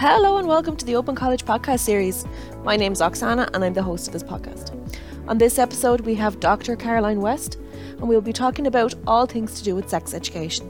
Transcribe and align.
Hello 0.00 0.38
and 0.38 0.48
welcome 0.48 0.78
to 0.78 0.86
the 0.86 0.96
Open 0.96 1.14
College 1.14 1.44
podcast 1.44 1.80
series. 1.80 2.24
My 2.64 2.74
name 2.74 2.90
is 2.90 3.02
Oxana 3.02 3.50
and 3.52 3.62
I'm 3.62 3.74
the 3.74 3.82
host 3.82 4.06
of 4.06 4.14
this 4.14 4.22
podcast. 4.22 4.74
On 5.28 5.36
this 5.36 5.58
episode, 5.58 6.00
we 6.00 6.14
have 6.14 6.40
Dr. 6.40 6.74
Caroline 6.74 7.20
West 7.20 7.58
and 7.98 8.08
we'll 8.08 8.22
be 8.22 8.32
talking 8.32 8.66
about 8.66 8.94
all 9.06 9.26
things 9.26 9.58
to 9.58 9.62
do 9.62 9.74
with 9.74 9.90
sex 9.90 10.14
education. 10.14 10.66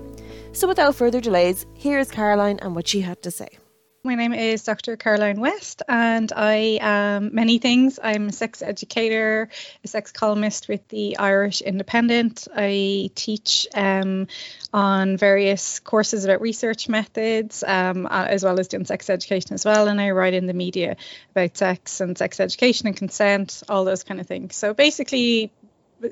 So, 0.50 0.66
without 0.66 0.96
further 0.96 1.20
delays, 1.20 1.64
here 1.74 2.00
is 2.00 2.10
Caroline 2.10 2.58
and 2.60 2.74
what 2.74 2.88
she 2.88 3.02
had 3.02 3.22
to 3.22 3.30
say. 3.30 3.59
My 4.02 4.14
name 4.14 4.32
is 4.32 4.64
Dr. 4.64 4.96
Caroline 4.96 5.40
West, 5.40 5.82
and 5.86 6.32
I 6.32 6.78
am 6.80 7.34
many 7.34 7.58
things. 7.58 7.98
I'm 8.02 8.28
a 8.28 8.32
sex 8.32 8.62
educator, 8.62 9.50
a 9.84 9.88
sex 9.88 10.10
columnist 10.10 10.68
with 10.68 10.88
the 10.88 11.18
Irish 11.18 11.60
Independent. 11.60 12.48
I 12.56 13.10
teach 13.14 13.68
um, 13.74 14.26
on 14.72 15.18
various 15.18 15.80
courses 15.80 16.24
about 16.24 16.40
research 16.40 16.88
methods, 16.88 17.62
um, 17.62 18.06
as 18.06 18.42
well 18.42 18.58
as 18.58 18.68
doing 18.68 18.86
sex 18.86 19.10
education 19.10 19.52
as 19.52 19.66
well. 19.66 19.86
And 19.86 20.00
I 20.00 20.12
write 20.12 20.32
in 20.32 20.46
the 20.46 20.54
media 20.54 20.96
about 21.32 21.58
sex 21.58 22.00
and 22.00 22.16
sex 22.16 22.40
education 22.40 22.86
and 22.86 22.96
consent, 22.96 23.62
all 23.68 23.84
those 23.84 24.02
kind 24.02 24.18
of 24.18 24.26
things. 24.26 24.56
So 24.56 24.72
basically, 24.72 25.52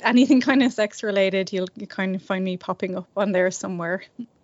anything 0.02 0.42
kind 0.42 0.62
of 0.62 0.74
sex 0.74 1.02
related, 1.02 1.54
you'll 1.54 1.68
you 1.74 1.86
kind 1.86 2.16
of 2.16 2.22
find 2.22 2.44
me 2.44 2.58
popping 2.58 2.98
up 2.98 3.08
on 3.16 3.32
there 3.32 3.50
somewhere 3.50 4.02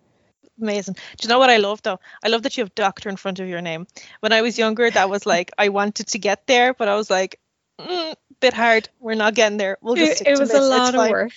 amazing. 0.61 0.95
Do 1.17 1.27
you 1.27 1.29
know 1.29 1.39
what 1.39 1.49
I 1.49 1.57
love 1.57 1.81
though? 1.81 1.99
I 2.23 2.29
love 2.29 2.43
that 2.43 2.57
you 2.57 2.63
have 2.63 2.75
doctor 2.75 3.09
in 3.09 3.17
front 3.17 3.39
of 3.39 3.47
your 3.47 3.61
name. 3.61 3.87
When 4.19 4.33
I 4.33 4.41
was 4.41 4.57
younger, 4.57 4.89
that 4.89 5.09
was 5.09 5.25
like 5.25 5.51
I 5.57 5.69
wanted 5.69 6.07
to 6.07 6.19
get 6.19 6.47
there, 6.47 6.73
but 6.73 6.87
I 6.87 6.95
was 6.95 7.09
like, 7.09 7.39
mm, 7.79 8.15
bit 8.39 8.53
hard. 8.53 8.89
We're 8.99 9.15
not 9.15 9.33
getting 9.33 9.57
there. 9.57 9.77
We'll 9.81 9.95
just. 9.95 10.21
It, 10.21 10.27
it 10.27 10.39
was 10.39 10.49
this. 10.49 10.59
a 10.59 10.63
lot 10.63 10.95
of 10.95 11.09
work. 11.09 11.31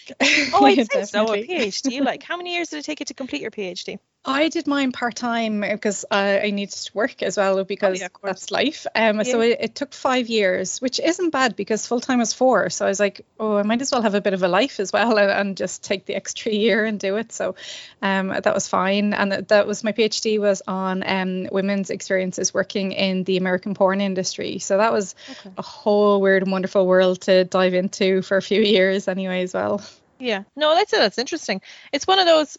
oh, 0.53 0.65
I'd 0.65 0.91
say 0.91 1.05
so. 1.05 1.33
A 1.33 1.47
PhD. 1.47 2.05
Like, 2.05 2.23
how 2.23 2.37
many 2.37 2.55
years 2.55 2.69
did 2.69 2.79
it 2.79 2.85
take 2.85 3.01
you 3.01 3.07
to 3.07 3.15
complete 3.15 3.43
your 3.43 3.51
PhD? 3.51 3.99
I 4.29 4.51
did 4.51 4.67
mine 4.67 4.93
part 4.93 5.17
time 5.17 5.63
because 5.63 6.05
uh, 6.11 6.41
I 6.43 6.51
needed 6.51 6.75
to 6.75 6.91
work 6.93 7.23
as 7.23 7.39
well 7.39 7.65
because 7.65 7.99
oh, 7.99 8.03
yeah, 8.03 8.09
that's 8.23 8.51
life. 8.51 8.87
Um, 8.95 9.17
yeah. 9.17 9.23
So 9.23 9.41
it, 9.41 9.57
it, 9.61 9.75
took 9.75 9.95
five 9.95 10.29
years, 10.29 10.83
which 10.83 11.01
isn't 11.01 11.31
bad 11.31 11.57
because 11.57 11.87
full 11.87 12.01
time 12.01 12.19
was 12.19 12.35
four. 12.35 12.69
So 12.69 12.85
I 12.85 12.89
was 12.89 13.01
like, 13.01 13.25
oh, 13.41 13.57
I 13.57 13.63
might 13.63 13.81
as 13.81 13.91
well 13.91 14.03
have 14.03 14.15
a 14.15 14.21
bit 14.21 14.35
of 14.35 14.43
a 14.43 14.49
life 14.49 14.81
as 14.81 14.93
well 14.93 15.19
and, 15.19 15.31
and 15.41 15.57
just 15.57 15.83
take 15.83 16.05
the 16.05 16.15
extra 16.15 16.53
year 16.53 16.85
and 16.85 17.01
do 17.01 17.17
it. 17.17 17.33
So 17.33 17.55
um, 18.03 18.29
that 18.29 18.53
was 18.53 18.69
fine. 18.69 19.15
And 19.15 19.33
that 19.33 19.67
was 19.67 19.83
my 19.83 19.93
PhD 19.93 20.39
was 20.39 20.61
on 20.69 21.03
um, 21.07 21.49
women's 21.51 21.89
experiences 21.89 22.53
working 22.53 22.93
in 22.93 23.25
the 23.25 23.39
American 23.39 23.73
porn 23.73 24.03
industry. 24.03 24.59
So 24.59 24.77
that 24.77 24.93
was 24.93 25.15
okay. 25.31 25.55
a 25.57 25.63
whole 25.63 26.21
weird 26.21 26.43
and 26.43 26.53
wonderful 26.53 26.87
world 26.87 27.23
to 27.23 27.45
dive 27.45 27.73
into 27.73 28.21
for 28.21 28.37
a 28.37 28.43
few 28.43 28.61
years 28.77 29.09
anyway 29.09 29.43
as 29.43 29.55
well. 29.55 29.81
Yeah, 30.19 30.43
no, 30.55 30.75
that's 30.75 30.91
that's 30.91 31.17
interesting. 31.17 31.63
It's 31.93 32.07
one 32.07 32.19
of 32.19 32.27
those. 32.27 32.59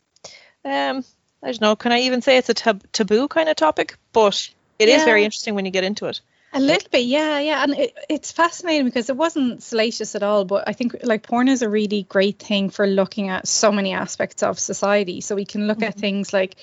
Um, 0.66 1.04
I 1.42 1.48
don't 1.48 1.62
know, 1.62 1.76
can 1.76 1.92
I 1.92 2.02
even 2.02 2.22
say 2.22 2.38
it's 2.38 2.50
a 2.50 2.54
tab- 2.54 2.92
taboo 2.92 3.28
kind 3.28 3.50
of 3.50 3.56
topic? 3.56 3.98
But 4.12 4.50
it 4.78 4.90
yeah. 4.90 4.98
is 4.98 5.04
very 5.04 5.24
interesting 5.24 5.56
when 5.56 5.66
you 5.66 5.72
get 5.72 5.84
into 5.84 6.08
it. 6.08 6.22
A 6.52 6.60
little 6.60 6.90
bit, 6.90 7.06
yeah, 7.06 7.38
yeah, 7.38 7.62
and 7.62 7.78
it, 7.78 7.96
it's 8.10 8.32
fascinating 8.32 8.86
because 8.86 9.08
it 9.10 9.16
wasn't 9.16 9.62
salacious 9.62 10.16
at 10.16 10.24
all. 10.24 10.46
But 10.46 10.68
I 10.68 10.74
think 10.74 10.96
like 11.04 11.22
porn 11.22 11.48
is 11.48 11.62
a 11.62 11.70
really 11.70 12.04
great 12.04 12.40
thing 12.40 12.72
for 12.72 12.88
looking 12.88 13.30
at 13.30 13.48
so 13.48 13.72
many 13.72 13.94
aspects 13.94 14.42
of 14.42 14.58
society. 14.58 15.22
So 15.22 15.36
we 15.36 15.46
can 15.46 15.68
look 15.68 15.78
mm-hmm. 15.78 15.90
at 15.90 15.96
things 15.96 16.34
like 16.34 16.56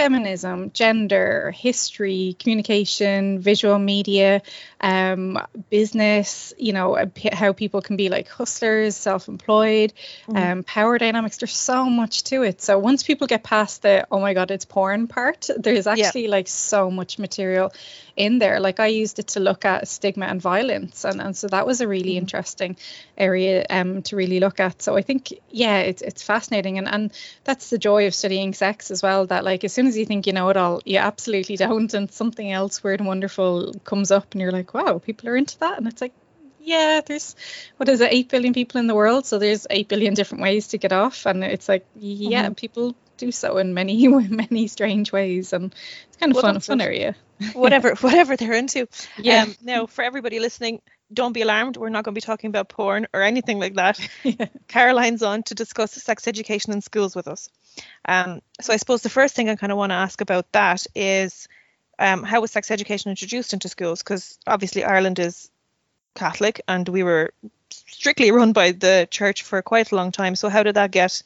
feminism, 0.00 0.70
gender, 0.72 1.50
history, 1.50 2.34
communication, 2.38 3.38
visual 3.38 3.78
media, 3.78 4.40
um, 4.80 5.38
business, 5.68 6.54
you 6.56 6.72
know, 6.72 6.96
how 7.32 7.52
people 7.52 7.82
can 7.82 7.96
be 7.96 8.08
like 8.08 8.28
hustlers, 8.28 8.96
self 8.96 9.28
employed, 9.28 9.92
mm. 10.26 10.36
um, 10.36 10.62
power 10.62 10.96
dynamics. 10.96 11.36
There's 11.36 11.56
so 11.56 11.84
much 11.84 12.24
to 12.24 12.42
it. 12.42 12.62
So 12.62 12.78
once 12.78 13.02
people 13.02 13.26
get 13.26 13.42
past 13.42 13.82
the, 13.82 14.06
oh 14.10 14.20
my 14.20 14.32
God, 14.32 14.50
it's 14.50 14.64
porn 14.64 15.06
part, 15.06 15.50
there's 15.56 15.86
actually 15.86 16.24
yeah. 16.24 16.30
like 16.30 16.48
so 16.48 16.90
much 16.90 17.18
material 17.18 17.72
in 18.16 18.38
there. 18.38 18.58
Like 18.60 18.80
I 18.80 18.86
used 18.86 19.18
it 19.18 19.28
to 19.28 19.40
look 19.40 19.64
at 19.64 19.86
stigma 19.86 20.26
and 20.26 20.40
violence. 20.40 21.04
And, 21.04 21.20
and 21.20 21.36
so 21.36 21.48
that 21.48 21.66
was 21.66 21.80
a 21.80 21.88
really 21.88 22.14
mm. 22.14 22.18
interesting 22.18 22.76
area 23.18 23.66
um, 23.68 24.02
to 24.02 24.16
really 24.16 24.40
look 24.40 24.60
at. 24.60 24.82
So 24.82 24.96
I 24.96 25.02
think, 25.02 25.32
yeah, 25.50 25.80
it's, 25.80 26.02
it's 26.02 26.22
fascinating. 26.22 26.78
And, 26.78 26.88
and 26.88 27.12
that's 27.44 27.70
the 27.70 27.78
joy 27.78 28.06
of 28.06 28.14
studying 28.14 28.54
sex 28.54 28.90
as 28.90 29.02
well, 29.02 29.26
that 29.26 29.44
like 29.44 29.64
as 29.64 29.72
soon 29.72 29.86
as 29.86 29.89
you 29.96 30.06
think 30.06 30.26
you 30.26 30.32
know 30.32 30.48
it 30.48 30.56
all, 30.56 30.80
you 30.84 30.98
absolutely 30.98 31.56
don't. 31.56 31.92
And 31.94 32.10
something 32.10 32.50
else 32.50 32.82
weird 32.82 33.00
and 33.00 33.06
wonderful 33.06 33.74
comes 33.84 34.10
up 34.10 34.32
and 34.32 34.40
you're 34.40 34.52
like, 34.52 34.74
wow, 34.74 34.98
people 34.98 35.28
are 35.28 35.36
into 35.36 35.58
that. 35.60 35.78
And 35.78 35.86
it's 35.86 36.00
like, 36.00 36.12
yeah, 36.60 37.00
there's 37.04 37.36
what 37.76 37.88
is 37.88 38.00
it, 38.00 38.12
eight 38.12 38.28
billion 38.28 38.52
people 38.52 38.80
in 38.80 38.86
the 38.86 38.94
world, 38.94 39.26
so 39.26 39.38
there's 39.38 39.66
eight 39.70 39.88
billion 39.88 40.14
different 40.14 40.42
ways 40.42 40.68
to 40.68 40.78
get 40.78 40.92
off, 40.92 41.26
and 41.26 41.42
it's 41.42 41.68
like, 41.68 41.86
yeah, 41.96 42.44
mm-hmm. 42.44 42.54
people 42.54 42.94
do 43.16 43.32
so 43.32 43.58
in 43.58 43.74
many 43.74 44.08
many 44.28 44.66
strange 44.66 45.12
ways, 45.12 45.52
and 45.52 45.74
it's 46.08 46.16
kind 46.16 46.32
of 46.32 46.36
well, 46.36 46.52
fun 46.52 46.60
fun 46.60 46.80
area. 46.80 47.16
whatever 47.54 47.94
whatever 47.96 48.36
they're 48.36 48.52
into. 48.52 48.86
Yeah. 49.18 49.44
Um, 49.44 49.56
now, 49.62 49.86
for 49.86 50.02
everybody 50.02 50.40
listening, 50.40 50.82
don't 51.12 51.32
be 51.32 51.42
alarmed. 51.42 51.76
We're 51.76 51.88
not 51.88 52.04
going 52.04 52.14
to 52.14 52.20
be 52.20 52.24
talking 52.24 52.48
about 52.48 52.68
porn 52.68 53.06
or 53.12 53.22
anything 53.22 53.58
like 53.58 53.74
that. 53.74 54.00
yeah. 54.22 54.46
Caroline's 54.68 55.22
on 55.22 55.42
to 55.44 55.54
discuss 55.54 55.92
sex 55.92 56.28
education 56.28 56.72
in 56.72 56.80
schools 56.80 57.16
with 57.16 57.28
us. 57.28 57.48
Um, 58.04 58.40
so 58.60 58.72
I 58.72 58.76
suppose 58.76 59.02
the 59.02 59.08
first 59.08 59.34
thing 59.34 59.48
I 59.48 59.56
kind 59.56 59.72
of 59.72 59.78
want 59.78 59.90
to 59.90 59.96
ask 59.96 60.20
about 60.20 60.50
that 60.52 60.86
is 60.94 61.48
um, 61.98 62.22
how 62.22 62.40
was 62.40 62.50
sex 62.50 62.70
education 62.70 63.10
introduced 63.10 63.52
into 63.52 63.68
schools? 63.68 64.02
Because 64.02 64.38
obviously 64.46 64.84
Ireland 64.84 65.18
is 65.18 65.50
Catholic 66.14 66.60
and 66.66 66.88
we 66.88 67.02
were 67.02 67.32
strictly 67.70 68.30
run 68.30 68.52
by 68.52 68.72
the 68.72 69.06
church 69.10 69.42
for 69.42 69.62
quite 69.62 69.92
a 69.92 69.96
long 69.96 70.12
time. 70.12 70.34
So 70.34 70.48
how 70.48 70.62
did 70.62 70.76
that 70.76 70.90
get 70.90 71.22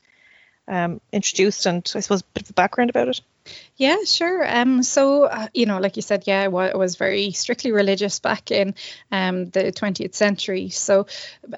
um, 0.66 1.01
introduced 1.12 1.66
and 1.66 1.91
I 1.95 2.01
suppose 2.01 2.22
a 2.22 2.25
bit 2.34 2.45
of 2.45 2.51
a 2.51 2.55
background 2.55 2.91
about 2.91 3.09
it? 3.09 3.21
Yeah, 3.77 3.97
sure. 4.05 4.47
Um, 4.49 4.82
so 4.82 5.25
uh, 5.25 5.49
you 5.53 5.66
know, 5.66 5.78
like 5.78 5.97
you 5.97 6.03
said, 6.03 6.25
yeah, 6.27 6.44
it 6.44 6.53
was 6.53 6.97
very 6.97 7.32
strictly 7.32 7.72
religious 7.72 8.21
back 8.21 8.50
in 8.50 8.75
um, 9.10 9.50
the 9.50 9.72
20th 9.72 10.15
century. 10.15 10.71
So 10.71 11.06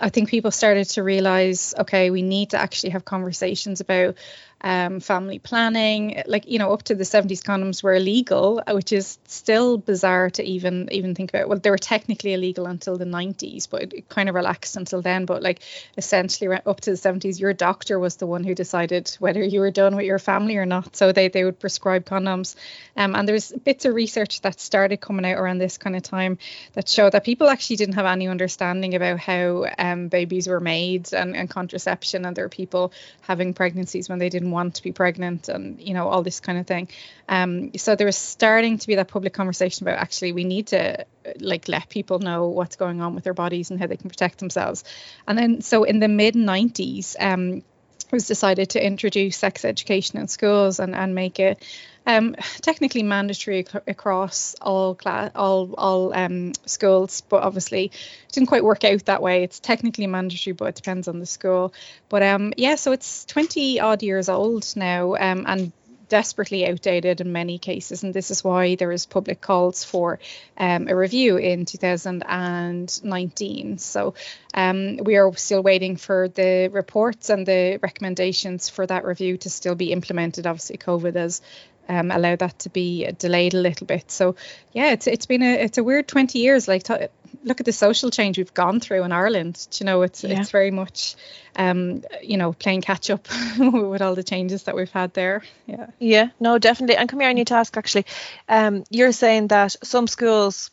I 0.00 0.08
think 0.08 0.28
people 0.28 0.50
started 0.50 0.86
to 0.90 1.02
realize, 1.02 1.74
okay, 1.78 2.10
we 2.10 2.22
need 2.22 2.50
to 2.50 2.58
actually 2.58 2.90
have 2.90 3.04
conversations 3.04 3.80
about 3.80 4.16
um, 4.66 4.98
family 4.98 5.38
planning. 5.38 6.24
Like 6.26 6.48
you 6.48 6.58
know, 6.58 6.72
up 6.72 6.82
to 6.84 6.96
the 6.96 7.04
70s, 7.04 7.40
condoms 7.40 7.84
were 7.84 7.94
illegal, 7.94 8.60
which 8.68 8.92
is 8.92 9.16
still 9.28 9.78
bizarre 9.78 10.28
to 10.30 10.42
even 10.42 10.88
even 10.90 11.14
think 11.14 11.30
about. 11.30 11.48
Well, 11.48 11.60
they 11.60 11.70
were 11.70 11.78
technically 11.78 12.32
illegal 12.32 12.66
until 12.66 12.98
the 12.98 13.04
90s, 13.04 13.70
but 13.70 13.92
it 13.94 14.08
kind 14.08 14.28
of 14.28 14.34
relaxed 14.34 14.76
until 14.76 15.02
then. 15.02 15.24
But 15.24 15.40
like 15.40 15.60
essentially, 15.96 16.48
up 16.66 16.80
to 16.80 16.90
the 16.90 16.96
70s, 16.96 17.38
your 17.38 17.52
doctor 17.52 18.00
was 18.00 18.16
the 18.16 18.26
one 18.26 18.42
who 18.42 18.56
decided 18.56 19.16
whether 19.20 19.42
you 19.42 19.60
were 19.60 19.70
done 19.70 19.94
with 19.94 20.04
your 20.04 20.18
family 20.18 20.56
or 20.56 20.66
not. 20.66 20.96
So 20.96 21.12
they 21.12 21.28
they 21.28 21.44
would 21.44 21.60
prescribe 21.60 22.04
condoms. 22.04 22.56
Um, 22.96 23.14
and 23.14 23.28
there's 23.28 23.52
bits 23.52 23.84
of 23.84 23.94
research 23.94 24.40
that 24.40 24.58
started 24.58 25.00
coming 25.00 25.24
out 25.26 25.38
around 25.38 25.58
this 25.58 25.78
kind 25.78 25.94
of 25.94 26.02
time 26.02 26.38
that 26.72 26.88
showed 26.88 27.12
that 27.12 27.22
people 27.22 27.48
actually 27.48 27.76
didn't 27.76 27.94
have 27.94 28.06
any 28.06 28.26
understanding 28.26 28.96
about 28.96 29.20
how 29.20 29.66
um, 29.78 30.08
babies 30.08 30.48
were 30.48 30.60
made 30.60 31.12
and, 31.12 31.36
and 31.36 31.48
contraception, 31.48 32.24
and 32.24 32.34
there 32.34 32.46
were 32.46 32.48
people 32.48 32.92
having 33.20 33.54
pregnancies 33.54 34.08
when 34.08 34.18
they 34.18 34.28
didn't 34.28 34.55
want 34.56 34.74
to 34.76 34.82
be 34.82 34.92
pregnant 34.92 35.48
and 35.48 35.80
you 35.80 35.94
know 35.94 36.08
all 36.08 36.22
this 36.22 36.40
kind 36.40 36.58
of 36.58 36.66
thing. 36.66 36.88
Um, 37.28 37.70
so 37.76 37.94
there 37.94 38.06
was 38.06 38.16
starting 38.16 38.78
to 38.78 38.86
be 38.86 38.96
that 38.96 39.08
public 39.08 39.34
conversation 39.34 39.86
about 39.86 39.98
actually 39.98 40.32
we 40.32 40.44
need 40.44 40.68
to 40.68 41.06
like 41.38 41.68
let 41.68 41.88
people 41.88 42.18
know 42.18 42.48
what's 42.48 42.76
going 42.76 43.00
on 43.00 43.14
with 43.14 43.24
their 43.24 43.34
bodies 43.34 43.70
and 43.70 43.78
how 43.78 43.86
they 43.86 43.96
can 43.96 44.10
protect 44.10 44.38
themselves. 44.38 44.84
And 45.26 45.38
then 45.38 45.60
so 45.60 45.84
in 45.84 46.00
the 46.00 46.08
mid 46.08 46.34
90s 46.34 47.16
um, 47.20 47.62
it 48.06 48.12
was 48.12 48.26
decided 48.26 48.70
to 48.70 48.84
introduce 48.84 49.36
sex 49.36 49.64
education 49.64 50.18
in 50.20 50.28
schools 50.28 50.78
and, 50.78 50.94
and 50.94 51.14
make 51.14 51.40
it 51.40 51.62
um, 52.06 52.36
technically 52.62 53.02
mandatory 53.02 53.60
ac- 53.60 53.78
across 53.86 54.54
all 54.60 54.98
all 55.04 55.74
all 55.74 56.14
um, 56.14 56.52
schools, 56.64 57.22
but 57.22 57.42
obviously 57.42 57.86
it 57.86 58.32
didn't 58.32 58.48
quite 58.48 58.64
work 58.64 58.84
out 58.84 59.04
that 59.06 59.22
way. 59.22 59.42
It's 59.42 59.60
technically 59.60 60.06
mandatory, 60.06 60.54
but 60.54 60.66
it 60.66 60.74
depends 60.76 61.08
on 61.08 61.18
the 61.18 61.26
school. 61.26 61.74
But 62.08 62.22
um, 62.22 62.52
yeah, 62.56 62.76
so 62.76 62.92
it's 62.92 63.24
20 63.26 63.80
odd 63.80 64.02
years 64.02 64.28
old 64.28 64.72
now, 64.76 65.16
um, 65.16 65.44
and 65.46 65.72
desperately 66.08 66.68
outdated 66.68 67.20
in 67.20 67.32
many 67.32 67.58
cases, 67.58 68.04
and 68.04 68.14
this 68.14 68.30
is 68.30 68.44
why 68.44 68.76
there 68.76 68.92
is 68.92 69.06
public 69.06 69.40
calls 69.40 69.82
for 69.84 70.20
um, 70.56 70.86
a 70.88 70.96
review 70.96 71.36
in 71.36 71.64
2019. 71.64 73.78
So 73.78 74.14
um, 74.54 74.98
we 74.98 75.16
are 75.16 75.36
still 75.36 75.62
waiting 75.62 75.96
for 75.96 76.28
the 76.28 76.68
reports 76.68 77.30
and 77.30 77.44
the 77.46 77.80
recommendations 77.82 78.68
for 78.68 78.86
that 78.86 79.04
review 79.04 79.38
to 79.38 79.50
still 79.50 79.74
be 79.74 79.90
implemented. 79.92 80.46
Obviously, 80.46 80.78
COVID 80.78 81.16
has 81.16 81.42
um, 81.88 82.10
allow 82.10 82.36
that 82.36 82.58
to 82.60 82.70
be 82.70 83.10
delayed 83.18 83.54
a 83.54 83.58
little 83.58 83.86
bit. 83.86 84.10
So 84.10 84.36
yeah, 84.72 84.92
it's 84.92 85.06
it's 85.06 85.26
been 85.26 85.42
a 85.42 85.54
it's 85.54 85.78
a 85.78 85.84
weird 85.84 86.08
20 86.08 86.38
years. 86.38 86.68
Like 86.68 86.82
t- 86.82 87.08
look 87.44 87.60
at 87.60 87.66
the 87.66 87.72
social 87.72 88.10
change 88.10 88.38
we've 88.38 88.54
gone 88.54 88.80
through 88.80 89.04
in 89.04 89.12
Ireland. 89.12 89.66
You 89.78 89.86
know, 89.86 90.02
it's 90.02 90.24
yeah. 90.24 90.40
it's 90.40 90.50
very 90.50 90.70
much 90.70 91.16
um, 91.56 92.02
you 92.22 92.36
know 92.36 92.52
playing 92.52 92.82
catch 92.82 93.10
up 93.10 93.28
with 93.58 94.02
all 94.02 94.14
the 94.14 94.24
changes 94.24 94.64
that 94.64 94.76
we've 94.76 94.90
had 94.90 95.14
there. 95.14 95.42
Yeah. 95.66 95.86
Yeah. 95.98 96.28
No, 96.40 96.58
definitely. 96.58 96.96
And 96.96 97.08
come 97.08 97.20
here, 97.20 97.28
I 97.28 97.34
need 97.34 97.48
to 97.48 97.54
ask 97.54 97.76
actually. 97.76 98.06
Um, 98.48 98.84
you're 98.90 99.12
saying 99.12 99.48
that 99.48 99.76
some 99.82 100.06
schools 100.06 100.70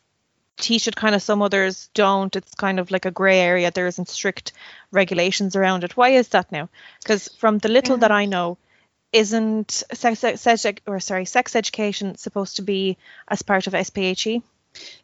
teach 0.57 0.87
it 0.87 0.95
kind 0.95 1.15
of 1.15 1.21
some 1.21 1.41
others 1.41 1.89
don't 1.93 2.35
it's 2.35 2.53
kind 2.55 2.79
of 2.79 2.91
like 2.91 3.05
a 3.05 3.11
gray 3.11 3.39
area 3.39 3.71
there 3.71 3.87
isn't 3.87 4.07
strict 4.07 4.53
regulations 4.91 5.55
around 5.55 5.83
it 5.83 5.97
why 5.97 6.09
is 6.09 6.27
that 6.29 6.51
now 6.51 6.69
because 7.01 7.27
from 7.39 7.57
the 7.57 7.67
little 7.67 7.95
yeah. 7.95 8.01
that 8.01 8.11
i 8.11 8.25
know 8.25 8.55
isn't 9.13 9.83
sex, 9.93 10.19
sex 10.19 10.65
or 10.87 10.99
sorry 10.99 11.25
sex 11.25 11.55
education 11.55 12.17
supposed 12.17 12.57
to 12.57 12.63
be 12.63 12.97
as 13.27 13.41
part 13.43 13.67
of 13.67 13.73
SPHE? 13.85 14.41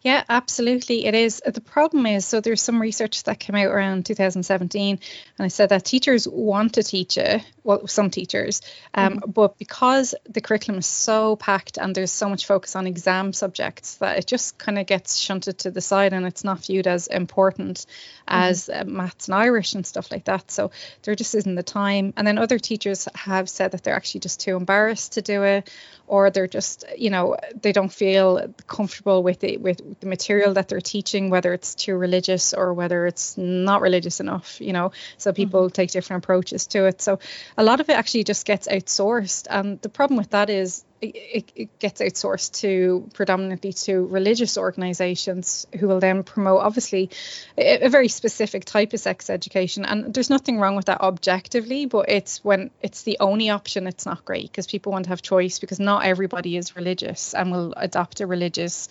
Yeah, 0.02 0.24
absolutely. 0.30 1.06
It 1.06 1.14
is. 1.14 1.42
The 1.46 1.62
problem 1.62 2.06
is 2.06 2.26
so 2.26 2.40
there's 2.40 2.62
some 2.62 2.82
research 2.82 3.24
that 3.24 3.40
came 3.40 3.56
out 3.56 3.68
around 3.68 4.06
2017, 4.06 5.00
and 5.38 5.46
I 5.46 5.50
said 5.50 5.70
that 5.70 5.86
teachers 5.86 6.28
want 6.28 6.76
to 6.76 6.84
teach 6.84 7.18
it, 7.18 7.44
well, 7.64 7.86
some 7.88 8.10
teachers, 8.10 8.62
um, 8.94 9.18
mm-hmm. 9.18 9.32
but 9.32 9.58
because 9.58 10.16
the 10.28 10.42
curriculum 10.42 10.80
is 10.80 10.86
so 10.86 11.36
packed 11.36 11.78
and 11.78 11.94
there's 11.94 12.12
so 12.12 12.30
much 12.30 12.46
focus 12.46 12.76
on 12.76 12.88
exam 12.88 13.34
subjects 13.34 13.96
that 13.96 14.18
it 14.18 14.26
just 14.26 14.58
kind 14.58 14.80
of 14.80 14.86
gets 14.86 15.18
shunted 15.18 15.60
to 15.60 15.72
the 15.72 15.82
side 15.82 16.14
and 16.14 16.26
it's 16.26 16.44
not 16.44 16.66
viewed 16.66 16.88
as 16.88 17.08
important 17.08 17.78
mm-hmm. 17.78 18.50
as 18.50 18.70
uh, 18.70 18.86
maths 18.86 19.28
and 19.28 19.36
Irish 19.36 19.74
and 19.74 19.86
stuff 19.86 20.12
like 20.12 20.26
that. 20.26 20.50
So 20.50 20.72
there 21.04 21.16
just 21.16 21.36
isn't 21.36 21.56
the 21.56 21.64
time. 21.64 22.14
And 22.16 22.26
then 22.26 22.38
other 22.38 22.58
teachers 22.60 23.08
have 23.16 23.50
said 23.50 23.72
that 23.72 23.84
they're 23.84 23.96
actually 23.96 24.22
just 24.22 24.40
too 24.40 24.56
embarrassed 24.56 25.14
to 25.14 25.22
do 25.22 25.44
it, 25.44 25.70
or 26.08 26.30
they're 26.32 26.48
just, 26.48 26.86
you 26.98 27.10
know, 27.10 27.38
they 27.62 27.72
don't 27.72 27.92
feel 27.92 28.54
comfortable 28.66 29.22
with 29.22 29.44
it 29.44 29.59
with 29.62 30.00
the 30.00 30.08
material 30.08 30.54
that 30.54 30.68
they're 30.68 30.82
teaching, 30.82 31.30
whether 31.30 31.54
it's 31.54 31.76
too 31.76 31.96
religious 31.96 32.54
or 32.54 32.74
whether 32.74 33.06
it's 33.06 33.38
not 33.38 33.82
religious 33.82 34.20
enough, 34.20 34.60
you 34.62 34.74
know. 34.74 34.92
So 35.18 35.34
people 35.34 35.64
mm-hmm. 35.64 35.74
take 35.74 35.92
different 35.92 36.24
approaches 36.24 36.68
to 36.68 36.86
it. 36.86 37.02
So 37.02 37.20
a 37.58 37.64
lot 37.64 37.80
of 37.80 37.90
it 37.90 37.94
actually 37.94 38.24
just 38.24 38.46
gets 38.46 38.68
outsourced. 38.68 39.48
And 39.50 39.82
the 39.82 39.90
problem 39.90 40.18
with 40.18 40.32
that 40.32 40.50
is 40.50 40.84
it, 41.02 41.52
it, 41.56 41.80
gets 41.80 42.02
outsourced 42.02 42.60
to 42.62 43.10
predominantly 43.14 43.74
to 43.74 44.06
religious 44.06 44.58
organizations 44.58 45.66
who 45.80 45.88
will 45.88 46.00
then 46.00 46.24
promote 46.24 46.60
obviously 46.60 47.10
a, 47.58 47.86
a, 47.86 47.90
very 47.90 48.08
specific 48.08 48.66
type 48.66 48.94
of 48.94 49.00
sex 49.00 49.30
education 49.30 49.86
and 49.86 50.14
there's 50.14 50.30
nothing 50.30 50.60
wrong 50.60 50.76
with 50.76 50.86
that 50.86 51.02
objectively 51.02 51.86
but 51.86 52.10
it's 52.10 52.44
when 52.44 52.70
it's 52.82 53.04
the 53.04 53.18
only 53.20 53.50
option 53.50 53.88
it's 53.88 54.06
not 54.06 54.26
great 54.26 54.52
because 54.52 54.68
people 54.68 54.92
want 54.92 55.06
to 55.06 55.10
have 55.10 55.22
choice 55.22 55.60
because 55.60 55.80
not 55.80 56.06
everybody 56.06 56.58
is 56.58 56.76
religious 56.76 57.34
and 57.34 57.52
will 57.52 57.74
adopt 57.78 58.22
a 58.22 58.28
religious 58.28 58.90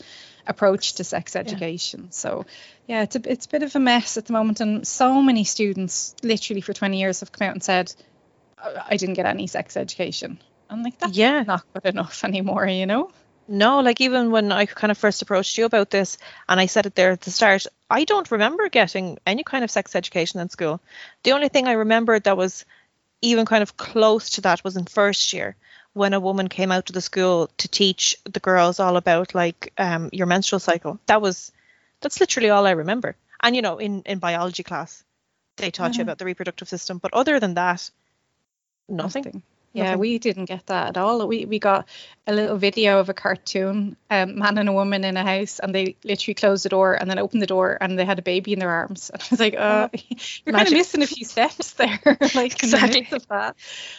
approach 0.48 0.94
to 0.94 1.04
sex 1.04 1.36
education. 1.36 2.04
Yeah. 2.04 2.10
So, 2.10 2.46
yeah, 2.86 3.02
it's 3.02 3.16
a 3.16 3.20
it's 3.30 3.46
a 3.46 3.50
bit 3.50 3.62
of 3.62 3.76
a 3.76 3.80
mess 3.80 4.16
at 4.16 4.26
the 4.26 4.32
moment, 4.32 4.60
and 4.60 4.86
so 4.86 5.22
many 5.22 5.44
students, 5.44 6.14
literally 6.22 6.62
for 6.62 6.72
20 6.72 6.98
years, 6.98 7.20
have 7.20 7.30
come 7.30 7.46
out 7.46 7.54
and 7.54 7.62
said, 7.62 7.94
"I 8.58 8.96
didn't 8.96 9.14
get 9.14 9.26
any 9.26 9.46
sex 9.46 9.76
education." 9.76 10.40
I'm 10.70 10.82
like, 10.82 10.98
that's 10.98 11.16
yeah. 11.16 11.42
not 11.42 11.64
good 11.72 11.86
enough 11.86 12.24
anymore, 12.24 12.66
you 12.66 12.86
know. 12.86 13.10
No, 13.50 13.80
like 13.80 14.00
even 14.02 14.30
when 14.30 14.52
I 14.52 14.66
kind 14.66 14.90
of 14.90 14.98
first 14.98 15.22
approached 15.22 15.56
you 15.56 15.64
about 15.64 15.88
this, 15.88 16.18
and 16.48 16.60
I 16.60 16.66
said 16.66 16.84
it 16.84 16.94
there 16.94 17.12
at 17.12 17.22
the 17.22 17.30
start, 17.30 17.66
I 17.88 18.04
don't 18.04 18.30
remember 18.30 18.68
getting 18.68 19.18
any 19.26 19.42
kind 19.42 19.64
of 19.64 19.70
sex 19.70 19.96
education 19.96 20.40
in 20.40 20.50
school. 20.50 20.82
The 21.22 21.32
only 21.32 21.48
thing 21.48 21.66
I 21.66 21.72
remembered 21.72 22.24
that 22.24 22.36
was 22.36 22.66
even 23.22 23.46
kind 23.46 23.62
of 23.62 23.76
close 23.76 24.30
to 24.30 24.42
that 24.42 24.62
was 24.62 24.76
in 24.76 24.84
first 24.84 25.32
year 25.32 25.56
when 25.94 26.14
a 26.14 26.20
woman 26.20 26.49
came 26.49 26.70
out 26.70 26.87
to 26.87 26.93
the 26.93 27.00
school 27.00 27.50
to 27.58 27.69
teach 27.69 28.17
the 28.25 28.40
girls 28.40 28.81
all 28.81 28.96
about 28.96 29.35
like 29.35 29.73
um, 29.79 30.11
your 30.12 30.26
menstrual 30.26 30.61
cycle. 30.61 30.99
That 31.06 31.23
was 31.23 31.52
that's 32.00 32.20
literally 32.20 32.50
all 32.50 32.67
I 32.67 32.73
remember. 32.73 33.17
And 33.40 33.56
you 33.56 33.62
know, 33.62 33.79
in 33.79 34.02
in 34.02 34.19
biology 34.19 34.62
class, 34.62 35.05
they 35.56 35.70
taught 35.70 35.93
mm-hmm. 35.93 36.00
you 36.00 36.02
about 36.02 36.19
the 36.19 36.25
reproductive 36.25 36.69
system, 36.69 36.99
but 36.99 37.14
other 37.14 37.40
than 37.40 37.55
that, 37.55 37.90
nothing. 38.88 39.25
nothing. 39.25 39.43
Yeah, 39.72 39.96
we 39.96 40.18
didn't 40.18 40.46
get 40.46 40.66
that 40.66 40.88
at 40.88 40.96
all. 40.96 41.26
We 41.28 41.44
we 41.44 41.58
got 41.58 41.88
a 42.26 42.32
little 42.32 42.56
video 42.56 43.00
of 43.00 43.08
a 43.08 43.14
cartoon, 43.14 43.96
um, 44.10 44.38
man 44.38 44.58
and 44.58 44.68
a 44.68 44.72
woman 44.72 45.04
in 45.04 45.16
a 45.16 45.22
house, 45.22 45.58
and 45.58 45.74
they 45.74 45.96
literally 46.04 46.34
closed 46.34 46.64
the 46.64 46.68
door 46.70 46.94
and 46.94 47.08
then 47.08 47.18
opened 47.18 47.42
the 47.42 47.46
door 47.46 47.76
and 47.80 47.98
they 47.98 48.04
had 48.04 48.18
a 48.18 48.22
baby 48.22 48.52
in 48.52 48.58
their 48.58 48.70
arms. 48.70 49.10
And 49.18 49.22
I 49.22 49.26
was 49.30 49.40
like, 49.40 49.54
uh, 49.56 49.88
oh, 49.92 49.98
you're 50.46 50.54
kind 50.54 50.66
of 50.66 50.72
missing 50.72 51.02
a 51.02 51.06
few 51.06 51.24
steps 51.24 51.72
there, 51.72 52.00
like 52.34 52.62
exactly 52.62 53.08
of 53.12 53.26
that. 53.28 53.56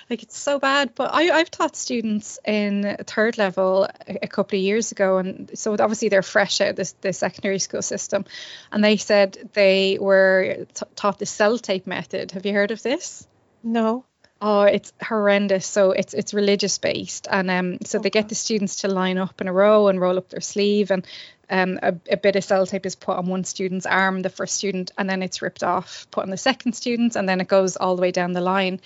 Like 0.10 0.24
it's 0.24 0.38
so 0.38 0.60
bad. 0.60 0.96
But 0.96 1.14
I 1.14 1.30
I've 1.30 1.52
taught 1.52 1.76
students 1.76 2.40
in 2.46 2.98
third 3.06 3.38
level 3.38 3.88
a, 4.08 4.20
a 4.24 4.28
couple 4.28 4.58
of 4.58 4.64
years 4.64 4.92
ago, 4.92 5.18
and 5.18 5.52
so 5.54 5.74
obviously 5.74 6.10
they're 6.10 6.24
fresh 6.24 6.62
out 6.62 6.70
of 6.70 6.76
this 6.76 6.94
the 7.02 7.14
secondary 7.14 7.60
school 7.60 7.82
system, 7.84 8.26
and 8.72 8.84
they 8.84 8.98
said 8.98 9.50
they 9.54 9.98
were 10.00 10.66
t- 10.74 10.86
taught 10.96 11.20
the 11.20 11.26
Sellotape 11.26 11.86
method. 11.86 12.32
Have 12.32 12.46
you 12.46 12.54
heard 12.54 12.72
of 12.72 12.82
this? 12.82 13.28
No. 13.64 14.06
Oh, 14.42 14.62
it's 14.62 14.94
horrendous. 15.02 15.66
So 15.66 15.92
it's 15.92 16.14
it's 16.14 16.34
religious 16.34 16.78
based, 16.78 17.28
and 17.30 17.52
um, 17.52 17.78
so 17.84 18.00
they 18.00 18.10
get 18.10 18.30
the 18.30 18.36
students 18.36 18.82
to 18.82 18.88
line 18.88 19.18
up 19.18 19.42
in 19.42 19.48
a 19.50 19.54
row 19.54 19.90
and 19.90 20.00
roll 20.00 20.18
up 20.18 20.30
their 20.30 20.40
sleeve, 20.40 20.92
and 20.92 21.06
um, 21.50 21.80
a, 21.82 21.96
a 22.10 22.18
bit 22.18 22.38
of 22.38 22.44
Sellotape 22.44 22.86
is 22.86 22.96
put 22.96 23.18
on 23.18 23.26
one 23.26 23.44
student's 23.44 23.86
arm, 23.86 24.22
the 24.22 24.30
first 24.30 24.56
student, 24.56 24.92
and 24.98 25.10
then 25.10 25.24
it's 25.24 25.42
ripped 25.42 25.64
off, 25.64 26.08
put 26.12 26.24
on 26.24 26.30
the 26.30 26.38
second 26.38 26.74
student, 26.74 27.18
and 27.18 27.28
then 27.28 27.42
it 27.42 27.48
goes 27.50 27.76
all 27.76 27.96
the 27.96 28.02
way 28.02 28.12
down 28.12 28.32
the 28.32 28.42
line. 28.42 28.80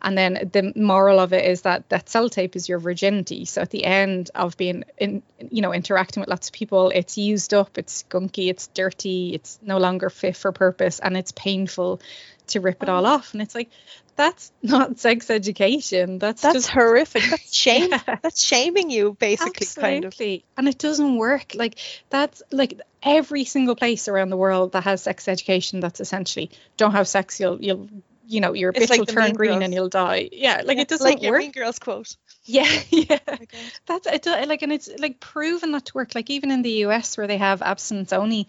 And 0.00 0.16
then 0.16 0.50
the 0.52 0.72
moral 0.76 1.18
of 1.18 1.32
it 1.32 1.44
is 1.44 1.62
that 1.62 1.88
that 1.88 2.06
Sellotape 2.06 2.54
is 2.54 2.68
your 2.68 2.78
virginity. 2.78 3.44
So 3.44 3.62
at 3.62 3.70
the 3.70 3.84
end 3.84 4.30
of 4.34 4.56
being 4.56 4.84
in, 4.96 5.22
you 5.50 5.62
know, 5.62 5.74
interacting 5.74 6.20
with 6.20 6.28
lots 6.28 6.48
of 6.48 6.52
people, 6.52 6.90
it's 6.94 7.18
used 7.18 7.52
up, 7.52 7.78
it's 7.78 8.04
gunky, 8.08 8.48
it's 8.48 8.68
dirty, 8.68 9.34
it's 9.34 9.58
no 9.62 9.78
longer 9.78 10.08
fit 10.10 10.36
for 10.36 10.52
purpose, 10.52 11.00
and 11.00 11.16
it's 11.16 11.32
painful 11.32 12.00
to 12.48 12.60
rip 12.60 12.82
it 12.82 12.88
all 12.88 13.06
oh. 13.06 13.10
off. 13.10 13.32
And 13.32 13.42
it's 13.42 13.54
like, 13.54 13.70
that's 14.18 14.52
not 14.62 14.98
sex 15.00 15.30
education. 15.30 16.18
That's 16.18 16.42
that's 16.42 16.54
just, 16.54 16.68
horrific. 16.68 17.22
That's 17.30 17.54
shame. 17.54 17.90
Yeah. 17.90 18.16
That's 18.22 18.42
shaming 18.42 18.90
you, 18.90 19.16
basically. 19.18 19.66
Absolutely. 19.66 20.38
Kind 20.38 20.44
of. 20.44 20.58
And 20.58 20.68
it 20.68 20.78
doesn't 20.78 21.16
work. 21.16 21.54
Like 21.54 21.78
that's 22.10 22.42
like 22.50 22.80
every 23.02 23.44
single 23.44 23.76
place 23.76 24.08
around 24.08 24.30
the 24.30 24.36
world 24.36 24.72
that 24.72 24.84
has 24.84 25.02
sex 25.02 25.28
education. 25.28 25.80
That's 25.80 26.00
essentially 26.00 26.50
don't 26.76 26.92
have 26.92 27.08
sex. 27.08 27.38
You'll 27.38 27.62
you'll 27.62 27.88
you 28.28 28.40
know 28.42 28.52
your 28.52 28.72
bitch 28.72 28.90
like 28.90 29.00
will 29.00 29.06
turn 29.06 29.32
green 29.32 29.52
girls. 29.52 29.64
and 29.64 29.74
you'll 29.74 29.88
die. 29.88 30.28
Yeah, 30.30 30.62
like 30.64 30.76
yeah, 30.76 30.82
it 30.82 30.88
doesn't 30.88 31.04
like 31.04 31.22
your 31.22 31.38
Mean 31.38 31.50
Girls 31.50 31.78
quote. 31.78 32.14
Yeah, 32.44 32.80
yeah. 32.88 33.18
Oh 33.28 33.36
That's 33.84 34.06
it. 34.06 34.48
Like, 34.48 34.62
and 34.62 34.72
it's 34.72 34.88
like 34.98 35.20
proven 35.20 35.70
not 35.70 35.84
to 35.86 35.94
work. 35.94 36.14
Like 36.14 36.30
even 36.30 36.50
in 36.50 36.62
the 36.62 36.70
US 36.86 37.18
where 37.18 37.26
they 37.26 37.36
have 37.36 37.60
abstinence 37.60 38.10
only 38.14 38.48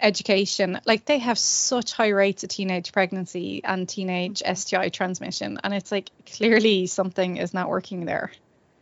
education, 0.00 0.80
like 0.86 1.04
they 1.04 1.18
have 1.18 1.36
such 1.36 1.92
high 1.92 2.10
rates 2.10 2.44
of 2.44 2.50
teenage 2.50 2.92
pregnancy 2.92 3.62
and 3.64 3.88
teenage 3.88 4.40
mm-hmm. 4.40 4.54
STI 4.54 4.88
transmission, 4.90 5.58
and 5.64 5.74
it's 5.74 5.90
like 5.90 6.10
clearly 6.26 6.86
something 6.86 7.38
is 7.38 7.52
not 7.52 7.68
working 7.68 8.04
there. 8.04 8.30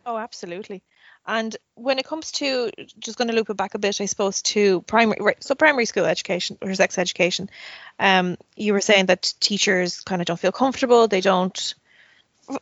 Oh, 0.05 0.19
absolutely. 0.19 0.83
And 1.29 1.55
when 1.75 1.99
it 1.99 2.07
comes 2.07 2.33
to 2.33 2.71
just 2.99 3.19
going 3.19 3.29
to 3.29 3.35
loop 3.35 3.51
it 3.51 3.57
back 3.57 3.75
a 3.75 3.79
bit, 3.79 4.01
I 4.01 4.07
suppose 4.07 4.41
to 4.43 4.81
primary, 4.81 5.19
right? 5.21 5.45
So 5.45 5.55
primary 5.55 5.85
school 5.85 6.07
education 6.07 6.57
or 6.63 6.75
sex 6.75 6.97
education, 6.97 7.51
um, 8.01 8.39
you 8.57 8.73
were 8.73 8.81
saying 8.81 9.07
that 9.07 9.35
teachers 9.39 10.01
kind 10.01 10.23
of 10.23 10.27
don't 10.27 10.41
feel 10.41 10.53
comfortable. 10.53 11.07
They 11.07 11.21
don't, 11.21 11.75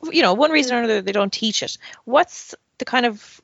you 0.02 0.22
know, 0.22 0.34
one 0.34 0.50
reason 0.50 0.74
or 0.74 0.78
another, 0.80 1.00
they 1.00 1.12
don't 1.12 1.32
teach 1.32 1.62
it. 1.62 1.78
What's 2.04 2.56
the 2.78 2.84
kind 2.84 3.06
of, 3.06 3.40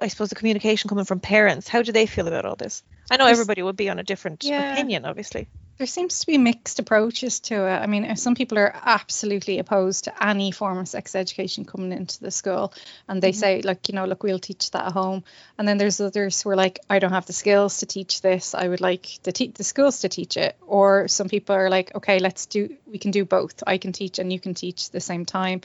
I 0.00 0.08
suppose, 0.08 0.28
the 0.28 0.34
communication 0.34 0.88
coming 0.88 1.04
from 1.04 1.20
parents? 1.20 1.68
How 1.68 1.82
do 1.82 1.92
they 1.92 2.06
feel 2.06 2.28
about 2.28 2.44
all 2.44 2.56
this? 2.56 2.82
I 3.10 3.16
know 3.16 3.26
everybody 3.26 3.62
would 3.62 3.76
be 3.76 3.90
on 3.90 3.98
a 3.98 4.02
different 4.02 4.44
yeah. 4.44 4.72
opinion, 4.72 5.04
obviously 5.04 5.48
there 5.76 5.86
seems 5.86 6.20
to 6.20 6.26
be 6.26 6.38
mixed 6.38 6.78
approaches 6.78 7.40
to 7.40 7.54
it. 7.66 7.76
I 7.76 7.86
mean, 7.86 8.14
some 8.16 8.36
people 8.36 8.58
are 8.58 8.72
absolutely 8.84 9.58
opposed 9.58 10.04
to 10.04 10.24
any 10.24 10.52
form 10.52 10.78
of 10.78 10.86
sex 10.86 11.16
education 11.16 11.64
coming 11.64 11.90
into 11.90 12.20
the 12.20 12.30
school, 12.30 12.72
and 13.08 13.20
they 13.20 13.30
mm-hmm. 13.30 13.38
say, 13.38 13.62
like, 13.62 13.88
you 13.88 13.94
know, 13.94 14.04
look, 14.04 14.22
we'll 14.22 14.38
teach 14.38 14.70
that 14.70 14.86
at 14.86 14.92
home. 14.92 15.24
And 15.58 15.66
then 15.66 15.76
there's 15.78 16.00
others 16.00 16.40
who 16.42 16.50
are 16.50 16.56
like, 16.56 16.78
I 16.88 17.00
don't 17.00 17.10
have 17.10 17.26
the 17.26 17.32
skills 17.32 17.78
to 17.78 17.86
teach 17.86 18.20
this. 18.20 18.54
I 18.54 18.68
would 18.68 18.80
like 18.80 19.18
the 19.24 19.32
te- 19.32 19.48
the 19.48 19.64
schools 19.64 20.00
to 20.00 20.08
teach 20.08 20.36
it. 20.36 20.56
Or 20.66 21.08
some 21.08 21.28
people 21.28 21.56
are 21.56 21.70
like, 21.70 21.94
okay, 21.96 22.20
let's 22.20 22.46
do. 22.46 22.76
We 22.86 22.98
can 22.98 23.10
do 23.10 23.24
both. 23.24 23.62
I 23.66 23.78
can 23.78 23.92
teach 23.92 24.20
and 24.20 24.32
you 24.32 24.38
can 24.38 24.54
teach 24.54 24.86
at 24.86 24.92
the 24.92 25.00
same 25.00 25.24
time. 25.24 25.62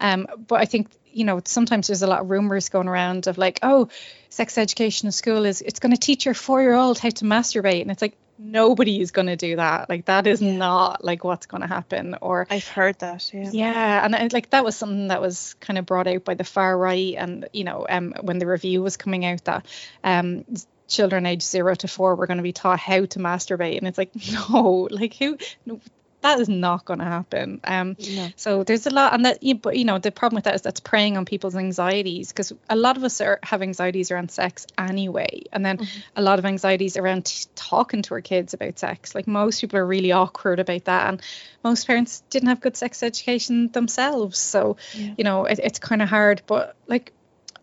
Um, 0.00 0.26
but 0.48 0.60
I 0.60 0.64
think 0.64 0.90
you 1.12 1.24
know 1.24 1.40
sometimes 1.44 1.86
there's 1.86 2.02
a 2.02 2.06
lot 2.06 2.20
of 2.20 2.30
rumors 2.30 2.68
going 2.68 2.88
around 2.88 3.26
of 3.26 3.38
like, 3.38 3.60
oh, 3.62 3.88
sex 4.28 4.58
education 4.58 5.06
in 5.06 5.12
school 5.12 5.44
is 5.44 5.60
it's 5.60 5.80
going 5.80 5.92
to 5.92 6.00
teach 6.00 6.24
your 6.24 6.34
four 6.34 6.60
year 6.60 6.74
old 6.74 6.98
how 6.98 7.10
to 7.10 7.24
masturbate, 7.24 7.82
and 7.82 7.90
it's 7.90 8.02
like 8.02 8.16
nobody 8.38 9.00
is 9.00 9.10
going 9.10 9.26
to 9.26 9.36
do 9.36 9.56
that. 9.56 9.88
Like 9.88 10.06
that 10.06 10.26
is 10.26 10.42
yeah. 10.42 10.56
not 10.56 11.04
like 11.04 11.24
what's 11.24 11.46
going 11.46 11.60
to 11.60 11.66
happen. 11.66 12.16
Or 12.20 12.46
i've 12.50 12.66
heard 12.66 12.98
that 12.98 13.32
yeah. 13.32 13.50
Yeah 13.52 14.04
and, 14.04 14.14
and 14.14 14.32
like 14.32 14.50
that 14.50 14.64
was 14.64 14.76
something 14.76 15.08
that 15.08 15.20
was 15.20 15.54
kind 15.60 15.78
of 15.78 15.86
brought 15.86 16.06
out 16.06 16.24
by 16.24 16.34
the 16.34 16.44
far 16.44 16.76
right. 16.76 17.14
And 17.16 17.48
you 17.52 17.64
know 17.64 17.86
um 17.88 18.14
when 18.20 18.38
the 18.38 18.46
review 18.46 18.82
was 18.82 18.96
coming 18.96 19.24
out 19.24 19.44
that 19.44 19.66
um 20.02 20.44
children 20.88 21.24
aged 21.24 21.42
zero 21.42 21.74
to 21.74 21.88
four 21.88 22.14
were 22.14 22.26
going 22.26 22.36
to 22.38 22.42
be 22.42 22.52
taught 22.52 22.80
how 22.80 23.04
to 23.04 23.18
masturbate. 23.18 23.78
And 23.78 23.86
it's 23.86 23.98
like 23.98 24.10
no 24.32 24.88
like 24.90 25.14
who 25.14 25.38
no, 25.66 25.80
that 26.22 26.40
is 26.40 26.48
not 26.48 26.84
going 26.84 27.00
to 27.00 27.04
happen. 27.04 27.60
Um, 27.64 27.96
no. 27.98 28.28
So 28.36 28.64
there's 28.64 28.86
a 28.86 28.90
lot, 28.90 29.12
and 29.12 29.26
that, 29.26 29.40
but 29.60 29.76
you 29.76 29.84
know, 29.84 29.98
the 29.98 30.10
problem 30.10 30.36
with 30.36 30.44
that 30.44 30.54
is 30.54 30.62
that's 30.62 30.80
preying 30.80 31.16
on 31.16 31.24
people's 31.24 31.56
anxieties 31.56 32.28
because 32.28 32.52
a 32.70 32.76
lot 32.76 32.96
of 32.96 33.04
us 33.04 33.20
are 33.20 33.38
have 33.42 33.60
anxieties 33.60 34.10
around 34.10 34.30
sex 34.30 34.66
anyway, 34.78 35.42
and 35.52 35.66
then 35.66 35.78
mm-hmm. 35.78 36.00
a 36.16 36.22
lot 36.22 36.38
of 36.38 36.44
anxieties 36.44 36.96
around 36.96 37.26
t- 37.26 37.46
talking 37.54 38.02
to 38.02 38.14
our 38.14 38.20
kids 38.20 38.54
about 38.54 38.78
sex. 38.78 39.14
Like 39.14 39.26
most 39.26 39.60
people 39.60 39.78
are 39.78 39.86
really 39.86 40.12
awkward 40.12 40.60
about 40.60 40.84
that, 40.84 41.08
and 41.08 41.22
most 41.62 41.86
parents 41.86 42.22
didn't 42.30 42.48
have 42.48 42.60
good 42.60 42.76
sex 42.76 43.02
education 43.02 43.68
themselves, 43.72 44.38
so 44.38 44.76
yeah. 44.94 45.14
you 45.18 45.24
know, 45.24 45.44
it, 45.44 45.58
it's 45.62 45.78
kind 45.78 46.02
of 46.02 46.08
hard. 46.08 46.42
But 46.46 46.76
like 46.86 47.12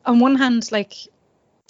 on 0.06 0.20
one 0.20 0.36
hand, 0.36 0.70
like 0.72 0.94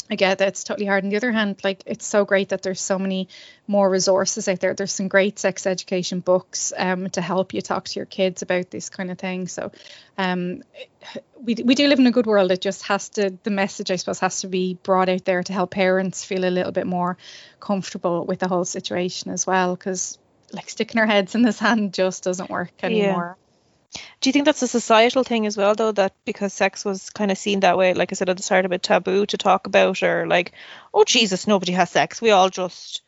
I 0.09 0.15
get 0.15 0.39
that 0.39 0.47
it's 0.47 0.63
totally 0.63 0.87
hard. 0.87 1.03
On 1.03 1.09
the 1.09 1.17
other 1.17 1.31
hand, 1.31 1.61
like 1.63 1.83
it's 1.85 2.05
so 2.05 2.25
great 2.25 2.49
that 2.49 2.63
there's 2.63 2.81
so 2.81 2.97
many 2.97 3.29
more 3.67 3.87
resources 3.87 4.47
out 4.47 4.59
there. 4.59 4.73
There's 4.73 4.91
some 4.91 5.07
great 5.07 5.37
sex 5.37 5.67
education 5.67 6.19
books 6.19 6.73
um, 6.75 7.09
to 7.11 7.21
help 7.21 7.53
you 7.53 7.61
talk 7.61 7.85
to 7.85 7.99
your 7.99 8.07
kids 8.07 8.41
about 8.41 8.71
this 8.71 8.89
kind 8.89 9.11
of 9.11 9.19
thing. 9.19 9.47
So 9.47 9.71
um, 10.17 10.63
we, 11.39 11.55
we 11.63 11.75
do 11.75 11.87
live 11.87 11.99
in 11.99 12.07
a 12.07 12.11
good 12.11 12.25
world. 12.25 12.51
It 12.51 12.61
just 12.61 12.87
has 12.87 13.09
to, 13.09 13.37
the 13.43 13.51
message, 13.51 13.91
I 13.91 13.97
suppose, 13.97 14.19
has 14.19 14.41
to 14.41 14.47
be 14.47 14.79
brought 14.81 15.09
out 15.09 15.25
there 15.25 15.43
to 15.43 15.53
help 15.53 15.71
parents 15.71 16.23
feel 16.25 16.43
a 16.43 16.49
little 16.49 16.71
bit 16.71 16.87
more 16.87 17.17
comfortable 17.59 18.25
with 18.25 18.39
the 18.39 18.47
whole 18.47 18.65
situation 18.65 19.31
as 19.31 19.45
well. 19.45 19.75
Because 19.75 20.17
like 20.51 20.69
sticking 20.69 20.99
our 20.99 21.07
heads 21.07 21.35
in 21.35 21.43
the 21.43 21.53
sand 21.53 21.93
just 21.93 22.23
doesn't 22.23 22.49
work 22.49 22.73
anymore. 22.81 23.37
Do 24.21 24.29
you 24.29 24.33
think 24.33 24.45
that's 24.45 24.61
a 24.61 24.67
societal 24.67 25.23
thing 25.23 25.45
as 25.45 25.57
well, 25.57 25.75
though, 25.75 25.91
that 25.93 26.13
because 26.25 26.53
sex 26.53 26.85
was 26.85 27.09
kind 27.09 27.31
of 27.31 27.37
seen 27.37 27.61
that 27.61 27.77
way, 27.77 27.93
like 27.93 28.11
I 28.11 28.15
said 28.15 28.29
at 28.29 28.37
the 28.37 28.43
start, 28.43 28.65
a 28.65 28.69
bit 28.69 28.83
taboo 28.83 29.25
to 29.27 29.37
talk 29.37 29.65
about, 29.67 30.03
or 30.03 30.27
like, 30.27 30.51
oh 30.93 31.03
Jesus, 31.03 31.47
nobody 31.47 31.71
has 31.71 31.89
sex. 31.89 32.21
We 32.21 32.31
all 32.31 32.49
just, 32.49 33.01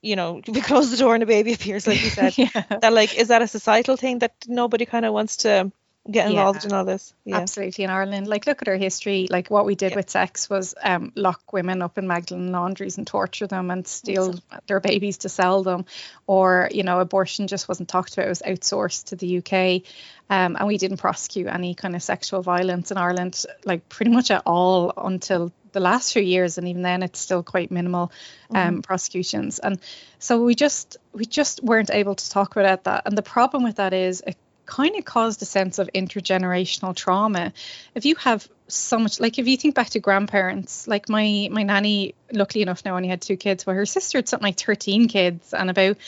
you 0.00 0.16
know, 0.16 0.40
we 0.48 0.60
close 0.60 0.90
the 0.90 0.96
door 0.96 1.14
and 1.14 1.22
a 1.22 1.26
baby 1.26 1.52
appears, 1.52 1.86
like 1.86 2.02
you 2.02 2.10
said. 2.10 2.36
yeah. 2.38 2.62
That 2.80 2.92
like, 2.92 3.16
is 3.16 3.28
that 3.28 3.42
a 3.42 3.48
societal 3.48 3.96
thing 3.96 4.20
that 4.20 4.34
nobody 4.46 4.86
kind 4.86 5.04
of 5.04 5.12
wants 5.12 5.38
to 5.38 5.70
get 6.10 6.28
involved 6.28 6.64
yeah, 6.64 6.68
in 6.68 6.72
all 6.74 6.84
this. 6.84 7.14
Yeah. 7.24 7.36
Absolutely 7.38 7.84
in 7.84 7.90
Ireland. 7.90 8.26
Like 8.26 8.46
look 8.46 8.60
at 8.60 8.68
our 8.68 8.76
history. 8.76 9.28
Like 9.30 9.50
what 9.50 9.64
we 9.64 9.74
did 9.74 9.92
yeah. 9.92 9.96
with 9.96 10.10
sex 10.10 10.50
was 10.50 10.74
um, 10.82 11.12
lock 11.14 11.52
women 11.52 11.80
up 11.80 11.96
in 11.96 12.08
Magdalen 12.08 12.50
laundries 12.50 12.98
and 12.98 13.06
torture 13.06 13.46
them 13.46 13.70
and 13.70 13.86
steal 13.86 14.34
their 14.66 14.80
babies 14.80 15.18
to 15.18 15.28
sell 15.28 15.62
them. 15.62 15.84
Or, 16.26 16.68
you 16.72 16.82
know, 16.82 16.98
abortion 16.98 17.46
just 17.46 17.68
wasn't 17.68 17.88
talked 17.88 18.14
about, 18.14 18.26
it 18.26 18.30
was 18.30 18.42
outsourced 18.42 19.06
to 19.06 19.16
the 19.16 19.38
UK. 19.38 19.82
Um, 20.28 20.56
and 20.56 20.66
we 20.66 20.78
didn't 20.78 20.96
prosecute 20.96 21.46
any 21.46 21.74
kind 21.74 21.94
of 21.94 22.02
sexual 22.02 22.42
violence 22.42 22.90
in 22.90 22.96
Ireland, 22.96 23.44
like 23.64 23.88
pretty 23.88 24.10
much 24.10 24.30
at 24.30 24.42
all 24.44 24.92
until 24.96 25.52
the 25.72 25.80
last 25.80 26.12
few 26.12 26.22
years 26.22 26.58
and 26.58 26.68
even 26.68 26.82
then 26.82 27.02
it's 27.02 27.18
still 27.18 27.42
quite 27.42 27.70
minimal 27.70 28.12
um, 28.50 28.56
mm-hmm. 28.56 28.80
prosecutions 28.80 29.58
and 29.58 29.80
so 30.18 30.44
we 30.44 30.54
just 30.54 30.98
we 31.14 31.24
just 31.24 31.64
weren't 31.64 31.90
able 31.90 32.14
to 32.14 32.28
talk 32.28 32.56
about 32.56 32.84
that 32.84 33.04
and 33.06 33.16
the 33.16 33.22
problem 33.22 33.64
with 33.64 33.76
that 33.76 33.94
is 33.94 34.22
it 34.26 34.36
kind 34.72 34.96
of 34.96 35.04
caused 35.04 35.42
a 35.42 35.44
sense 35.44 35.78
of 35.78 35.90
intergenerational 35.94 36.96
trauma. 36.96 37.52
If 37.94 38.06
you 38.06 38.14
have 38.16 38.48
so 38.68 38.98
much, 38.98 39.20
like 39.20 39.38
if 39.38 39.46
you 39.46 39.58
think 39.58 39.74
back 39.74 39.90
to 39.90 40.00
grandparents, 40.00 40.88
like 40.88 41.10
my 41.10 41.48
my 41.50 41.62
nanny, 41.62 42.14
luckily 42.32 42.62
enough 42.62 42.82
now 42.84 42.96
only 42.96 43.08
had 43.08 43.20
two 43.20 43.36
kids, 43.36 43.64
but 43.64 43.74
her 43.74 43.84
sister 43.84 44.18
had 44.18 44.28
something 44.28 44.46
like 44.46 44.58
13 44.58 45.08
kids 45.08 45.52
and 45.52 45.68
about 45.68 45.98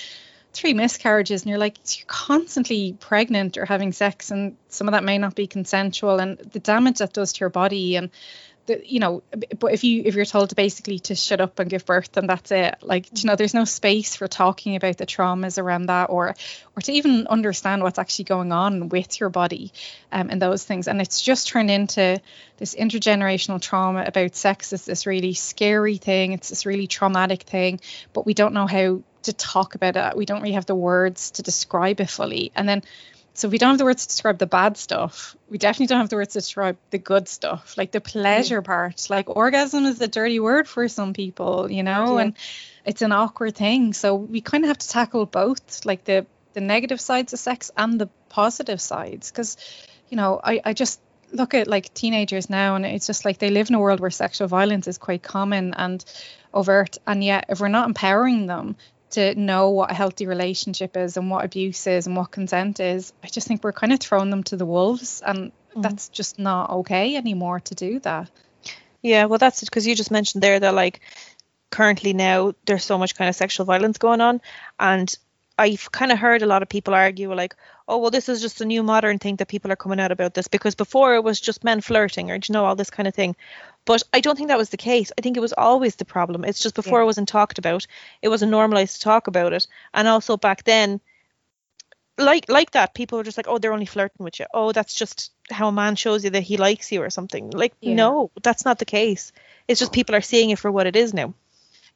three 0.55 0.73
miscarriages 0.73 1.43
and 1.43 1.51
you're 1.51 1.59
like 1.59 1.77
you're 1.99 2.07
constantly 2.07 2.97
pregnant 2.99 3.59
or 3.59 3.65
having 3.67 3.93
sex 3.93 4.31
and 4.31 4.57
some 4.69 4.89
of 4.89 4.93
that 4.93 5.03
may 5.03 5.19
not 5.19 5.35
be 5.35 5.49
consensual 5.49 6.21
and 6.21 6.39
the 6.39 6.61
damage 6.61 6.99
that 6.99 7.13
does 7.13 7.33
to 7.33 7.41
your 7.41 7.51
body 7.51 7.97
and 7.97 8.11
the, 8.67 8.81
you 8.85 9.01
know 9.01 9.23
but 9.59 9.73
if 9.73 9.85
you 9.85 10.03
if 10.05 10.15
you're 10.15 10.25
told 10.25 10.51
to 10.51 10.55
basically 10.55 10.99
to 10.99 11.15
shut 11.15 11.41
up 11.41 11.59
and 11.59 11.69
give 11.69 11.85
birth 11.85 12.17
and 12.17 12.29
that's 12.29 12.51
it. 12.51 12.77
Like 12.83 13.07
you 13.23 13.29
know 13.29 13.37
there's 13.37 13.55
no 13.55 13.65
space 13.65 14.17
for 14.17 14.27
talking 14.29 14.77
about 14.77 14.97
the 14.97 15.07
traumas 15.07 15.59
around 15.59 15.87
that 15.87 16.11
or 16.11 16.35
or 16.77 16.83
to 16.83 16.93
even 16.93 17.27
understand 17.27 17.83
what's 17.83 17.99
actually 17.99 18.27
going 18.27 18.53
on 18.53 18.89
with 18.89 19.21
your 19.21 19.29
body 19.29 19.73
um, 20.13 20.31
and 20.31 20.41
those 20.41 20.65
things. 20.65 20.89
And 20.89 21.01
it's 21.01 21.21
just 21.21 21.49
turned 21.49 21.71
into 21.71 22.21
this 22.57 22.75
intergenerational 22.75 23.61
trauma 23.61 24.05
about 24.07 24.35
sex. 24.35 24.73
Is 24.73 24.85
this 24.85 25.07
really 25.07 25.35
scary 25.35 25.97
thing. 25.97 26.33
It's 26.33 26.49
this 26.49 26.67
really 26.67 26.87
traumatic 26.87 27.43
thing. 27.43 27.81
But 28.13 28.27
we 28.27 28.35
don't 28.35 28.55
know 28.55 28.67
how 28.67 29.03
to 29.25 29.33
talk 29.33 29.75
about 29.75 29.97
it 29.97 30.17
we 30.17 30.27
don't 30.27 30.43
really 30.43 30.55
have 30.55 30.67
the 30.67 30.75
words 30.75 31.33
to 31.33 31.43
describe 31.43 32.01
it 32.01 32.11
fully. 32.11 32.53
And 32.55 32.69
then 32.69 32.83
so 33.37 33.49
we 33.49 33.59
don't 33.59 33.71
have 33.71 33.79
the 33.79 33.85
words 33.85 34.07
to 34.07 34.09
describe 34.09 34.39
the 34.39 34.47
bad 34.47 34.77
stuff. 34.77 35.37
We 35.51 35.59
definitely 35.59 35.89
don't 35.89 35.99
have 35.99 36.09
the 36.09 36.17
words 36.17 36.35
to 36.35 36.39
describe 36.39 36.77
the 36.91 36.99
good 36.99 37.29
stuff, 37.29 37.77
like 37.77 37.91
the 37.91 38.01
pleasure 38.01 38.63
mm. 38.63 38.65
part. 38.65 39.09
Like 39.11 39.29
orgasm 39.29 39.85
is 39.87 40.01
a 40.01 40.07
dirty 40.07 40.39
word 40.39 40.69
for 40.69 40.87
some 40.87 41.13
people, 41.13 41.71
you 41.71 41.83
know, 41.83 42.17
yeah. 42.17 42.23
and 42.23 42.35
it's 42.85 43.03
an 43.03 43.11
awkward 43.11 43.57
thing. 43.57 43.93
So 43.93 44.15
we 44.15 44.41
kind 44.41 44.63
of 44.65 44.69
have 44.69 44.79
to 44.79 44.89
tackle 44.89 45.27
both, 45.27 45.85
like 45.85 46.05
the 46.05 46.27
the 46.53 46.61
negative 46.61 47.01
sides 47.01 47.33
of 47.33 47.41
sex 47.41 47.73
and 47.77 48.01
the 48.01 48.09
positive 48.29 48.81
sides, 48.81 49.33
because 49.33 49.57
you 50.09 50.17
know, 50.17 50.41
I 50.43 50.61
I 50.65 50.73
just 50.73 51.01
look 51.33 51.55
at 51.55 51.67
like 51.67 51.93
teenagers 51.93 52.49
now, 52.49 52.77
and 52.77 52.87
it's 52.87 53.09
just 53.09 53.25
like 53.25 53.39
they 53.39 53.51
live 53.51 53.69
in 53.69 53.75
a 53.75 53.81
world 53.81 53.99
where 53.99 54.11
sexual 54.11 54.47
violence 54.47 54.87
is 54.87 54.97
quite 54.97 55.25
common 55.25 55.75
and 55.75 56.05
overt, 56.53 56.99
and 57.05 57.25
yet 57.25 57.47
if 57.49 57.59
we're 57.59 57.67
not 57.67 57.89
empowering 57.89 58.47
them 58.47 58.77
to 59.15 59.35
know 59.35 59.71
what 59.71 59.91
a 59.91 59.95
healthy 59.95 60.27
relationship 60.27 60.97
is 60.97 61.17
and 61.17 61.31
what 61.31 61.45
abuse 61.45 61.87
is 61.87 62.07
and 62.07 62.17
what 62.17 62.31
consent 62.31 62.81
is, 62.81 63.13
I 63.23 63.29
just 63.29 63.49
think 63.49 63.65
we're 63.65 63.73
kind 63.73 63.93
of 63.93 64.01
throwing 64.01 64.31
them 64.31 64.43
to 64.45 64.57
the 64.57 64.67
wolves, 64.67 65.23
and 65.25 65.53
mm. 65.75 65.83
that's 65.83 66.09
just 66.09 66.39
not 66.39 66.71
okay 66.71 67.17
anymore 67.17 67.61
to 67.61 67.75
do 67.75 68.01
that. 68.01 68.31
Yeah, 69.03 69.27
well, 69.27 69.39
that's 69.39 69.63
it 69.63 69.67
because 69.67 69.87
you 69.87 69.95
just 69.95 70.11
mentioned 70.11 70.43
there 70.43 70.59
that 70.61 70.75
like 70.75 71.01
currently 71.71 72.13
now 72.13 72.55
there's 72.67 72.85
so 72.85 72.99
much 72.99 73.15
kind 73.15 73.29
of 73.29 73.35
sexual 73.35 73.67
violence 73.67 73.99
going 73.99 74.21
on, 74.21 74.41
and 74.79 75.15
I've 75.59 75.91
kind 75.93 76.13
of 76.13 76.19
heard 76.19 76.43
a 76.43 76.47
lot 76.47 76.63
of 76.63 76.69
people 76.69 76.95
argue 76.95 77.33
like, 77.35 77.55
oh 77.87 77.99
well, 77.99 78.11
this 78.11 78.29
is 78.29 78.41
just 78.41 78.61
a 78.61 78.65
new 78.65 78.83
modern 78.83 79.19
thing 79.19 79.37
that 79.37 79.49
people 79.49 79.71
are 79.71 79.77
coming 79.77 80.01
out 80.01 80.13
about 80.13 80.35
this 80.35 80.49
because 80.49 80.75
before 80.75 81.15
it 81.15 81.25
was 81.25 81.41
just 81.41 81.65
men 81.65 81.81
flirting 81.81 82.31
or 82.31 82.35
you 82.35 82.53
know 82.53 82.65
all 82.65 82.77
this 82.77 82.91
kind 82.91 83.07
of 83.07 83.15
thing. 83.15 83.37
But 83.85 84.03
I 84.13 84.21
don't 84.21 84.37
think 84.37 84.49
that 84.49 84.59
was 84.59 84.71
the 84.71 84.77
case. 84.77 85.13
I 85.19 85.21
think 85.21 85.37
it 85.37 85.41
was 85.41 85.53
always 85.53 85.97
the 85.97 86.07
problem. 86.07 86.45
It's 86.45 86.61
just 86.61 86.75
before 86.75 87.01
yeah. 87.01 87.03
it 87.03 87.07
wasn't 87.07 87.29
talked 87.29 87.59
about. 87.59 87.87
It 88.23 88.29
wasn't 88.29 88.51
normalized 88.51 88.97
to 88.97 89.01
talk 89.03 89.27
about 89.27 89.53
it. 89.53 89.67
And 89.93 90.09
also 90.09 90.39
back 90.39 90.65
then, 90.65 91.01
like 92.17 92.49
like 92.49 92.71
that, 92.71 92.95
people 92.95 93.19
were 93.19 93.25
just 93.25 93.37
like, 93.37 93.49
oh, 93.49 93.59
they're 93.59 93.73
only 93.73 93.87
flirting 93.87 94.25
with 94.25 94.41
you. 94.41 94.47
Oh, 94.55 94.73
that's 94.73 94.95
just 94.95 95.33
how 95.51 95.69
a 95.69 95.73
man 95.73 95.97
shows 95.97 96.25
you 96.25 96.31
that 96.31 96.43
he 96.43 96.57
likes 96.57 96.91
you 96.93 97.03
or 97.03 97.11
something. 97.11 97.51
Like, 97.51 97.75
yeah. 97.81 97.95
no, 97.95 98.31
that's 98.43 98.65
not 98.65 98.79
the 98.79 98.85
case. 98.85 99.33
It's 99.69 99.81
just 99.81 99.93
people 99.93 100.15
are 100.15 100.23
seeing 100.23 100.51
it 100.51 100.59
for 100.59 100.71
what 100.71 100.87
it 100.87 100.97
is 100.97 101.13
now. 101.13 101.35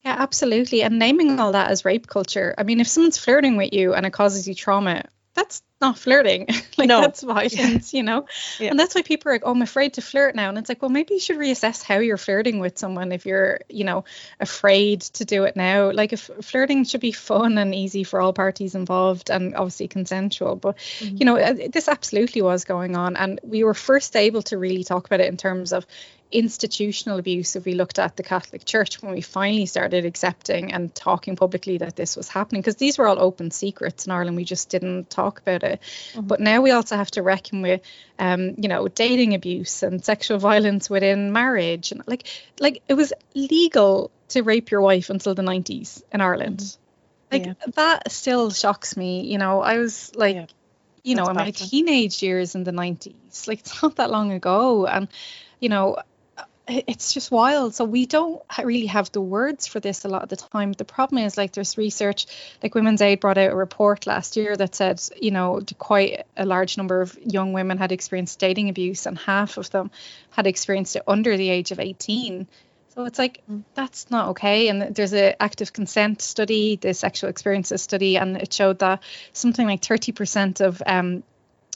Yeah, 0.05 0.17
absolutely. 0.19 0.83
And 0.83 0.99
naming 0.99 1.41
all 1.41 1.53
that 1.53 1.71
as 1.71 1.85
rape 1.85 2.07
culture. 2.07 2.55
I 2.57 2.63
mean, 2.63 2.81
if 2.81 2.89
someone's 2.89 3.19
flirting 3.19 3.57
with 3.57 3.73
you 3.73 3.95
and 3.95 4.07
it 4.07 4.13
causes 4.13 4.47
you 4.47 4.55
trauma, 4.55 5.05
that's 5.39 5.63
not 5.81 5.97
flirting. 5.97 6.49
like 6.79 6.89
no. 6.89 7.01
that's 7.01 7.23
violence, 7.23 7.95
you 7.99 8.03
know? 8.03 8.27
Yeah. 8.59 8.71
And 8.71 8.79
that's 8.79 8.95
why 8.95 9.03
people 9.03 9.31
are 9.31 9.35
like, 9.35 9.43
oh, 9.45 9.53
I'm 9.53 9.63
afraid 9.63 9.95
to 9.95 10.03
flirt 10.03 10.35
now. 10.35 10.49
And 10.49 10.59
it's 10.59 10.69
like, 10.69 10.83
well, 10.83 10.91
maybe 10.91 11.15
you 11.15 11.21
should 11.21 11.39
reassess 11.39 11.83
how 11.83 11.99
you're 11.99 12.17
flirting 12.17 12.59
with 12.59 12.77
someone 12.79 13.13
if 13.13 13.25
you're, 13.25 13.61
you 13.69 13.85
know, 13.85 14.05
afraid 14.41 15.03
to 15.03 15.25
do 15.25 15.45
it 15.45 15.55
now. 15.55 15.93
Like 15.93 16.13
if 16.13 16.29
flirting 16.43 16.85
should 16.85 17.01
be 17.01 17.13
fun 17.13 17.57
and 17.59 17.75
easy 17.75 18.03
for 18.03 18.21
all 18.21 18.33
parties 18.33 18.75
involved 18.75 19.31
and 19.31 19.55
obviously 19.55 19.87
consensual. 19.87 20.57
But, 20.57 20.77
mm-hmm. 20.77 21.17
you 21.17 21.25
know, 21.25 21.39
uh, 21.39 21.55
this 21.71 21.89
absolutely 21.89 22.43
was 22.43 22.65
going 22.65 22.97
on. 22.97 23.17
And 23.17 23.41
we 23.45 23.63
were 23.63 23.75
first 23.75 24.17
able 24.17 24.43
to 24.43 24.59
really 24.59 24.85
talk 24.85 25.07
about 25.07 25.21
it 25.21 25.29
in 25.29 25.37
terms 25.37 25.73
of, 25.73 25.87
institutional 26.31 27.19
abuse 27.19 27.57
if 27.57 27.65
we 27.65 27.73
looked 27.73 27.99
at 27.99 28.17
the 28.17 28.23
Catholic 28.23 28.65
Church 28.65 29.03
when 29.03 29.13
we 29.13 29.23
finally 29.23 29.65
started 29.65 30.05
accepting 30.05 30.73
and 30.73 30.95
talking 30.95 31.37
publicly 31.37 31.79
that 31.79 31.97
this 31.97 32.17
was 32.17 32.29
happening 32.29 32.61
because 32.61 32.77
these 32.77 32.99
were 32.99 33.09
all 33.09 33.19
open 33.19 33.51
secrets 33.51 34.05
in 34.05 34.13
Ireland 34.13 34.37
we 34.37 34.45
just 34.45 34.69
didn't 34.69 35.09
talk 35.09 35.41
about 35.41 35.63
it 35.63 35.81
mm-hmm. 36.13 36.27
but 36.27 36.41
now 36.41 36.61
we 36.61 36.71
also 36.71 36.97
have 36.97 37.11
to 37.13 37.23
reckon 37.23 37.63
with 37.63 37.81
um, 38.19 38.55
you 38.59 38.69
know 38.69 38.89
dating 38.89 39.35
abuse 39.35 39.83
and 39.83 40.05
sexual 40.05 40.39
violence 40.39 40.91
within 40.91 41.33
marriage 41.33 41.93
and 41.93 42.03
like 42.07 42.27
like 42.61 42.83
it 42.89 42.95
was 42.95 43.13
legal 43.35 44.11
to 44.29 44.43
rape 44.43 44.71
your 44.71 44.83
wife 44.83 45.09
until 45.09 45.35
the 45.35 45.43
90s 45.43 46.03
in 46.13 46.21
Ireland 46.21 46.59
mm-hmm. 46.59 47.37
like 47.37 47.47
yeah. 47.47 47.73
that 47.75 48.13
still 48.13 48.51
shocks 48.51 48.99
me 48.99 49.23
you 49.23 49.39
know 49.39 49.63
I 49.63 49.79
was 49.79 50.15
like 50.15 50.37
yeah. 50.37 50.47
you 51.05 51.15
know 51.15 51.27
in 51.27 51.37
my 51.37 51.53
teenage 51.53 52.23
years 52.23 52.55
in 52.55 52.65
the 52.65 52.73
90s 52.73 53.49
like 53.49 53.61
it's 53.61 53.83
not 53.83 53.97
that 53.97 54.11
long 54.11 54.33
ago 54.33 54.85
and 54.85 55.09
you 55.59 55.71
know 55.71 55.97
it's 56.69 57.15
just 57.15 57.31
wild. 57.31 57.75
So 57.75 57.85
we 57.85 58.07
don't 58.07 58.43
really 58.63 58.87
have 58.87 59.11
the 59.13 59.21
words 59.21 59.67
for 59.67 59.81
this 59.81 60.05
a 60.05 60.09
lot 60.09 60.23
of 60.23 60.29
the 60.29 60.37
time. 60.37 60.73
The 60.73 60.85
problem 60.85 61.25
is 61.25 61.37
like 61.37 61.53
there's 61.53 61.79
research, 61.79 62.27
like 62.63 62.75
Women's 62.75 63.01
Aid 63.01 63.21
brought 63.21 63.39
out 63.39 63.53
a 63.53 63.57
report 63.57 64.07
last 64.07 64.37
year 64.37 64.55
that 64.57 64.75
said, 64.75 65.03
you 65.21 65.31
know, 65.31 65.61
quite 65.79 66.27
a 66.37 66.45
large 66.45 66.77
number 66.77 67.01
of 67.01 67.19
young 67.25 67.53
women 67.53 67.79
had 67.79 67.93
experienced 67.93 68.39
dating 68.39 68.69
abuse 68.69 69.07
and 69.07 69.19
half 69.19 69.57
of 69.57 69.71
them 69.71 69.91
had 70.31 70.47
experienced 70.47 70.97
it 70.97 71.03
under 71.09 71.37
the 71.37 71.49
age 71.49 71.71
of 71.71 71.81
18. 71.81 72.47
So 72.95 73.05
it's 73.05 73.19
like 73.19 73.43
mm. 73.51 73.63
that's 73.75 74.11
not 74.11 74.31
okay. 74.31 74.69
And 74.69 74.95
there's 74.95 75.13
an 75.13 75.35
active 75.41 75.73
consent 75.73 76.21
study, 76.21 76.77
the 76.77 76.93
sexual 76.93 77.31
experiences 77.31 77.81
study, 77.81 78.17
and 78.17 78.37
it 78.37 78.53
showed 78.53 78.81
that 78.81 79.03
something 79.33 79.67
like 79.67 79.81
30% 79.81 80.61
of 80.61 80.83
um, 80.85 81.23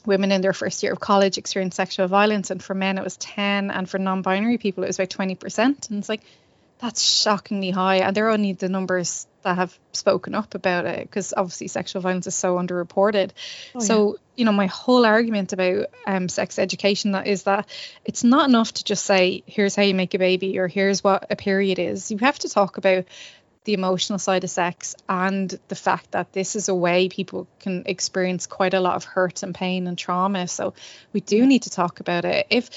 women 0.07 0.33
in 0.33 0.41
their 0.41 0.53
first 0.53 0.83
year 0.83 0.93
of 0.93 1.01
college 1.01 1.39
experience 1.39 1.77
sexual 1.77 2.09
violence 2.09 2.51
and 2.51 2.63
for 2.63 2.75
men 2.75 2.99
it 2.99 3.05
was 3.05 3.17
10 3.17 3.71
and 3.71 3.89
for 3.89 3.99
non-binary 3.99 4.59
people 4.59 4.85
it 4.85 4.89
was 4.89 4.99
about 4.99 5.11
20% 5.11 5.59
and 5.59 5.99
it's 5.99 6.09
like 6.09 6.23
that's 6.83 7.01
shockingly 7.01 7.71
high. 7.71 7.99
And 7.99 8.15
they're 8.15 8.29
only 8.29 8.55
the 8.55 8.69
numbers 8.69 9.29
that 9.43 9.55
have 9.55 9.79
spoken 9.93 10.35
up 10.35 10.57
about 10.57 10.85
it 10.85 11.03
because 11.03 11.33
obviously 11.37 11.69
sexual 11.69 12.03
violence 12.03 12.27
is 12.27 12.35
so 12.35 12.57
underreported. 12.57 13.31
Oh, 13.75 13.79
so 13.79 14.19
you 14.37 14.45
know 14.45 14.53
my 14.53 14.67
whole 14.67 15.07
argument 15.07 15.53
about 15.53 15.87
um, 16.07 16.29
sex 16.29 16.59
education 16.59 17.13
that 17.13 17.29
is 17.29 17.45
that 17.45 17.69
it's 18.05 18.25
not 18.25 18.49
enough 18.49 18.73
to 18.73 18.85
just 18.85 19.05
say 19.05 19.45
here's 19.47 19.77
how 19.77 19.85
you 19.85 19.95
make 19.95 20.15
a 20.15 20.19
baby 20.19 20.59
or 20.59 20.67
here's 20.67 21.05
what 21.05 21.27
a 21.31 21.37
period 21.37 21.79
is. 21.79 22.11
You 22.11 22.19
have 22.19 22.41
to 22.41 22.49
talk 22.49 22.79
about 22.79 23.05
the 23.65 23.75
emotional 23.75 24.19
side 24.19 24.45
of 24.45 24.51
sex 24.51 24.95
and 25.09 25.59
the 25.69 25.75
fact 25.75 26.13
that 26.13 26.33
this 26.33 26.57
is 26.57 26.69
a 26.69 26.75
way 26.75 27.09
people 27.09 27.47
can 27.61 27.85
experience 27.87 28.47
quite 28.47 28.75
a 28.75 28.81
lot 28.81 28.97
of 28.97 29.05
hurt 29.05 29.43
and 29.43 29.55
pain 29.55 29.87
and 29.87 29.97
trauma. 29.97 30.49
So 30.49 30.75
we 31.13 31.21
do 31.21 31.47
need 31.47 31.63
to 31.63 31.71
talk 31.71 32.01
about 32.01 32.25
it. 32.25 32.47
If 32.51 32.71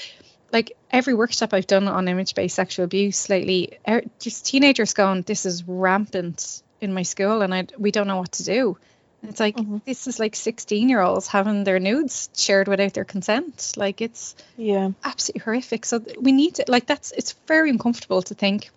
like 0.52 0.76
every 0.90 1.14
workshop 1.14 1.52
I've 1.52 1.66
done 1.66 1.88
on 1.88 2.06
image 2.06 2.34
based 2.34 2.54
sexual 2.54 2.84
abuse 2.84 3.28
lately, 3.28 3.78
er, 3.88 4.02
just 4.20 4.46
teenagers 4.46 4.94
going, 4.94 5.22
this 5.22 5.44
is 5.44 5.64
rampant 5.64 6.62
in 6.80 6.94
my 6.94 7.02
school 7.02 7.42
and 7.42 7.52
I, 7.52 7.66
we 7.76 7.90
don't 7.90 8.06
know 8.06 8.18
what 8.18 8.32
to 8.32 8.44
do. 8.44 8.78
And 9.22 9.30
it's 9.32 9.40
like, 9.40 9.56
mm-hmm. 9.56 9.78
this 9.84 10.06
is 10.06 10.20
like 10.20 10.36
16 10.36 10.88
year 10.88 11.00
olds 11.00 11.26
having 11.26 11.64
their 11.64 11.80
nudes 11.80 12.30
shared 12.36 12.68
without 12.68 12.94
their 12.94 13.04
consent. 13.04 13.72
Like 13.76 14.00
it's 14.00 14.36
yeah 14.56 14.90
absolutely 15.02 15.42
horrific. 15.42 15.84
So 15.84 16.04
we 16.20 16.30
need 16.30 16.56
to, 16.56 16.64
like, 16.68 16.86
that's, 16.86 17.10
it's 17.10 17.32
very 17.48 17.70
uncomfortable 17.70 18.22
to 18.22 18.34
think 18.34 18.70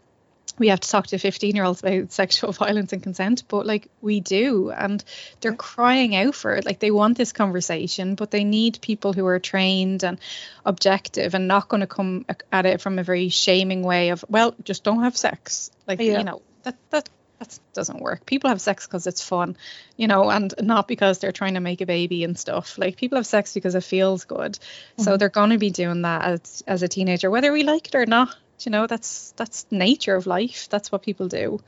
we 0.59 0.67
have 0.67 0.79
to 0.79 0.89
talk 0.89 1.07
to 1.07 1.17
15 1.17 1.55
year 1.55 1.63
olds 1.63 1.81
about 1.81 2.11
sexual 2.11 2.51
violence 2.63 2.93
and 2.93 3.01
consent 3.01 3.43
but 3.47 3.65
like 3.65 3.87
we 4.01 4.19
do 4.19 4.69
and 4.69 5.03
they're 5.41 5.55
crying 5.55 6.15
out 6.15 6.35
for 6.35 6.55
it 6.55 6.65
like 6.65 6.79
they 6.79 6.91
want 6.91 7.17
this 7.17 7.31
conversation 7.31 8.15
but 8.15 8.31
they 8.31 8.43
need 8.43 8.79
people 8.81 9.13
who 9.13 9.25
are 9.25 9.39
trained 9.39 10.03
and 10.03 10.19
objective 10.65 11.33
and 11.33 11.47
not 11.47 11.69
going 11.69 11.81
to 11.81 11.87
come 11.87 12.25
at 12.51 12.65
it 12.65 12.81
from 12.81 12.99
a 12.99 13.03
very 13.03 13.29
shaming 13.29 13.81
way 13.81 14.09
of 14.09 14.23
well 14.29 14.53
just 14.63 14.83
don't 14.83 15.03
have 15.03 15.17
sex 15.17 15.71
like 15.87 15.99
yeah. 15.99 16.17
you 16.19 16.23
know 16.23 16.41
that 16.63 16.75
that 16.91 17.09
that 17.39 17.57
doesn't 17.73 18.01
work. 18.01 18.25
People 18.25 18.49
have 18.49 18.59
sex 18.59 18.85
because 18.85 19.07
it's 19.07 19.23
fun, 19.23 19.55
you 19.95 20.07
know, 20.07 20.29
and 20.29 20.53
not 20.61 20.87
because 20.87 21.19
they're 21.19 21.31
trying 21.31 21.53
to 21.53 21.61
make 21.61 21.79
a 21.79 21.85
baby 21.85 22.25
and 22.25 22.37
stuff. 22.37 22.77
Like 22.77 22.97
people 22.97 23.17
have 23.17 23.25
sex 23.25 23.53
because 23.53 23.75
it 23.75 23.83
feels 23.83 24.25
good. 24.25 24.53
Mm-hmm. 24.53 25.03
So 25.03 25.17
they're 25.17 25.29
going 25.29 25.51
to 25.51 25.57
be 25.57 25.69
doing 25.71 26.01
that 26.01 26.25
as, 26.25 26.63
as 26.67 26.83
a 26.83 26.89
teenager, 26.89 27.29
whether 27.29 27.51
we 27.51 27.63
like 27.63 27.87
it 27.87 27.95
or 27.95 28.05
not 28.05 28.35
you 28.65 28.71
know 28.71 28.87
that's 28.87 29.31
that's 29.31 29.65
nature 29.71 30.15
of 30.15 30.27
life 30.27 30.67
that's 30.69 30.91
what 30.91 31.01
people 31.01 31.27
do 31.27 31.61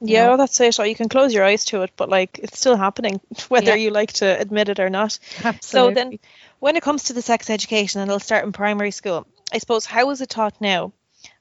yeah 0.00 0.28
well, 0.28 0.36
that's 0.36 0.60
it 0.60 0.78
or 0.78 0.86
you 0.86 0.94
can 0.94 1.08
close 1.08 1.32
your 1.32 1.44
eyes 1.44 1.64
to 1.64 1.82
it 1.82 1.90
but 1.96 2.08
like 2.08 2.38
it's 2.42 2.58
still 2.58 2.76
happening 2.76 3.20
whether 3.48 3.76
yeah. 3.76 3.84
you 3.84 3.90
like 3.90 4.12
to 4.12 4.26
admit 4.40 4.68
it 4.68 4.78
or 4.78 4.90
not 4.90 5.18
Absolutely. 5.42 5.60
so 5.62 5.90
then 5.94 6.18
when 6.58 6.76
it 6.76 6.82
comes 6.82 7.04
to 7.04 7.12
the 7.12 7.22
sex 7.22 7.50
education 7.50 8.00
and 8.00 8.10
it'll 8.10 8.20
start 8.20 8.44
in 8.44 8.52
primary 8.52 8.90
school 8.90 9.26
i 9.52 9.58
suppose 9.58 9.86
how 9.86 10.10
is 10.10 10.20
it 10.20 10.28
taught 10.28 10.60
now 10.60 10.92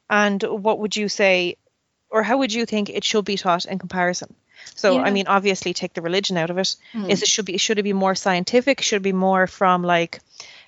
and 0.09 0.43
what 0.43 0.79
would 0.79 0.95
you 0.95 1.09
say 1.09 1.57
or 2.09 2.23
how 2.23 2.37
would 2.37 2.53
you 2.53 2.65
think 2.65 2.89
it 2.89 3.03
should 3.03 3.25
be 3.25 3.37
taught 3.37 3.65
in 3.65 3.79
comparison 3.79 4.33
so 4.73 4.95
yeah. 4.95 5.01
I 5.01 5.11
mean, 5.11 5.27
obviously, 5.27 5.73
take 5.73 5.93
the 5.93 6.01
religion 6.01 6.37
out 6.37 6.49
of 6.49 6.57
it. 6.57 6.75
Mm. 6.93 7.09
Is 7.09 7.21
it 7.21 7.27
should 7.27 7.45
be 7.45 7.57
should 7.57 7.77
it 7.77 7.83
be 7.83 7.93
more 7.93 8.15
scientific? 8.15 8.81
Should 8.81 8.97
it 8.97 9.03
be 9.03 9.13
more 9.13 9.47
from 9.47 9.83
like 9.83 10.21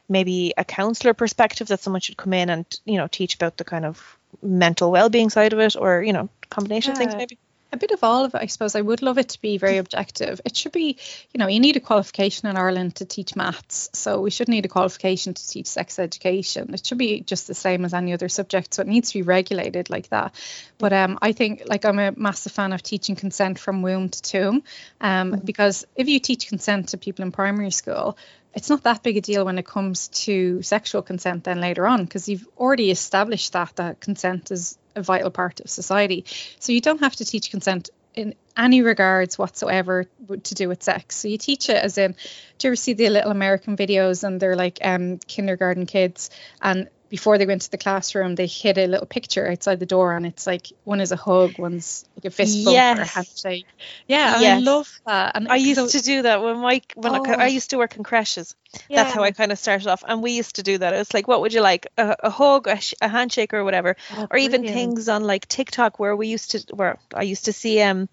maybe 0.09 0.53
a 0.57 0.63
counselor 0.63 1.13
perspective 1.13 1.67
that 1.67 1.81
someone 1.81 2.01
should 2.01 2.17
come 2.17 2.33
in 2.33 2.49
and 2.49 2.79
you 2.85 2.97
know 2.97 3.07
teach 3.07 3.35
about 3.35 3.57
the 3.57 3.63
kind 3.63 3.85
of 3.85 4.16
mental 4.41 4.91
well-being 4.91 5.29
side 5.29 5.53
of 5.53 5.59
it 5.59 5.75
or 5.75 6.03
you 6.03 6.13
know 6.13 6.29
combination 6.49 6.91
yeah. 6.91 6.93
of 6.93 6.97
things 6.97 7.15
maybe 7.15 7.37
a 7.71 7.77
bit 7.77 7.91
of 7.91 8.03
all 8.03 8.25
of 8.25 8.33
it, 8.33 8.41
I 8.41 8.45
suppose. 8.45 8.75
I 8.75 8.81
would 8.81 9.01
love 9.01 9.17
it 9.17 9.29
to 9.29 9.41
be 9.41 9.57
very 9.57 9.77
objective. 9.77 10.39
It 10.45 10.55
should 10.55 10.71
be, 10.71 10.97
you 11.33 11.37
know, 11.37 11.47
you 11.47 11.59
need 11.59 11.75
a 11.75 11.81
qualification 11.81 12.47
in 12.47 12.55
Ireland 12.55 12.95
to 12.95 13.05
teach 13.05 13.35
maths, 13.35 13.89
so 13.93 14.21
we 14.21 14.29
should 14.29 14.47
need 14.47 14.65
a 14.65 14.69
qualification 14.69 15.33
to 15.33 15.49
teach 15.49 15.67
sex 15.67 15.99
education. 15.99 16.73
It 16.73 16.85
should 16.85 16.97
be 16.97 17.21
just 17.21 17.47
the 17.47 17.53
same 17.53 17.83
as 17.83 17.93
any 17.93 18.13
other 18.13 18.29
subject, 18.29 18.73
so 18.73 18.81
it 18.81 18.87
needs 18.87 19.11
to 19.11 19.19
be 19.19 19.23
regulated 19.23 19.89
like 19.89 20.09
that. 20.09 20.33
But 20.77 20.93
um, 20.93 21.19
I 21.21 21.33
think, 21.33 21.63
like, 21.65 21.83
I'm 21.83 21.99
a 21.99 22.13
massive 22.15 22.53
fan 22.53 22.71
of 22.71 22.81
teaching 22.81 23.15
consent 23.15 23.59
from 23.59 23.81
womb 23.81 24.09
to 24.09 24.21
tomb, 24.21 24.63
um, 25.01 25.31
mm-hmm. 25.31 25.45
because 25.45 25.85
if 25.95 26.07
you 26.07 26.19
teach 26.19 26.47
consent 26.47 26.89
to 26.89 26.97
people 26.97 27.23
in 27.23 27.31
primary 27.31 27.71
school, 27.71 28.17
it's 28.57 28.71
not 28.71 28.81
that 28.83 29.03
big 29.03 29.17
a 29.17 29.21
deal 29.21 29.45
when 29.45 29.59
it 29.59 29.67
comes 29.67 30.07
to 30.07 30.63
sexual 30.63 31.03
consent 31.03 31.43
then 31.43 31.61
later 31.61 31.85
on 31.85 32.03
because 32.03 32.27
you've 32.27 32.47
already 32.57 32.89
established 32.89 33.53
that 33.53 33.75
that 33.75 33.99
consent 33.99 34.49
is 34.49 34.79
a 34.95 35.03
vital 35.03 35.29
part 35.29 35.59
of 35.59 35.69
society. 35.69 36.25
So 36.59 36.71
you 36.71 36.81
don't 36.81 37.01
have 37.01 37.15
to 37.17 37.23
teach 37.23 37.51
consent 37.51 37.91
in 38.15 38.33
any 38.57 38.81
regards 38.81 39.37
whatsoever 39.37 40.07
to 40.41 40.55
do 40.55 40.67
with 40.67 40.81
sex. 40.81 41.17
So 41.17 41.27
you 41.27 41.37
teach 41.37 41.69
it 41.69 41.77
as 41.77 41.99
in 41.99 42.15
do 42.57 42.67
you 42.67 42.69
ever 42.69 42.75
see 42.75 42.93
the 42.93 43.09
little 43.09 43.29
american 43.29 43.77
videos 43.77 44.23
and 44.23 44.39
they're 44.39 44.55
like 44.55 44.79
um 44.81 45.19
kindergarten 45.19 45.85
kids 45.85 46.31
and 46.59 46.89
before 47.09 47.37
they 47.37 47.45
go 47.45 47.53
into 47.53 47.69
the 47.69 47.77
classroom, 47.77 48.35
they 48.35 48.47
hit 48.47 48.77
a 48.77 48.87
little 48.87 49.05
picture 49.05 49.49
outside 49.49 49.79
the 49.79 49.85
door, 49.85 50.15
and 50.15 50.25
it's 50.25 50.45
like 50.45 50.67
one 50.83 50.99
is 50.99 51.11
a 51.11 51.15
hug, 51.15 51.57
one's 51.57 52.05
like 52.15 52.25
a 52.25 52.29
fist 52.29 52.65
bump 52.65 52.75
yes. 52.75 52.97
or 52.97 53.01
a 53.01 53.05
handshake. 53.05 53.65
Yeah, 54.07 54.39
yes. 54.39 54.57
I 54.57 54.59
love 54.59 54.99
that. 55.05 55.35
And 55.35 55.47
I 55.47 55.55
used 55.55 55.79
so, 55.79 55.87
to 55.87 56.01
do 56.03 56.21
that 56.23 56.43
when 56.43 56.57
Mike 56.57 56.93
when 56.95 57.15
oh. 57.15 57.25
I, 57.25 57.45
I, 57.45 57.47
used 57.47 57.69
to 57.69 57.77
work 57.77 57.95
in 57.95 58.03
creches. 58.03 58.55
Yeah. 58.89 59.03
That's 59.03 59.15
how 59.15 59.23
I 59.23 59.31
kind 59.31 59.51
of 59.51 59.59
started 59.59 59.87
off, 59.87 60.03
and 60.07 60.21
we 60.21 60.31
used 60.31 60.57
to 60.57 60.63
do 60.63 60.77
that. 60.77 60.93
It's 60.93 61.13
like, 61.13 61.27
what 61.27 61.41
would 61.41 61.53
you 61.53 61.61
like? 61.61 61.87
A, 61.97 62.15
a 62.23 62.29
hug, 62.29 62.67
a, 62.67 62.79
sh- 62.79 62.93
a, 63.01 63.07
handshake, 63.07 63.53
or 63.53 63.63
whatever, 63.63 63.95
oh, 64.15 64.27
or 64.29 64.37
even 64.37 64.63
things 64.63 65.07
on 65.07 65.23
like 65.23 65.47
TikTok 65.47 65.99
where 65.99 66.15
we 66.15 66.27
used 66.27 66.51
to 66.51 66.75
where 66.75 66.99
I 67.13 67.23
used 67.23 67.45
to 67.45 67.53
see 67.53 67.81
um 67.81 68.09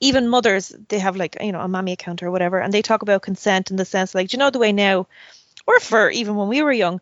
even 0.00 0.28
mothers 0.28 0.74
they 0.88 0.98
have 0.98 1.16
like 1.16 1.36
you 1.40 1.52
know 1.52 1.60
a 1.60 1.68
mommy 1.68 1.92
account 1.92 2.22
or 2.22 2.30
whatever, 2.30 2.60
and 2.60 2.72
they 2.72 2.82
talk 2.82 3.02
about 3.02 3.22
consent 3.22 3.70
in 3.70 3.76
the 3.76 3.84
sense 3.84 4.14
like, 4.14 4.28
do 4.28 4.36
you 4.36 4.38
know 4.38 4.50
the 4.50 4.58
way 4.58 4.72
now 4.72 5.06
or 5.66 5.80
for 5.80 6.10
even 6.10 6.36
when 6.36 6.48
we 6.48 6.62
were 6.62 6.72
young, 6.72 7.00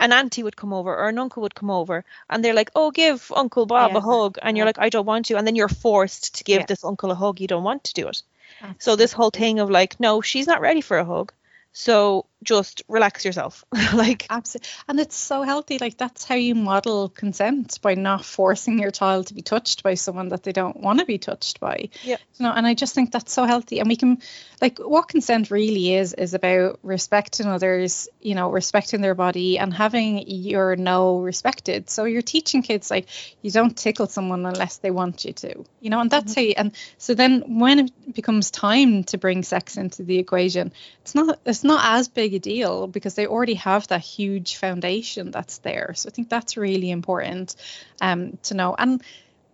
an 0.00 0.12
auntie 0.12 0.42
would 0.42 0.56
come 0.56 0.72
over 0.72 0.96
or 0.96 1.08
an 1.08 1.18
uncle 1.18 1.42
would 1.42 1.54
come 1.54 1.70
over 1.70 2.04
and 2.28 2.42
they're 2.42 2.54
like, 2.54 2.70
oh, 2.74 2.90
give 2.90 3.30
Uncle 3.36 3.66
Bob 3.66 3.92
yeah. 3.92 3.98
a 3.98 4.00
hug. 4.00 4.38
And 4.42 4.56
you're 4.56 4.66
like, 4.66 4.78
I 4.78 4.88
don't 4.88 5.06
want 5.06 5.26
to. 5.26 5.36
And 5.36 5.46
then 5.46 5.54
you're 5.54 5.68
forced 5.68 6.38
to 6.38 6.44
give 6.44 6.60
yeah. 6.60 6.66
this 6.66 6.84
uncle 6.84 7.10
a 7.10 7.14
hug. 7.14 7.40
You 7.40 7.46
don't 7.46 7.62
want 7.62 7.84
to 7.84 7.94
do 7.94 8.08
it. 8.08 8.22
Absolutely. 8.60 8.76
So 8.80 8.96
this 8.96 9.12
whole 9.12 9.30
thing 9.30 9.60
of 9.60 9.70
like, 9.70 10.00
no, 10.00 10.22
she's 10.22 10.46
not 10.46 10.60
ready 10.60 10.80
for 10.80 10.98
a 10.98 11.04
hug. 11.04 11.32
So 11.72 12.26
just 12.42 12.82
relax 12.88 13.24
yourself. 13.24 13.64
like 13.94 14.26
absolutely. 14.30 14.68
And 14.88 15.00
it's 15.00 15.16
so 15.16 15.42
healthy. 15.42 15.78
Like 15.78 15.96
that's 15.96 16.24
how 16.24 16.34
you 16.36 16.54
model 16.54 17.08
consent 17.08 17.78
by 17.82 17.94
not 17.94 18.24
forcing 18.24 18.78
your 18.78 18.90
child 18.90 19.26
to 19.26 19.34
be 19.34 19.42
touched 19.42 19.82
by 19.82 19.94
someone 19.94 20.28
that 20.28 20.42
they 20.42 20.52
don't 20.52 20.80
want 20.80 21.00
to 21.00 21.04
be 21.04 21.18
touched 21.18 21.60
by. 21.60 21.90
Yeah. 22.02 22.16
You 22.36 22.46
know, 22.46 22.52
and 22.52 22.66
I 22.66 22.74
just 22.74 22.94
think 22.94 23.12
that's 23.12 23.32
so 23.32 23.44
healthy. 23.44 23.80
And 23.80 23.88
we 23.88 23.96
can 23.96 24.18
like 24.60 24.78
what 24.78 25.08
consent 25.08 25.50
really 25.50 25.94
is 25.94 26.14
is 26.14 26.34
about 26.34 26.78
respecting 26.82 27.46
others, 27.46 28.08
you 28.20 28.34
know, 28.34 28.50
respecting 28.50 29.00
their 29.00 29.14
body 29.14 29.58
and 29.58 29.72
having 29.72 30.24
your 30.26 30.76
no 30.76 31.18
respected. 31.18 31.90
So 31.90 32.04
you're 32.04 32.22
teaching 32.22 32.62
kids 32.62 32.90
like 32.90 33.08
you 33.42 33.50
don't 33.50 33.76
tickle 33.76 34.06
someone 34.06 34.46
unless 34.46 34.78
they 34.78 34.90
want 34.90 35.24
you 35.24 35.32
to. 35.34 35.64
You 35.80 35.90
know, 35.90 36.00
and 36.00 36.10
that's 36.10 36.32
mm-hmm. 36.32 36.40
how 36.40 36.44
you, 36.44 36.54
and 36.56 36.72
so 36.98 37.14
then 37.14 37.58
when 37.58 37.78
it 37.80 38.14
becomes 38.14 38.50
time 38.50 39.04
to 39.04 39.18
bring 39.18 39.42
sex 39.42 39.76
into 39.76 40.02
the 40.02 40.18
equation, 40.18 40.72
it's 41.02 41.14
not 41.14 41.38
it's 41.44 41.64
not 41.64 41.98
as 41.98 42.08
big 42.08 42.29
a 42.34 42.38
deal 42.38 42.86
because 42.86 43.14
they 43.14 43.26
already 43.26 43.54
have 43.54 43.86
that 43.88 44.00
huge 44.00 44.56
foundation 44.56 45.30
that's 45.30 45.58
there. 45.58 45.94
So 45.94 46.08
I 46.08 46.12
think 46.12 46.28
that's 46.28 46.56
really 46.56 46.90
important 46.90 47.56
um, 48.00 48.38
to 48.44 48.54
know. 48.54 48.74
And 48.78 49.02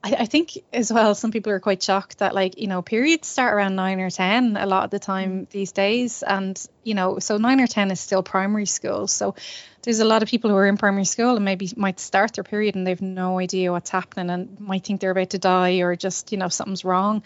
I, 0.06 0.16
I, 0.20 0.26
think 0.26 0.58
as 0.72 0.92
well, 0.92 1.14
some 1.14 1.32
people 1.32 1.52
are 1.52 1.60
quite 1.60 1.82
shocked 1.82 2.18
that 2.18 2.34
like 2.34 2.58
you 2.58 2.68
know 2.68 2.80
periods 2.82 3.26
start 3.26 3.54
around 3.54 3.74
nine 3.74 3.98
or 3.98 4.10
ten 4.10 4.56
a 4.56 4.66
lot 4.66 4.84
of 4.84 4.90
the 4.90 4.98
time 4.98 5.46
mm. 5.46 5.50
these 5.50 5.72
days, 5.72 6.22
and 6.22 6.60
you 6.84 6.94
know 6.94 7.18
so 7.18 7.38
nine 7.38 7.60
or 7.60 7.66
ten 7.66 7.90
is 7.90 7.98
still 7.98 8.22
primary 8.22 8.66
school. 8.66 9.08
So 9.08 9.34
there's 9.82 10.00
a 10.00 10.04
lot 10.04 10.22
of 10.22 10.28
people 10.28 10.50
who 10.50 10.56
are 10.56 10.66
in 10.66 10.76
primary 10.76 11.04
school 11.04 11.36
and 11.36 11.44
maybe 11.44 11.70
might 11.76 11.98
start 11.98 12.34
their 12.34 12.44
period 12.44 12.74
and 12.74 12.86
they've 12.86 13.02
no 13.02 13.38
idea 13.38 13.72
what's 13.72 13.90
happening 13.90 14.30
and 14.30 14.60
might 14.60 14.84
think 14.84 15.00
they're 15.00 15.12
about 15.12 15.30
to 15.30 15.38
die 15.38 15.78
or 15.78 15.96
just 15.96 16.30
you 16.32 16.38
know 16.38 16.48
something's 16.48 16.84
wrong. 16.84 17.22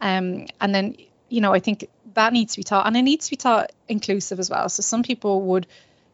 Um, 0.00 0.46
and 0.60 0.74
then 0.74 0.96
you 1.28 1.40
know 1.40 1.52
I 1.52 1.60
think 1.60 1.88
that 2.14 2.32
needs 2.32 2.54
to 2.54 2.60
be 2.60 2.64
taught 2.64 2.86
and 2.86 2.96
it 2.96 3.02
needs 3.02 3.26
to 3.26 3.30
be 3.30 3.36
taught 3.36 3.72
inclusive 3.88 4.38
as 4.38 4.50
well. 4.50 4.68
So 4.68 4.82
some 4.82 5.02
people 5.02 5.42
would 5.42 5.66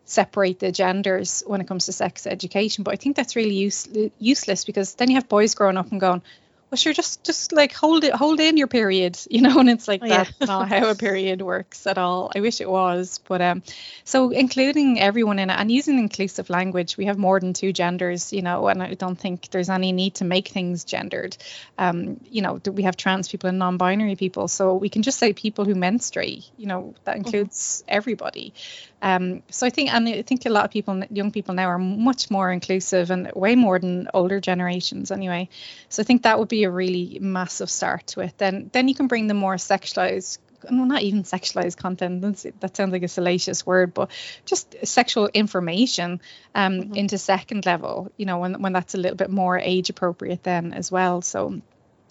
separate 0.05 0.59
the 0.59 0.73
genders 0.73 1.45
when 1.47 1.61
it 1.61 1.69
comes 1.69 1.87
to 1.87 1.93
sex 1.93 2.27
education 2.27 2.83
but 2.83 2.93
i 2.93 2.97
think 2.97 3.15
that's 3.15 3.37
really 3.37 3.55
use, 3.55 3.87
useless 4.19 4.65
because 4.65 4.95
then 4.95 5.09
you 5.09 5.15
have 5.15 5.29
boys 5.29 5.55
growing 5.55 5.77
up 5.77 5.93
and 5.93 6.01
going 6.01 6.21
well 6.71 6.77
sure 6.77 6.93
just 6.93 7.25
just 7.25 7.53
like 7.53 7.73
hold 7.73 8.05
it 8.05 8.15
hold 8.15 8.41
in 8.41 8.57
your 8.57 8.67
period 8.67 9.19
you 9.31 9.41
know 9.41 9.59
and 9.59 9.69
it's 9.69 9.89
like 9.89 10.01
oh, 10.03 10.09
that's 10.09 10.33
yeah. 10.41 10.47
not 10.47 10.69
how 10.69 10.89
a 10.89 10.95
period 10.95 11.43
works 11.43 11.87
at 11.87 11.99
all 11.99 12.31
i 12.35 12.41
wish 12.41 12.61
it 12.61 12.71
was 12.71 13.21
but 13.29 13.41
um 13.41 13.63
so 14.05 14.31
including 14.31 15.01
everyone 15.01 15.39
in 15.39 15.51
it 15.51 15.59
and 15.59 15.71
using 15.71 15.99
inclusive 15.99 16.51
language 16.51 16.97
we 16.97 17.07
have 17.07 17.19
more 17.19 17.41
than 17.41 17.53
two 17.53 17.73
genders 17.73 18.33
you 18.33 18.43
know 18.43 18.69
and 18.69 18.83
i 18.83 18.95
don't 18.95 19.19
think 19.19 19.51
there's 19.51 19.71
any 19.71 19.93
need 19.93 20.15
to 20.15 20.25
make 20.25 20.49
things 20.49 20.85
gendered 20.85 21.37
um 21.79 22.21
you 22.31 22.43
know 22.43 22.61
we 22.73 22.85
have 22.85 22.97
trans 22.97 23.29
people 23.29 23.49
and 23.49 23.59
non-binary 23.59 24.17
people 24.17 24.49
so 24.49 24.75
we 24.75 24.89
can 24.89 25.03
just 25.03 25.19
say 25.19 25.33
people 25.33 25.65
who 25.65 25.75
menstruate 25.75 26.45
you 26.57 26.67
know 26.67 26.95
that 27.05 27.17
mm-hmm. 27.17 27.27
includes 27.27 27.83
mm-hmm. 27.83 27.97
everybody 27.97 28.55
um, 29.03 29.43
so 29.51 29.67
I 29.67 29.71
think, 29.71 29.93
and 29.93 30.09
I 30.09 30.23
think 30.23 30.45
a 30.45 30.51
lot 30.51 30.65
of 30.65 30.71
people, 30.71 31.03
young 31.11 31.31
people 31.31 31.55
now, 31.55 31.69
are 31.69 31.79
much 31.79 32.31
more 32.31 32.53
inclusive 32.53 33.11
and 33.11 33.31
way 33.35 33.57
more 33.57 33.79
than 33.79 34.09
older 34.13 34.41
generations, 34.41 35.11
anyway. 35.11 35.49
So 35.89 36.03
I 36.03 36.05
think 36.05 36.23
that 36.23 36.39
would 36.39 36.49
be 36.49 36.60
a 36.65 36.71
really 36.71 37.19
massive 37.21 37.71
start 37.71 38.07
to 38.09 38.21
it. 38.21 38.35
Then, 38.39 38.71
then 38.73 38.89
you 38.89 38.95
can 38.95 39.07
bring 39.07 39.27
the 39.27 39.35
more 39.35 39.57
sexualized 39.57 40.39
well, 40.65 40.87
not 40.87 41.03
even 41.03 41.23
sexualized 41.23 41.77
content. 41.77 42.23
That's, 42.23 42.47
that 42.61 42.77
sounds 42.77 42.93
like 42.93 43.03
a 43.03 43.09
salacious 43.09 43.65
word, 43.65 43.95
but 43.95 44.11
just 44.45 44.75
sexual 44.85 45.29
information 45.33 46.21
um, 46.55 46.73
mm-hmm. 46.75 46.95
into 46.95 47.19
second 47.19 47.67
level. 47.67 48.11
You 48.17 48.27
know, 48.27 48.39
when 48.39 48.61
when 48.61 48.73
that's 48.73 48.95
a 48.95 48.99
little 48.99 49.17
bit 49.17 49.31
more 49.31 49.59
age 49.59 49.91
appropriate 49.91 50.43
then 50.43 50.73
as 50.73 50.91
well. 50.91 51.23
So 51.23 51.61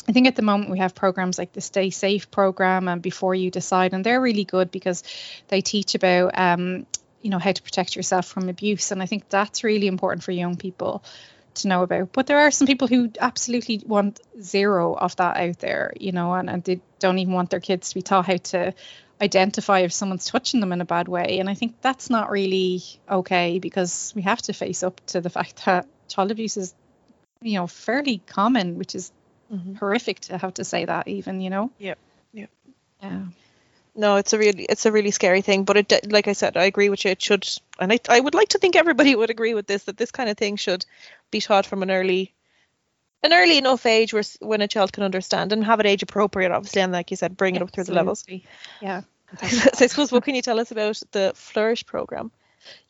I 0.08 0.12
think 0.12 0.28
at 0.28 0.36
the 0.36 0.42
moment 0.42 0.72
we 0.72 0.80
have 0.80 0.96
programs 0.96 1.38
like 1.38 1.54
the 1.54 1.62
Stay 1.62 1.90
Safe 1.90 2.32
program 2.32 2.88
and 2.88 3.02
Before 3.02 3.36
You 3.36 3.52
Decide, 3.52 3.94
and 3.94 4.04
they're 4.04 4.22
really 4.22 4.46
good 4.46 4.72
because 4.72 5.04
they 5.50 5.62
teach 5.62 5.96
about, 5.96 6.38
um, 6.38 6.88
you 7.22 7.30
know, 7.30 7.40
how 7.40 7.52
to 7.52 7.62
protect 7.62 7.96
yourself 7.96 8.26
from 8.26 8.50
abuse, 8.50 8.92
and 8.92 9.04
I 9.04 9.06
think 9.06 9.30
that's 9.30 9.64
really 9.64 9.88
important 9.88 10.24
for 10.24 10.32
young 10.32 10.56
people 10.56 11.04
to 11.56 11.68
know 11.68 11.84
about. 11.84 12.12
But 12.12 12.28
there 12.28 12.40
are 12.40 12.52
some 12.52 12.68
people 12.68 12.88
who 12.88 13.12
absolutely 13.20 13.82
want 13.86 14.20
zero 14.42 14.94
of 14.94 15.16
that 15.18 15.38
out 15.38 15.60
there, 15.60 15.94
you 16.00 16.12
know, 16.12 16.34
and, 16.34 16.50
and 16.50 16.64
they 16.64 16.82
don't 17.00 17.20
even 17.20 17.34
want 17.34 17.50
their 17.50 17.60
kids 17.60 17.90
to 17.90 17.96
be 17.96 18.02
taught 18.02 18.26
how 18.26 18.38
to 18.38 18.74
identify 19.22 19.80
if 19.80 19.94
someone's 19.94 20.26
touching 20.26 20.60
them 20.60 20.72
in 20.72 20.82
a 20.82 20.86
bad 20.86 21.08
way. 21.08 21.40
And 21.40 21.50
I 21.50 21.54
think 21.54 21.82
that's 21.82 22.10
not 22.10 22.32
really 22.32 22.82
okay 23.10 23.60
because 23.60 24.14
we 24.16 24.22
have 24.24 24.42
to 24.44 24.54
face 24.54 24.84
up 24.84 25.02
to 25.08 25.22
the 25.22 25.30
fact 25.30 25.62
that 25.66 25.88
child 26.08 26.32
abuse 26.32 26.58
is, 26.58 26.74
you 27.42 27.60
know, 27.60 27.68
fairly 27.68 28.22
common, 28.26 28.78
which 28.78 28.96
is 28.96 29.12
mm-hmm. 29.52 29.76
horrific 29.76 30.22
to 30.22 30.38
have 30.38 30.54
to 30.56 30.64
say 30.64 30.86
that 30.86 31.08
even, 31.08 31.42
you 31.42 31.50
know? 31.50 31.72
Yeah. 31.78 31.96
Yeah. 32.34 32.48
Yeah. 33.02 33.26
No, 33.96 34.16
it's 34.16 34.34
a 34.34 34.38
really 34.38 34.64
it's 34.64 34.86
a 34.86 34.92
really 34.92 35.12
scary 35.12 35.42
thing, 35.42 35.64
but 35.64 35.78
it 35.78 36.12
like 36.12 36.28
I 36.28 36.34
said, 36.34 36.58
I 36.58 36.66
agree 36.66 36.90
with 36.90 37.04
you. 37.06 37.12
It 37.12 37.22
should, 37.22 37.48
and 37.80 37.92
I 37.92 38.00
I 38.08 38.20
would 38.20 38.36
like 38.36 38.50
to 38.50 38.60
think 38.60 38.76
everybody 38.76 39.16
would 39.18 39.30
agree 39.30 39.54
with 39.54 39.68
this 39.68 39.84
that 39.86 39.98
this 39.98 40.12
kind 40.12 40.30
of 40.30 40.38
thing 40.38 40.56
should 40.56 40.86
be 41.32 41.42
taught 41.42 41.66
from 41.66 41.84
an 41.84 41.92
early 41.92 42.34
an 43.24 43.34
early 43.34 43.58
enough 43.58 43.86
age 43.86 44.14
where 44.14 44.24
when 44.40 44.62
a 44.62 44.68
child 44.68 44.94
can 44.94 45.04
understand 45.04 45.52
and 45.52 45.64
have 45.66 45.80
it 45.80 45.86
age 45.86 46.04
appropriate, 46.04 46.52
obviously, 46.52 46.82
and 46.82 46.94
like 46.94 47.12
you 47.12 47.18
said, 47.18 47.36
bring 47.36 47.56
it 47.56 47.62
up 47.62 47.72
through 47.72 47.84
the 47.84 47.94
levels. 47.94 48.26
Yeah. 48.82 49.02
so 49.44 49.86
I 49.86 49.88
suppose, 49.88 50.12
what 50.12 50.24
can 50.24 50.36
you 50.36 50.42
tell 50.42 50.60
us 50.60 50.72
about 50.72 51.02
the 51.12 51.34
Flourish 51.36 51.86
program? 51.86 52.32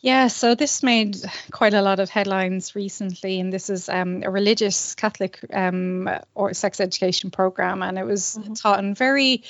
Yeah, 0.01 0.27
so 0.27 0.55
this 0.55 0.81
made 0.81 1.17
quite 1.51 1.73
a 1.73 1.81
lot 1.81 1.99
of 1.99 2.09
headlines 2.09 2.75
recently, 2.75 3.39
and 3.39 3.51
this 3.51 3.69
is 3.69 3.89
um, 3.89 4.23
a 4.23 4.29
religious 4.29 4.95
Catholic 4.95 5.39
um, 5.53 6.09
or 6.33 6.53
sex 6.53 6.79
education 6.79 7.31
program, 7.31 7.83
and 7.83 7.97
it 7.97 8.05
was 8.05 8.37
mm-hmm. 8.39 8.53
taught 8.53 8.79
in 8.79 8.95
very 8.95 9.43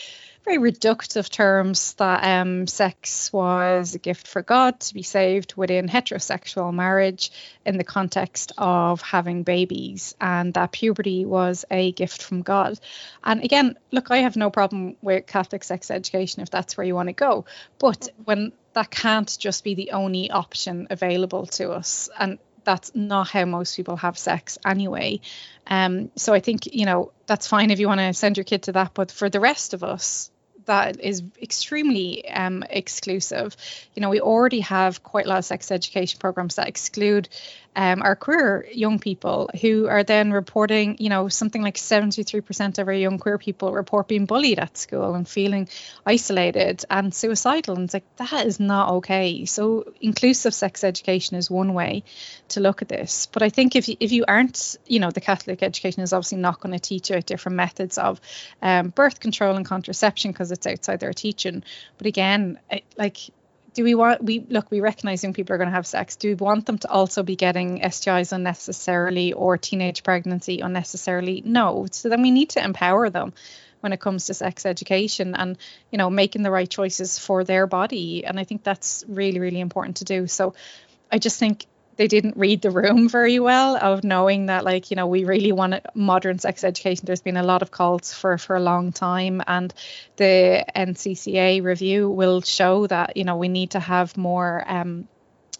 very 0.45 0.71
reductive 0.71 1.29
terms 1.29 1.93
that 1.93 2.23
um, 2.23 2.65
sex 2.65 3.31
was 3.31 3.95
a 3.95 3.99
gift 3.99 4.27
for 4.27 4.41
God 4.41 4.79
to 4.79 4.93
be 4.93 5.03
saved 5.03 5.53
within 5.55 5.87
heterosexual 5.87 6.73
marriage 6.73 7.31
in 7.65 7.77
the 7.77 7.83
context 7.83 8.51
of 8.57 9.01
having 9.01 9.43
babies, 9.43 10.15
and 10.19 10.53
that 10.53 10.71
puberty 10.71 11.25
was 11.25 11.65
a 11.69 11.91
gift 11.91 12.23
from 12.23 12.41
God. 12.41 12.79
And 13.23 13.43
again, 13.43 13.77
look, 13.91 14.11
I 14.11 14.19
have 14.19 14.35
no 14.35 14.49
problem 14.49 14.95
with 15.01 15.27
Catholic 15.27 15.63
sex 15.63 15.91
education 15.91 16.41
if 16.41 16.49
that's 16.49 16.77
where 16.77 16.87
you 16.87 16.95
want 16.95 17.09
to 17.09 17.13
go, 17.13 17.45
but 17.77 18.09
when 18.23 18.51
that 18.73 18.91
can't 18.91 19.37
just 19.39 19.63
be 19.63 19.75
the 19.75 19.91
only 19.91 20.31
option 20.31 20.87
available 20.89 21.45
to 21.47 21.71
us, 21.71 22.09
and 22.19 22.39
that's 22.63 22.93
not 22.93 23.29
how 23.29 23.45
most 23.45 23.75
people 23.75 23.95
have 23.97 24.17
sex 24.17 24.57
anyway. 24.65 25.21
Um, 25.67 26.11
so 26.15 26.33
I 26.33 26.39
think, 26.39 26.73
you 26.73 26.85
know, 26.85 27.11
that's 27.25 27.47
fine 27.47 27.71
if 27.71 27.79
you 27.79 27.87
want 27.87 27.99
to 27.99 28.13
send 28.13 28.37
your 28.37 28.43
kid 28.43 28.63
to 28.63 28.73
that, 28.73 28.93
but 28.93 29.11
for 29.11 29.29
the 29.29 29.39
rest 29.39 29.73
of 29.73 29.83
us, 29.83 30.29
that 30.65 30.99
is 30.99 31.23
extremely 31.41 32.29
um, 32.29 32.63
exclusive. 32.69 33.55
You 33.95 34.01
know, 34.01 34.09
we 34.09 34.21
already 34.21 34.59
have 34.59 35.01
quite 35.01 35.25
a 35.25 35.29
lot 35.29 35.39
of 35.39 35.45
sex 35.45 35.71
education 35.71 36.19
programs 36.19 36.55
that 36.55 36.67
exclude 36.67 37.29
um, 37.79 38.01
our 38.01 38.17
queer 38.17 38.67
young 38.73 38.99
people 38.99 39.49
who 39.61 39.87
are 39.87 40.03
then 40.03 40.33
reporting, 40.33 40.97
you 40.99 41.07
know, 41.07 41.29
something 41.29 41.61
like 41.61 41.77
73% 41.77 42.77
of 42.77 42.85
our 42.89 42.93
young 42.93 43.17
queer 43.19 43.37
people 43.37 43.71
report 43.71 44.09
being 44.09 44.25
bullied 44.25 44.59
at 44.59 44.77
school 44.77 45.15
and 45.15 45.25
feeling 45.25 45.69
isolated 46.05 46.83
and 46.89 47.15
suicidal. 47.15 47.75
And 47.75 47.85
it's 47.85 47.93
like, 47.93 48.03
that 48.17 48.45
is 48.45 48.59
not 48.59 48.95
okay. 48.95 49.45
So, 49.45 49.93
inclusive 50.01 50.53
sex 50.53 50.83
education 50.83 51.37
is 51.37 51.49
one 51.49 51.73
way 51.73 52.03
to 52.49 52.59
look 52.59 52.81
at 52.81 52.89
this. 52.89 53.27
But 53.27 53.43
I 53.43 53.49
think 53.49 53.77
if 53.77 53.87
you, 53.87 53.95
if 54.01 54.11
you 54.11 54.25
aren't, 54.27 54.75
you 54.85 54.99
know, 54.99 55.11
the 55.11 55.21
Catholic 55.21 55.63
education 55.63 56.03
is 56.03 56.11
obviously 56.11 56.39
not 56.39 56.59
going 56.59 56.73
to 56.73 56.79
teach 56.79 57.09
you 57.09 57.21
different 57.21 57.55
methods 57.55 57.97
of 57.97 58.19
um, 58.61 58.89
birth 58.89 59.21
control 59.21 59.55
and 59.55 59.65
contraception 59.65 60.33
because 60.33 60.51
it's 60.51 60.67
outside 60.67 60.99
their 60.99 61.13
teaching. 61.13 61.63
But 61.97 62.07
again, 62.07 62.59
like 62.97 63.19
do 63.73 63.83
we 63.83 63.95
want 63.95 64.23
we 64.23 64.45
look 64.49 64.71
we 64.71 64.79
recognize 64.79 65.23
young 65.23 65.33
people 65.33 65.53
are 65.53 65.57
going 65.57 65.69
to 65.69 65.75
have 65.75 65.87
sex. 65.87 66.15
Do 66.15 66.29
we 66.29 66.35
want 66.35 66.65
them 66.65 66.77
to 66.79 66.89
also 66.89 67.23
be 67.23 67.35
getting 67.35 67.79
stis 67.81 68.31
unnecessarily 68.31 69.33
or 69.33 69.57
teenage 69.57 70.03
pregnancy 70.03 70.59
unnecessarily? 70.59 71.41
No. 71.45 71.87
So 71.91 72.09
then 72.09 72.21
we 72.21 72.31
need 72.31 72.51
to 72.51 72.63
empower 72.63 73.09
them 73.09 73.33
when 73.81 73.93
it 73.93 73.99
comes 73.99 74.25
to 74.25 74.33
sex 74.33 74.65
education 74.65 75.35
and 75.35 75.57
you 75.91 75.97
know 75.97 76.09
making 76.09 76.43
the 76.43 76.51
right 76.51 76.69
choices 76.69 77.19
for 77.19 77.43
their 77.43 77.67
body. 77.67 78.25
And 78.25 78.39
i 78.39 78.43
think 78.43 78.63
that's 78.63 79.03
really 79.07 79.39
really 79.39 79.59
important 79.59 79.97
to 79.97 80.05
do. 80.05 80.27
So 80.27 80.53
i 81.11 81.17
just 81.17 81.39
think 81.39 81.65
they 81.99 82.07
didn't 82.07 82.37
read 82.37 82.61
the 82.61 82.71
room 82.71 83.09
very 83.09 83.39
well 83.39 83.75
of 83.75 84.05
knowing 84.05 84.45
that 84.45 84.63
like 84.63 84.89
you 84.89 84.95
know 84.95 85.07
we 85.07 85.25
really 85.25 85.51
want 85.51 85.85
modern 85.93 86.39
sex 86.39 86.63
education. 86.63 87.05
There's 87.05 87.21
been 87.21 87.35
a 87.35 87.43
lot 87.43 87.61
of 87.61 87.71
calls 87.71 88.13
for 88.13 88.37
for 88.37 88.55
a 88.55 88.61
long 88.61 88.93
time 88.93 89.43
and 89.45 89.73
the 90.15 90.63
ncca 90.75 91.61
review 91.61 92.09
will 92.09 92.41
show 92.41 92.87
that 92.87 93.17
you 93.17 93.25
know 93.25 93.35
we 93.35 93.49
need 93.49 93.71
to 93.71 93.81
have 93.81 94.15
more 94.15 94.63
um, 94.65 95.09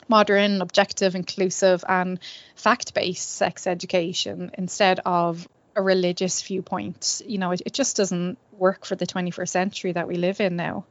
modern 0.07 0.61
objective 0.61 1.13
inclusive 1.13 1.83
and 1.87 2.19
fact-based 2.55 3.29
sex 3.29 3.67
education 3.67 4.51
instead 4.57 5.01
of 5.05 5.45
a 5.75 5.81
religious 5.81 6.41
viewpoint. 6.41 7.21
You 7.27 7.37
know 7.37 7.51
it, 7.51 7.63
it 7.65 7.73
just 7.73 7.97
doesn't 7.97 8.37
work 8.53 8.85
for 8.85 8.95
the 8.95 9.05
21st 9.05 9.49
century 9.49 9.91
that 9.91 10.07
we 10.07 10.15
live 10.15 10.39
in 10.39 10.55
now. 10.55 10.85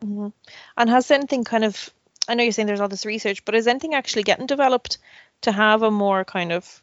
Mm-hmm. 0.00 0.28
and 0.76 0.90
has 0.90 1.12
anything 1.12 1.44
kind 1.44 1.64
of 1.64 1.92
I 2.28 2.34
know 2.34 2.42
you're 2.44 2.52
saying 2.52 2.66
there's 2.66 2.80
all 2.80 2.88
this 2.88 3.06
research, 3.06 3.44
but 3.44 3.54
is 3.54 3.66
anything 3.66 3.94
actually 3.94 4.22
getting 4.22 4.46
developed 4.46 4.98
to 5.42 5.52
have 5.52 5.82
a 5.82 5.90
more 5.90 6.24
kind 6.24 6.52
of 6.52 6.82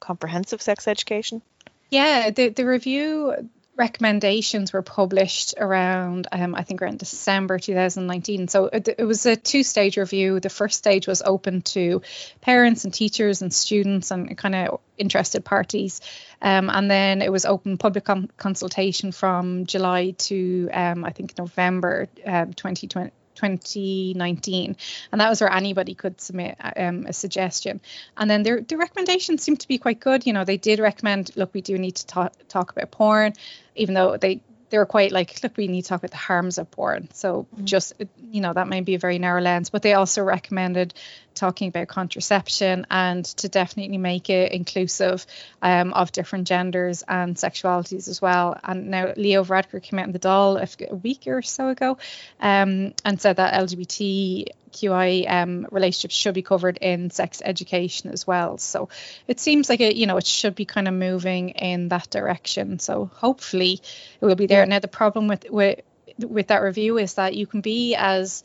comprehensive 0.00 0.62
sex 0.62 0.86
education? 0.86 1.42
Yeah, 1.90 2.30
the 2.30 2.48
the 2.48 2.64
review 2.64 3.34
recommendations 3.76 4.72
were 4.72 4.82
published 4.82 5.54
around 5.58 6.28
um, 6.30 6.54
I 6.54 6.62
think 6.62 6.80
around 6.80 7.00
December 7.00 7.58
2019. 7.58 8.46
So 8.46 8.66
it, 8.66 8.88
it 8.98 9.04
was 9.04 9.26
a 9.26 9.34
two-stage 9.34 9.96
review. 9.96 10.38
The 10.38 10.48
first 10.48 10.78
stage 10.78 11.08
was 11.08 11.22
open 11.22 11.62
to 11.62 12.02
parents 12.40 12.84
and 12.84 12.94
teachers 12.94 13.42
and 13.42 13.52
students 13.52 14.12
and 14.12 14.36
kind 14.38 14.54
of 14.54 14.80
interested 14.96 15.44
parties, 15.44 16.00
um, 16.40 16.70
and 16.70 16.88
then 16.90 17.22
it 17.22 17.32
was 17.32 17.44
open 17.44 17.78
public 17.78 18.06
consultation 18.36 19.10
from 19.10 19.66
July 19.66 20.12
to 20.18 20.68
um, 20.72 21.04
I 21.04 21.10
think 21.10 21.36
November 21.36 22.08
um, 22.24 22.54
2020. 22.54 23.10
2019 23.34 24.76
and 25.12 25.20
that 25.20 25.28
was 25.28 25.40
where 25.40 25.52
anybody 25.52 25.94
could 25.94 26.20
submit 26.20 26.56
um, 26.76 27.06
a 27.06 27.12
suggestion 27.12 27.80
and 28.16 28.30
then 28.30 28.42
their, 28.42 28.60
their 28.60 28.78
recommendations 28.78 29.42
seem 29.42 29.56
to 29.56 29.68
be 29.68 29.78
quite 29.78 30.00
good 30.00 30.26
you 30.26 30.32
know 30.32 30.44
they 30.44 30.56
did 30.56 30.78
recommend 30.78 31.30
look 31.36 31.52
we 31.54 31.60
do 31.60 31.78
need 31.78 31.96
to 31.96 32.06
talk, 32.06 32.32
talk 32.48 32.72
about 32.72 32.90
porn 32.90 33.32
even 33.74 33.94
though 33.94 34.16
they 34.16 34.40
they 34.74 34.78
were 34.78 34.86
quite 34.86 35.12
like, 35.12 35.40
look, 35.40 35.56
we 35.56 35.68
need 35.68 35.82
to 35.82 35.88
talk 35.88 36.00
about 36.00 36.10
the 36.10 36.16
harms 36.16 36.58
of 36.58 36.68
porn. 36.68 37.08
So 37.12 37.46
mm-hmm. 37.54 37.64
just, 37.64 37.92
you 38.18 38.40
know, 38.40 38.52
that 38.52 38.66
might 38.66 38.84
be 38.84 38.96
a 38.96 38.98
very 38.98 39.20
narrow 39.20 39.40
lens. 39.40 39.70
But 39.70 39.82
they 39.82 39.94
also 39.94 40.24
recommended 40.24 40.94
talking 41.34 41.68
about 41.68 41.88
contraception 41.88 42.86
and 42.90 43.24
to 43.24 43.48
definitely 43.48 43.98
make 43.98 44.30
it 44.30 44.52
inclusive 44.52 45.26
um, 45.62 45.92
of 45.92 46.12
different 46.12 46.46
genders 46.46 47.02
and 47.06 47.36
sexualities 47.36 48.08
as 48.08 48.20
well. 48.20 48.58
And 48.62 48.90
now 48.90 49.12
Leo 49.16 49.44
Varadkar 49.44 49.82
came 49.82 49.98
out 49.98 50.06
in 50.06 50.12
the 50.12 50.18
Dáil 50.18 50.90
a 50.90 50.94
week 50.94 51.26
or 51.26 51.42
so 51.42 51.68
ago 51.68 51.98
um, 52.40 52.94
and 53.04 53.20
said 53.20 53.36
that 53.36 53.54
LGBT 53.54 54.46
QI 54.74 55.30
um, 55.30 55.66
relationships 55.70 56.14
should 56.14 56.34
be 56.34 56.42
covered 56.42 56.78
in 56.78 57.10
sex 57.10 57.40
education 57.44 58.10
as 58.10 58.26
well. 58.26 58.58
So 58.58 58.88
it 59.28 59.40
seems 59.40 59.68
like 59.68 59.80
it, 59.80 59.96
you 59.96 60.06
know, 60.06 60.16
it 60.16 60.26
should 60.26 60.54
be 60.54 60.64
kind 60.64 60.88
of 60.88 60.94
moving 60.94 61.50
in 61.50 61.88
that 61.88 62.10
direction. 62.10 62.78
So 62.80 63.10
hopefully 63.14 63.80
it 64.20 64.24
will 64.24 64.34
be 64.34 64.46
there. 64.46 64.66
Now 64.66 64.80
the 64.80 64.88
problem 64.88 65.28
with 65.28 65.48
with 65.48 65.80
with 66.18 66.48
that 66.48 66.62
review 66.62 66.98
is 66.98 67.14
that 67.14 67.34
you 67.34 67.46
can 67.46 67.60
be 67.60 67.94
as 67.94 68.44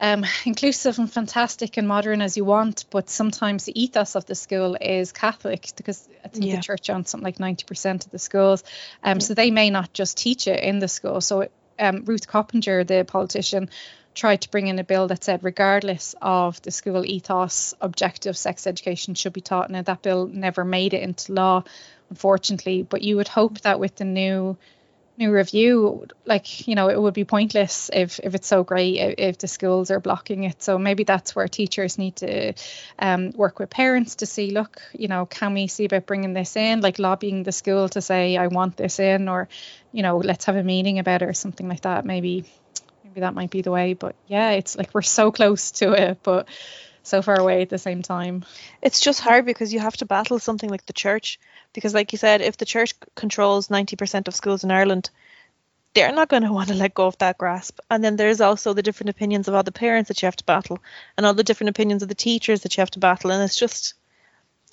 um, 0.00 0.24
inclusive 0.44 0.98
and 0.98 1.10
fantastic 1.10 1.76
and 1.76 1.88
modern 1.88 2.20
as 2.20 2.36
you 2.36 2.44
want, 2.44 2.84
but 2.90 3.08
sometimes 3.08 3.64
the 3.64 3.80
ethos 3.80 4.14
of 4.14 4.26
the 4.26 4.34
school 4.34 4.76
is 4.80 5.12
Catholic 5.12 5.70
because 5.76 6.08
I 6.24 6.28
think 6.28 6.46
yeah. 6.46 6.56
the 6.56 6.62
church 6.62 6.90
owns 6.90 7.10
something 7.10 7.24
like 7.24 7.38
90% 7.38 8.04
of 8.04 8.10
the 8.10 8.18
schools. 8.18 8.62
Um, 9.02 9.16
yeah. 9.16 9.20
So 9.20 9.34
they 9.34 9.50
may 9.50 9.70
not 9.70 9.92
just 9.92 10.18
teach 10.18 10.46
it 10.48 10.62
in 10.62 10.78
the 10.78 10.88
school. 10.88 11.20
So 11.20 11.48
um, 11.78 12.04
Ruth 12.04 12.26
Coppinger, 12.26 12.84
the 12.84 13.04
politician, 13.04 13.70
tried 14.14 14.40
to 14.42 14.50
bring 14.50 14.66
in 14.66 14.78
a 14.78 14.84
bill 14.84 15.08
that 15.08 15.22
said, 15.22 15.44
regardless 15.44 16.14
of 16.20 16.60
the 16.62 16.70
school 16.70 17.04
ethos, 17.04 17.74
objective 17.80 18.36
sex 18.36 18.66
education 18.66 19.14
should 19.14 19.34
be 19.34 19.42
taught. 19.42 19.70
Now, 19.70 19.82
that 19.82 20.02
bill 20.02 20.26
never 20.26 20.64
made 20.64 20.94
it 20.94 21.02
into 21.02 21.32
law, 21.32 21.64
unfortunately, 22.10 22.82
but 22.82 23.02
you 23.02 23.16
would 23.16 23.28
hope 23.28 23.60
that 23.60 23.78
with 23.78 23.94
the 23.96 24.04
new 24.04 24.56
new 25.18 25.32
review 25.32 26.06
like 26.24 26.68
you 26.68 26.74
know 26.74 26.88
it 26.88 27.00
would 27.00 27.14
be 27.14 27.24
pointless 27.24 27.90
if 27.92 28.20
if 28.22 28.34
it's 28.34 28.46
so 28.46 28.64
great 28.64 28.96
if, 28.96 29.14
if 29.18 29.38
the 29.38 29.48
schools 29.48 29.90
are 29.90 30.00
blocking 30.00 30.44
it. 30.44 30.62
So 30.62 30.78
maybe 30.78 31.04
that's 31.04 31.34
where 31.34 31.48
teachers 31.48 31.98
need 31.98 32.16
to 32.16 32.54
um, 32.98 33.30
work 33.30 33.58
with 33.58 33.70
parents 33.70 34.16
to 34.16 34.26
see 34.26 34.50
look 34.50 34.80
you 34.92 35.08
know 35.08 35.26
can 35.26 35.54
we 35.54 35.66
see 35.66 35.86
about 35.86 36.06
bringing 36.06 36.32
this 36.32 36.56
in? 36.56 36.80
Like 36.80 36.98
lobbying 36.98 37.42
the 37.42 37.52
school 37.52 37.88
to 37.90 38.00
say 38.00 38.36
i 38.36 38.46
want 38.46 38.76
this 38.76 38.98
in 38.98 39.28
or 39.28 39.48
you 39.92 40.02
know 40.02 40.18
let's 40.18 40.44
have 40.46 40.56
a 40.56 40.62
meeting 40.62 40.98
about 40.98 41.22
it 41.22 41.28
or 41.28 41.34
something 41.34 41.68
like 41.68 41.82
that. 41.82 42.04
Maybe 42.04 42.44
maybe 43.04 43.20
that 43.20 43.34
might 43.34 43.50
be 43.50 43.62
the 43.62 43.70
way. 43.70 43.94
But 43.94 44.14
yeah, 44.26 44.50
it's 44.50 44.76
like 44.76 44.94
we're 44.94 45.02
so 45.02 45.32
close 45.32 45.70
to 45.72 45.92
it, 45.92 46.18
but 46.22 46.48
so 47.06 47.22
far 47.22 47.38
away 47.38 47.62
at 47.62 47.68
the 47.68 47.78
same 47.78 48.02
time. 48.02 48.44
It's 48.82 49.00
just 49.00 49.20
hard 49.20 49.46
because 49.46 49.72
you 49.72 49.80
have 49.80 49.96
to 49.98 50.06
battle 50.06 50.38
something 50.38 50.68
like 50.68 50.86
the 50.86 50.92
church. 50.92 51.38
Because, 51.72 51.94
like 51.94 52.12
you 52.12 52.18
said, 52.18 52.40
if 52.40 52.56
the 52.56 52.64
church 52.64 52.94
controls 53.14 53.68
90% 53.68 54.28
of 54.28 54.34
schools 54.34 54.64
in 54.64 54.70
Ireland, 54.70 55.10
they're 55.94 56.12
not 56.12 56.28
going 56.28 56.42
to 56.42 56.52
want 56.52 56.68
to 56.68 56.74
let 56.74 56.94
go 56.94 57.06
of 57.06 57.18
that 57.18 57.38
grasp. 57.38 57.80
And 57.90 58.02
then 58.04 58.16
there's 58.16 58.40
also 58.40 58.72
the 58.72 58.82
different 58.82 59.10
opinions 59.10 59.48
of 59.48 59.54
all 59.54 59.62
the 59.62 59.72
parents 59.72 60.08
that 60.08 60.20
you 60.20 60.26
have 60.26 60.36
to 60.36 60.44
battle, 60.44 60.78
and 61.16 61.24
all 61.24 61.34
the 61.34 61.44
different 61.44 61.70
opinions 61.70 62.02
of 62.02 62.08
the 62.08 62.14
teachers 62.14 62.62
that 62.62 62.76
you 62.76 62.80
have 62.82 62.90
to 62.92 62.98
battle. 62.98 63.30
And 63.30 63.42
it's 63.42 63.56
just, 63.56 63.94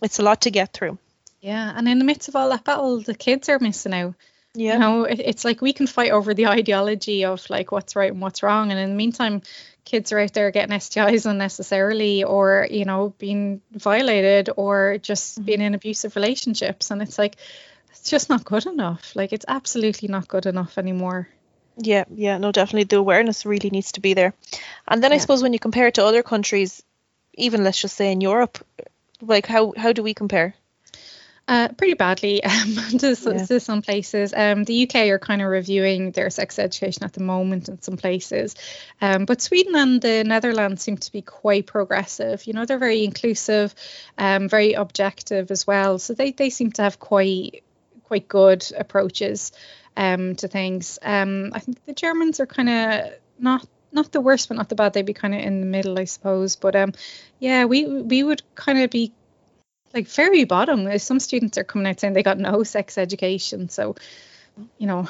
it's 0.02 0.20
a 0.20 0.24
lot 0.24 0.42
to 0.42 0.52
get 0.52 0.74
through. 0.74 0.98
Yeah. 1.42 1.74
And 1.76 1.88
in 1.88 2.00
the 2.00 2.06
midst 2.06 2.30
of 2.30 2.36
all 2.36 2.50
that 2.50 2.64
battle, 2.64 3.02
the 3.02 3.16
kids 3.16 3.50
are 3.50 3.60
missing 3.60 3.94
out 3.94 4.16
Yeah. 4.56 4.74
You 4.74 4.80
know, 4.80 5.04
it, 5.04 5.20
it's 5.20 5.44
like 5.44 5.62
we 5.62 5.74
can 5.74 5.88
fight 5.88 6.12
over 6.12 6.34
the 6.34 6.48
ideology 6.48 7.26
of 7.26 7.50
like 7.50 7.72
what's 7.72 7.96
right 7.96 8.12
and 8.12 8.22
what's 8.22 8.44
wrong. 8.44 8.72
And 8.72 8.80
in 8.80 8.90
the 8.92 8.96
meantime, 8.96 9.42
kids 9.86 10.12
are 10.12 10.20
out 10.20 10.34
there 10.34 10.52
getting 10.52 10.76
STIs 10.76 11.26
unnecessarily 11.26 12.24
or, 12.24 12.68
you 12.70 12.86
know, 12.86 13.14
being 13.18 13.62
violated 13.72 14.50
or 14.56 14.98
just 14.98 15.36
mm-hmm. 15.36 15.46
being 15.46 15.62
in 15.62 15.74
abusive 15.74 16.16
relationships. 16.16 16.92
And 16.92 17.02
it's 17.02 17.18
like, 17.18 17.36
it's 17.92 18.10
just 18.10 18.30
not 18.30 18.46
good 18.46 18.66
enough. 18.66 19.16
Like, 19.16 19.34
it's 19.34 19.46
absolutely 19.48 20.08
not 20.08 20.28
good 20.28 20.46
enough 20.46 20.78
anymore. 20.78 21.30
Yeah, 21.78 22.06
yeah, 22.14 22.38
no, 22.38 22.52
definitely. 22.52 22.86
The 22.86 22.98
awareness 22.98 23.46
really 23.46 23.70
needs 23.70 23.94
to 23.94 24.02
be 24.02 24.14
there. 24.14 24.34
And 24.88 25.04
then 25.04 25.12
yeah. 25.12 25.16
I 25.16 25.18
suppose 25.20 25.42
when 25.42 25.54
you 25.54 25.60
compare 25.60 25.88
it 25.88 25.96
to 25.96 26.06
other 26.06 26.24
countries, 26.24 26.84
even 27.34 27.64
let's 27.64 27.82
just 27.82 27.96
say 27.96 28.12
in 28.12 28.22
Europe, 28.22 28.60
like 29.22 29.48
how 29.48 29.74
how 29.76 29.92
do 29.94 30.04
we 30.04 30.14
compare? 30.14 30.54
Uh, 31.46 31.68
pretty 31.68 31.94
badly 31.94 32.42
um, 32.46 32.76
to, 33.00 33.10
yeah. 33.10 33.46
to, 33.46 33.60
some 33.60 33.82
places. 33.82 34.34
Um, 34.34 34.64
the 34.64 34.84
UK 34.84 35.08
are 35.10 35.20
kind 35.20 35.42
of 35.42 35.50
reviewing 35.50 36.12
their 36.12 36.30
sex 36.30 36.58
education 36.58 37.04
at 37.04 37.12
the 37.12 37.22
moment 37.22 37.68
in 37.68 37.82
some 37.82 37.98
places, 37.98 38.56
um, 39.02 39.26
but 39.26 39.42
Sweden 39.42 39.76
and 39.76 40.02
the 40.02 40.24
Netherlands 40.24 40.84
seem 40.84 40.96
to 40.96 41.12
be 41.12 41.22
quite 41.22 41.68
progressive. 41.68 42.48
You 42.48 42.54
know, 42.54 42.64
they're 42.64 42.80
very 42.80 43.04
inclusive, 43.04 43.76
um, 44.18 44.48
very 44.48 44.72
objective 44.72 45.52
as 45.52 45.68
well. 45.68 46.00
So 46.00 46.14
they 46.14 46.32
they 46.32 46.50
seem 46.50 46.72
to 46.74 46.84
have 46.84 46.98
quite 46.98 47.64
quite 48.04 48.30
good 48.30 48.66
approaches 48.78 49.52
um, 49.98 50.36
to 50.38 50.48
things. 50.48 50.98
Um, 51.02 51.52
I 51.54 51.60
think 51.60 51.84
the 51.86 51.94
Germans 51.94 52.40
are 52.40 52.46
kind 52.46 52.70
of 52.70 53.14
not 53.38 53.68
not 53.92 54.12
the 54.12 54.22
worst, 54.22 54.48
but 54.48 54.58
not 54.58 54.70
the 54.70 54.76
bad. 54.76 54.94
They'd 54.94 55.06
be 55.06 55.14
kind 55.14 55.34
of 55.34 55.42
in 55.42 55.60
the 55.60 55.68
middle, 55.68 56.00
I 56.00 56.06
suppose. 56.06 56.56
But 56.56 56.76
um, 56.76 56.94
yeah, 57.40 57.66
we 57.66 57.86
we 57.86 58.24
would 58.24 58.42
kind 58.56 58.80
of 58.80 58.90
be 58.90 59.12
like 59.94 60.08
very 60.08 60.44
bottom. 60.46 60.98
Some 61.00 61.20
students 61.20 61.58
are 61.58 61.64
coming 61.64 61.88
out 61.88 62.00
saying 62.00 62.14
they 62.14 62.24
got 62.24 62.40
no 62.40 62.64
sex 62.64 62.98
education, 62.98 63.70
so 63.70 63.96
you 64.78 64.88
know 64.88 65.08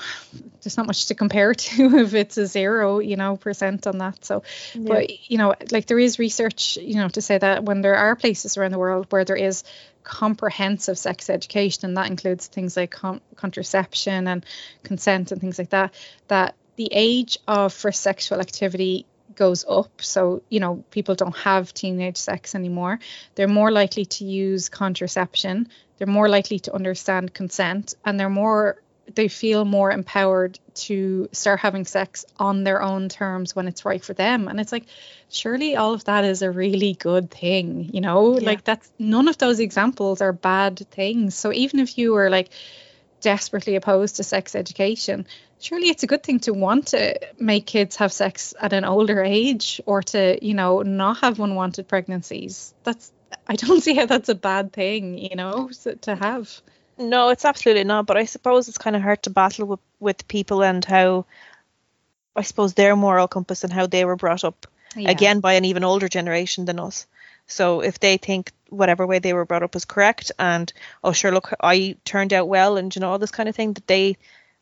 there's 0.61 0.77
not 0.77 0.87
much 0.87 1.07
to 1.07 1.15
compare 1.15 1.53
to 1.53 1.97
if 1.97 2.13
it's 2.13 2.37
a 2.37 2.47
zero 2.47 2.99
you 2.99 3.15
know 3.15 3.35
percent 3.35 3.85
on 3.87 3.97
that 3.97 4.23
so 4.23 4.43
yeah. 4.73 4.81
but 4.85 5.29
you 5.29 5.37
know 5.37 5.53
like 5.71 5.85
there 5.85 5.99
is 5.99 6.19
research 6.19 6.77
you 6.77 6.95
know 6.95 7.09
to 7.09 7.21
say 7.21 7.37
that 7.37 7.63
when 7.63 7.81
there 7.81 7.95
are 7.95 8.15
places 8.15 8.57
around 8.57 8.71
the 8.71 8.79
world 8.79 9.07
where 9.09 9.25
there 9.25 9.35
is 9.35 9.63
comprehensive 10.03 10.97
sex 10.97 11.29
education 11.29 11.85
and 11.85 11.97
that 11.97 12.09
includes 12.09 12.47
things 12.47 12.75
like 12.77 12.91
com- 12.91 13.21
contraception 13.35 14.27
and 14.27 14.45
consent 14.83 15.31
and 15.31 15.41
things 15.41 15.57
like 15.57 15.69
that 15.69 15.93
that 16.27 16.55
the 16.75 16.89
age 16.91 17.37
of 17.47 17.73
for 17.73 17.91
sexual 17.91 18.39
activity 18.39 19.05
goes 19.35 19.65
up. 19.67 20.01
So, 20.01 20.41
you 20.49 20.59
know, 20.59 20.83
people 20.91 21.15
don't 21.15 21.35
have 21.37 21.73
teenage 21.73 22.17
sex 22.17 22.55
anymore. 22.55 22.99
They're 23.35 23.47
more 23.47 23.71
likely 23.71 24.05
to 24.05 24.25
use 24.25 24.69
contraception. 24.69 25.69
They're 25.97 26.07
more 26.07 26.29
likely 26.29 26.59
to 26.59 26.73
understand 26.73 27.33
consent 27.33 27.95
and 28.05 28.19
they're 28.19 28.29
more 28.29 28.77
they 29.15 29.27
feel 29.27 29.65
more 29.65 29.91
empowered 29.91 30.59
to 30.73 31.27
start 31.31 31.59
having 31.59 31.85
sex 31.85 32.25
on 32.37 32.63
their 32.63 32.81
own 32.81 33.09
terms 33.09 33.55
when 33.55 33.67
it's 33.67 33.85
right 33.85 34.03
for 34.03 34.13
them. 34.13 34.47
And 34.47 34.59
it's 34.59 34.71
like, 34.71 34.85
surely 35.29 35.75
all 35.75 35.93
of 35.93 36.05
that 36.05 36.23
is 36.23 36.41
a 36.41 36.51
really 36.51 36.93
good 36.93 37.29
thing, 37.29 37.89
you 37.93 38.01
know? 38.01 38.39
Yeah. 38.39 38.45
Like 38.45 38.63
that's 38.63 38.89
none 38.97 39.27
of 39.27 39.37
those 39.37 39.59
examples 39.59 40.21
are 40.21 40.31
bad 40.31 40.79
things. 40.89 41.35
So 41.35 41.51
even 41.51 41.79
if 41.79 41.97
you 41.97 42.13
were 42.13 42.29
like 42.29 42.49
desperately 43.21 43.75
opposed 43.75 44.17
to 44.17 44.23
sex 44.23 44.55
education, 44.55 45.25
surely 45.63 45.89
it's 45.89 46.03
a 46.03 46.07
good 46.07 46.23
thing 46.23 46.39
to 46.41 46.53
want 46.53 46.87
to 46.87 47.17
make 47.39 47.65
kids 47.65 47.95
have 47.95 48.11
sex 48.11 48.53
at 48.59 48.73
an 48.73 48.83
older 48.83 49.23
age 49.23 49.81
or 49.85 50.01
to, 50.01 50.37
you 50.45 50.53
know, 50.53 50.81
not 50.81 51.19
have 51.19 51.39
unwanted 51.39 51.87
pregnancies. 51.87 52.73
That's 52.83 53.11
I 53.47 53.55
don't 53.55 53.81
see 53.83 53.95
how 53.95 54.05
that's 54.05 54.29
a 54.29 54.35
bad 54.35 54.73
thing, 54.73 55.17
you 55.17 55.35
know, 55.35 55.69
to 56.01 56.15
have. 56.15 56.61
No, 56.97 57.29
it's 57.29 57.45
absolutely 57.45 57.85
not. 57.85 58.05
But 58.05 58.17
I 58.17 58.25
suppose 58.25 58.67
it's 58.67 58.77
kind 58.77 58.95
of 58.95 59.01
hard 59.01 59.23
to 59.23 59.29
battle 59.29 59.65
with, 59.65 59.79
with 59.99 60.27
people 60.27 60.63
and 60.63 60.83
how, 60.83 61.25
I 62.35 62.41
suppose, 62.43 62.73
their 62.73 62.95
moral 62.95 63.27
compass 63.27 63.63
and 63.63 63.73
how 63.73 63.87
they 63.87 64.05
were 64.05 64.15
brought 64.15 64.43
up 64.43 64.67
yeah. 64.95 65.09
again 65.09 65.39
by 65.39 65.53
an 65.53 65.65
even 65.65 65.83
older 65.83 66.09
generation 66.09 66.65
than 66.65 66.79
us. 66.79 67.07
So 67.47 67.81
if 67.81 67.99
they 67.99 68.17
think 68.17 68.51
whatever 68.69 69.07
way 69.07 69.19
they 69.19 69.33
were 69.33 69.45
brought 69.45 69.63
up 69.63 69.75
is 69.75 69.85
correct 69.85 70.31
and 70.39 70.71
oh 71.03 71.11
sure 71.11 71.31
look 71.31 71.53
I 71.61 71.97
turned 72.05 72.33
out 72.33 72.47
well 72.47 72.77
and 72.77 72.95
you 72.95 73.01
know 73.01 73.11
all 73.11 73.19
this 73.19 73.29
kind 73.29 73.47
of 73.47 73.55
thing 73.55 73.73
that 73.73 73.85
they 73.85 74.17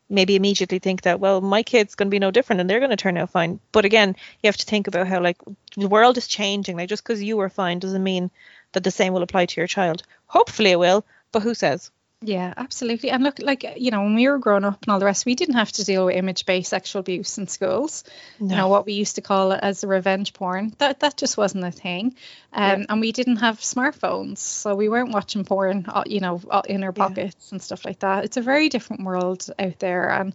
maybe 0.08 0.36
immediately 0.36 0.78
think 0.78 1.02
that 1.02 1.20
well 1.20 1.40
my 1.40 1.62
kid's 1.62 1.94
going 1.94 2.08
to 2.08 2.10
be 2.10 2.18
no 2.18 2.30
different 2.30 2.60
and 2.60 2.68
they're 2.68 2.80
going 2.80 2.90
to 2.90 2.96
turn 2.96 3.16
out 3.16 3.30
fine. 3.30 3.60
But 3.72 3.84
again 3.84 4.16
you 4.42 4.48
have 4.48 4.56
to 4.58 4.66
think 4.66 4.86
about 4.86 5.06
how 5.06 5.20
like 5.20 5.38
the 5.76 5.88
world 5.88 6.18
is 6.18 6.26
changing. 6.26 6.76
Like 6.76 6.88
just 6.88 7.02
because 7.02 7.22
you 7.22 7.36
were 7.36 7.48
fine 7.48 7.78
doesn't 7.78 8.02
mean 8.02 8.30
that 8.72 8.84
the 8.84 8.90
same 8.90 9.12
will 9.12 9.22
apply 9.22 9.46
to 9.46 9.60
your 9.60 9.66
child. 9.66 10.02
Hopefully 10.26 10.72
it 10.72 10.78
will 10.78 11.04
but 11.32 11.42
who 11.42 11.54
says 11.54 11.90
yeah, 12.22 12.54
absolutely. 12.56 13.10
And 13.10 13.22
look, 13.22 13.38
like, 13.40 13.64
you 13.76 13.90
know, 13.90 14.02
when 14.02 14.14
we 14.14 14.28
were 14.28 14.38
growing 14.38 14.64
up 14.64 14.82
and 14.82 14.92
all 14.92 14.98
the 14.98 15.04
rest, 15.04 15.26
we 15.26 15.34
didn't 15.34 15.56
have 15.56 15.72
to 15.72 15.84
deal 15.84 16.06
with 16.06 16.16
image 16.16 16.46
based 16.46 16.70
sexual 16.70 17.00
abuse 17.00 17.38
in 17.38 17.48
schools. 17.48 18.04
No. 18.38 18.48
You 18.48 18.56
know, 18.56 18.68
what 18.68 18.86
we 18.86 18.94
used 18.94 19.16
to 19.16 19.20
call 19.20 19.52
it 19.52 19.60
as 19.62 19.84
revenge 19.84 20.32
porn. 20.32 20.72
That 20.78 21.00
that 21.00 21.16
just 21.16 21.36
wasn't 21.36 21.64
a 21.64 21.70
thing. 21.70 22.14
Um, 22.52 22.80
yeah. 22.80 22.86
And 22.88 23.00
we 23.00 23.12
didn't 23.12 23.36
have 23.36 23.58
smartphones. 23.58 24.38
So 24.38 24.74
we 24.74 24.88
weren't 24.88 25.12
watching 25.12 25.44
porn, 25.44 25.86
uh, 25.88 26.04
you 26.06 26.20
know, 26.20 26.40
uh, 26.48 26.62
in 26.68 26.84
our 26.84 26.92
pockets 26.92 27.48
yeah. 27.48 27.54
and 27.54 27.62
stuff 27.62 27.84
like 27.84 27.98
that. 27.98 28.24
It's 28.24 28.36
a 28.36 28.42
very 28.42 28.68
different 28.68 29.04
world 29.04 29.46
out 29.58 29.78
there. 29.78 30.08
And, 30.10 30.34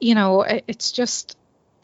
you 0.00 0.14
know, 0.14 0.42
it's 0.42 0.92
just, 0.92 1.36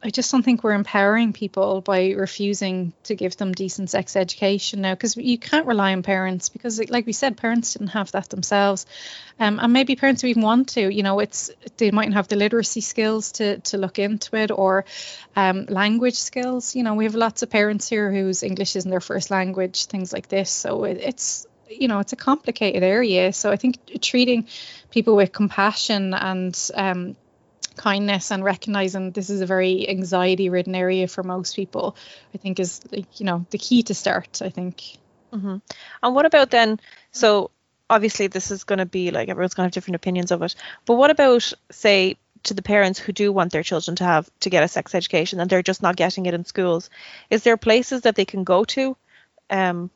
I 0.05 0.11
just 0.11 0.31
don't 0.31 0.43
think 0.43 0.63
we're 0.63 0.75
empowering 0.75 1.33
people 1.33 1.81
by 1.81 2.11
refusing 2.11 2.93
to 3.05 3.15
give 3.15 3.39
them 3.39 3.53
decent 3.53 3.89
sex 3.89 4.17
education 4.17 4.83
now 4.83 4.93
because 4.93 5.17
you 5.17 5.39
can't 5.39 5.67
rely 5.67 5.93
on 5.93 6.03
parents 6.03 6.51
because 6.51 6.79
like 6.91 7.07
we 7.07 7.15
said 7.15 7.39
parents 7.39 7.73
didn't 7.73 7.89
have 7.89 8.13
that 8.13 8.29
themselves. 8.29 8.85
Um, 9.41 9.59
and 9.59 9.73
maybe 9.73 9.97
parents 9.97 10.21
who 10.21 10.29
even 10.29 10.43
want 10.43 10.69
to 10.71 10.93
you 10.93 11.03
know 11.03 11.21
it's 11.21 11.51
they 11.79 11.91
mightn't 11.91 12.17
have 12.17 12.29
the 12.29 12.37
literacy 12.37 12.83
skills 12.83 13.33
to 13.33 13.61
to 13.61 13.79
look 13.79 13.99
into 13.99 14.37
it 14.37 14.51
or 14.51 14.85
um, 15.37 15.65
language 15.71 16.17
skills. 16.17 16.77
You 16.77 16.83
know 16.83 16.95
we 16.95 17.05
have 17.05 17.15
lots 17.15 17.43
of 17.43 17.49
parents 17.49 17.89
here 17.89 18.13
whose 18.13 18.43
English 18.43 18.77
isn't 18.77 18.91
their 18.91 19.01
first 19.01 19.31
language 19.31 19.87
things 19.87 20.13
like 20.13 20.29
this. 20.29 20.51
So 20.51 20.85
it, 20.85 20.99
it's 20.99 21.47
you 21.71 21.89
know 21.89 22.01
it's 22.01 22.13
a 22.13 22.17
complicated 22.17 22.83
area. 22.83 23.33
So 23.33 23.51
I 23.51 23.57
think 23.57 23.79
treating 24.03 24.49
people 24.91 25.17
with 25.17 25.33
compassion 25.33 26.13
and 26.13 26.71
um, 26.75 27.17
kindness 27.77 28.31
and 28.31 28.45
recognizing 28.45 29.11
this 29.11 29.31
is 29.31 29.41
a 29.41 29.47
very 29.47 29.89
anxiety 29.89 30.49
ridden 30.49 30.75
area 30.75 31.09
for 31.09 31.23
most 31.23 31.57
people 31.57 31.97
i 32.35 32.39
think 32.39 32.61
is 32.61 32.81
like 32.93 33.21
you 33.21 33.27
know 33.27 33.45
the 33.51 33.59
key 33.59 33.83
to 33.83 33.95
start 33.95 34.41
i 34.43 34.49
think 34.49 34.99
mm-hmm. 35.33 35.57
and 36.03 36.15
what 36.15 36.27
about 36.27 36.51
then 36.51 36.79
so 37.11 37.51
obviously 37.91 38.27
this 38.27 38.51
is 38.51 38.65
going 38.65 38.79
to 38.79 38.87
be 38.87 39.11
like 39.11 39.29
everyone's 39.29 39.55
going 39.55 39.65
to 39.65 39.69
have 39.69 39.75
different 39.75 39.97
opinions 39.97 40.31
of 40.31 40.43
it 40.43 40.55
but 40.87 40.95
what 40.95 41.11
about 41.11 41.53
say 41.71 42.17
to 42.43 42.55
the 42.55 42.63
parents 42.63 42.99
who 42.99 43.13
do 43.13 43.33
want 43.33 43.53
their 43.53 43.63
children 43.63 43.97
to 43.97 44.05
have 44.05 44.31
to 44.41 44.51
get 44.51 44.63
a 44.63 44.69
sex 44.69 44.95
education 44.95 45.41
and 45.41 45.51
they're 45.51 45.63
just 45.63 45.83
not 45.83 45.97
getting 45.97 46.27
it 46.27 46.35
in 46.35 46.45
schools 46.45 46.91
is 47.31 47.43
there 47.43 47.57
places 47.57 48.03
that 48.03 48.15
they 48.15 48.25
can 48.25 48.45
go 48.45 48.65
to 48.65 48.97
um 49.51 49.91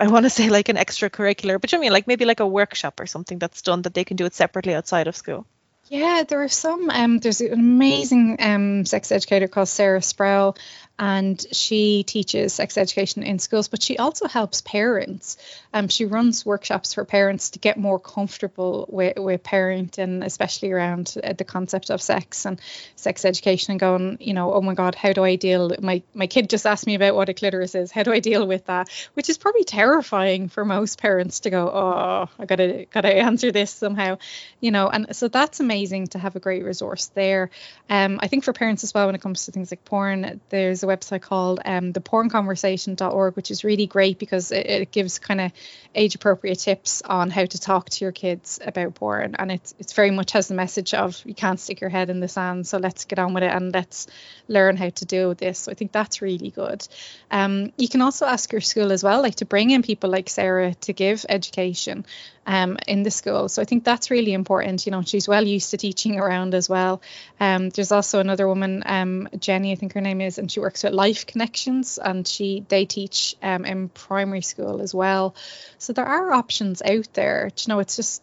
I 0.00 0.06
want 0.06 0.24
to 0.24 0.30
say 0.30 0.48
like 0.48 0.70
an 0.70 0.76
extracurricular, 0.76 1.60
but 1.60 1.72
you 1.72 1.78
mean 1.78 1.92
like 1.92 2.06
maybe 2.06 2.24
like 2.24 2.40
a 2.40 2.46
workshop 2.46 2.98
or 3.00 3.06
something 3.06 3.38
that's 3.38 3.60
done 3.60 3.82
that 3.82 3.92
they 3.92 4.04
can 4.04 4.16
do 4.16 4.24
it 4.24 4.32
separately 4.32 4.74
outside 4.74 5.08
of 5.08 5.14
school. 5.14 5.46
Yeah, 5.90 6.22
there 6.22 6.40
are 6.40 6.48
some. 6.48 6.88
Um, 6.88 7.18
there's 7.18 7.40
an 7.40 7.52
amazing 7.52 8.36
um, 8.38 8.84
sex 8.86 9.10
educator 9.10 9.48
called 9.48 9.68
Sarah 9.68 10.00
Sproul, 10.00 10.56
and 11.00 11.46
she 11.50 12.02
teaches 12.02 12.52
sex 12.52 12.76
education 12.76 13.22
in 13.22 13.38
schools, 13.38 13.68
but 13.68 13.82
she 13.82 13.96
also 13.96 14.28
helps 14.28 14.60
parents. 14.60 15.38
Um, 15.72 15.88
she 15.88 16.04
runs 16.04 16.44
workshops 16.44 16.92
for 16.92 17.06
parents 17.06 17.50
to 17.50 17.58
get 17.58 17.78
more 17.78 17.98
comfortable 17.98 18.84
with, 18.90 19.18
with 19.18 19.42
parenting, 19.42 20.22
especially 20.22 20.72
around 20.72 21.16
uh, 21.24 21.32
the 21.32 21.44
concept 21.44 21.90
of 21.90 22.02
sex 22.02 22.44
and 22.44 22.60
sex 22.96 23.24
education 23.24 23.70
and 23.70 23.80
going, 23.80 24.18
you 24.20 24.34
know, 24.34 24.52
oh 24.52 24.60
my 24.60 24.74
God, 24.74 24.94
how 24.94 25.14
do 25.14 25.24
I 25.24 25.36
deal? 25.36 25.74
My, 25.80 26.02
my 26.12 26.26
kid 26.26 26.50
just 26.50 26.66
asked 26.66 26.86
me 26.86 26.96
about 26.96 27.14
what 27.14 27.30
a 27.30 27.34
clitoris 27.34 27.74
is. 27.74 27.90
How 27.90 28.02
do 28.02 28.12
I 28.12 28.20
deal 28.20 28.46
with 28.46 28.66
that? 28.66 28.90
Which 29.14 29.30
is 29.30 29.38
probably 29.38 29.64
terrifying 29.64 30.50
for 30.50 30.66
most 30.66 31.00
parents 31.00 31.40
to 31.40 31.50
go, 31.50 31.66
oh, 31.66 32.28
I 32.38 32.44
gotta, 32.44 32.84
gotta 32.90 33.16
answer 33.16 33.50
this 33.52 33.70
somehow, 33.70 34.18
you 34.60 34.70
know, 34.70 34.90
and 34.90 35.16
so 35.16 35.28
that's 35.28 35.60
amazing 35.60 36.08
to 36.08 36.18
have 36.18 36.36
a 36.36 36.40
great 36.40 36.62
resource 36.62 37.06
there. 37.14 37.48
Um, 37.88 38.20
I 38.22 38.28
think 38.28 38.44
for 38.44 38.52
parents 38.52 38.84
as 38.84 38.92
well, 38.92 39.06
when 39.06 39.14
it 39.14 39.22
comes 39.22 39.46
to 39.46 39.52
things 39.52 39.72
like 39.72 39.82
porn, 39.86 40.42
there's 40.50 40.82
a 40.82 40.89
website 40.96 41.22
called 41.22 41.60
um, 41.64 41.92
thepornconversation.org, 41.92 43.36
which 43.36 43.50
is 43.50 43.64
really 43.64 43.86
great 43.86 44.18
because 44.18 44.52
it, 44.52 44.66
it 44.66 44.90
gives 44.90 45.18
kind 45.18 45.40
of 45.40 45.52
age 45.94 46.14
appropriate 46.14 46.58
tips 46.58 47.02
on 47.02 47.30
how 47.30 47.44
to 47.44 47.58
talk 47.58 47.90
to 47.90 48.04
your 48.04 48.12
kids 48.12 48.60
about 48.64 48.94
porn. 48.94 49.36
And 49.38 49.52
it's, 49.52 49.74
it's 49.78 49.92
very 49.92 50.10
much 50.10 50.32
has 50.32 50.48
the 50.48 50.54
message 50.54 50.94
of 50.94 51.20
you 51.24 51.34
can't 51.34 51.60
stick 51.60 51.80
your 51.80 51.90
head 51.90 52.10
in 52.10 52.20
the 52.20 52.28
sand. 52.28 52.66
So 52.66 52.78
let's 52.78 53.04
get 53.04 53.18
on 53.18 53.34
with 53.34 53.42
it 53.42 53.52
and 53.52 53.72
let's 53.72 54.06
learn 54.48 54.76
how 54.76 54.90
to 54.90 55.04
deal 55.04 55.28
with 55.28 55.38
this. 55.38 55.60
So 55.60 55.72
I 55.72 55.74
think 55.74 55.92
that's 55.92 56.22
really 56.22 56.50
good. 56.50 56.86
Um, 57.30 57.72
you 57.76 57.88
can 57.88 58.02
also 58.02 58.26
ask 58.26 58.52
your 58.52 58.60
school 58.60 58.92
as 58.92 59.04
well, 59.04 59.22
like 59.22 59.36
to 59.36 59.44
bring 59.44 59.70
in 59.70 59.82
people 59.82 60.10
like 60.10 60.28
Sarah 60.28 60.74
to 60.74 60.92
give 60.92 61.24
education 61.28 62.04
um, 62.50 62.78
in 62.88 63.04
the 63.04 63.12
school. 63.12 63.48
So 63.48 63.62
I 63.62 63.64
think 63.64 63.84
that's 63.84 64.10
really 64.10 64.32
important. 64.32 64.84
You 64.84 64.90
know, 64.90 65.02
she's 65.02 65.28
well 65.28 65.46
used 65.46 65.70
to 65.70 65.76
teaching 65.76 66.18
around 66.18 66.52
as 66.52 66.68
well. 66.68 67.00
Um, 67.38 67.70
there's 67.70 67.92
also 67.92 68.18
another 68.18 68.48
woman, 68.48 68.82
um, 68.84 69.28
Jenny, 69.38 69.70
I 69.70 69.76
think 69.76 69.92
her 69.92 70.00
name 70.00 70.20
is, 70.20 70.36
and 70.36 70.50
she 70.50 70.58
works 70.58 70.82
with 70.82 70.92
Life 70.92 71.26
Connections, 71.26 71.96
and 71.98 72.26
she 72.26 72.64
they 72.68 72.86
teach 72.86 73.36
um, 73.40 73.64
in 73.64 73.88
primary 73.88 74.42
school 74.42 74.82
as 74.82 74.92
well. 74.92 75.36
So 75.78 75.92
there 75.92 76.06
are 76.06 76.32
options 76.32 76.82
out 76.82 77.08
there. 77.12 77.52
You 77.56 77.68
know, 77.68 77.78
it's 77.78 77.94
just 77.94 78.20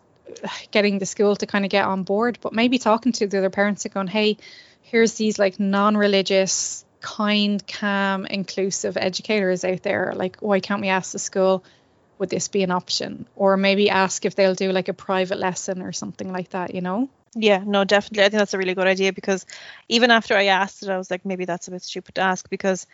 getting 0.71 0.99
the 0.99 1.05
school 1.05 1.37
to 1.37 1.45
kind 1.45 1.63
of 1.63 1.71
get 1.71 1.85
on 1.85 2.03
board, 2.03 2.37
but 2.41 2.51
maybe 2.51 2.79
talking 2.79 3.13
to 3.13 3.27
the 3.27 3.37
other 3.37 3.49
parents 3.49 3.85
and 3.85 3.93
going, 3.93 4.07
hey, 4.07 4.35
here's 4.81 5.13
these 5.13 5.39
like 5.39 5.57
non-religious 5.57 6.83
kind 6.99 7.65
calm 7.65 8.25
inclusive 8.25 8.97
educators 8.97 9.63
out 9.63 9.83
there 9.83 10.13
like 10.15 10.37
why 10.37 10.59
can't 10.59 10.81
we 10.81 10.87
ask 10.87 11.11
the 11.11 11.19
school 11.19 11.63
would 12.19 12.29
this 12.29 12.47
be 12.47 12.63
an 12.63 12.71
option 12.71 13.25
or 13.35 13.57
maybe 13.57 13.89
ask 13.89 14.25
if 14.25 14.35
they'll 14.35 14.55
do 14.55 14.71
like 14.71 14.87
a 14.87 14.93
private 14.93 15.37
lesson 15.37 15.81
or 15.81 15.91
something 15.91 16.31
like 16.31 16.49
that 16.49 16.73
you 16.73 16.81
know 16.81 17.09
yeah 17.35 17.63
no 17.65 17.83
definitely 17.83 18.23
i 18.23 18.29
think 18.29 18.39
that's 18.39 18.53
a 18.53 18.57
really 18.57 18.73
good 18.73 18.87
idea 18.87 19.13
because 19.13 19.45
even 19.89 20.11
after 20.11 20.35
i 20.35 20.45
asked 20.45 20.83
it 20.83 20.89
i 20.89 20.97
was 20.97 21.11
like 21.11 21.25
maybe 21.25 21.45
that's 21.45 21.67
a 21.67 21.71
bit 21.71 21.83
stupid 21.83 22.15
to 22.15 22.21
ask 22.21 22.49
because 22.49 22.87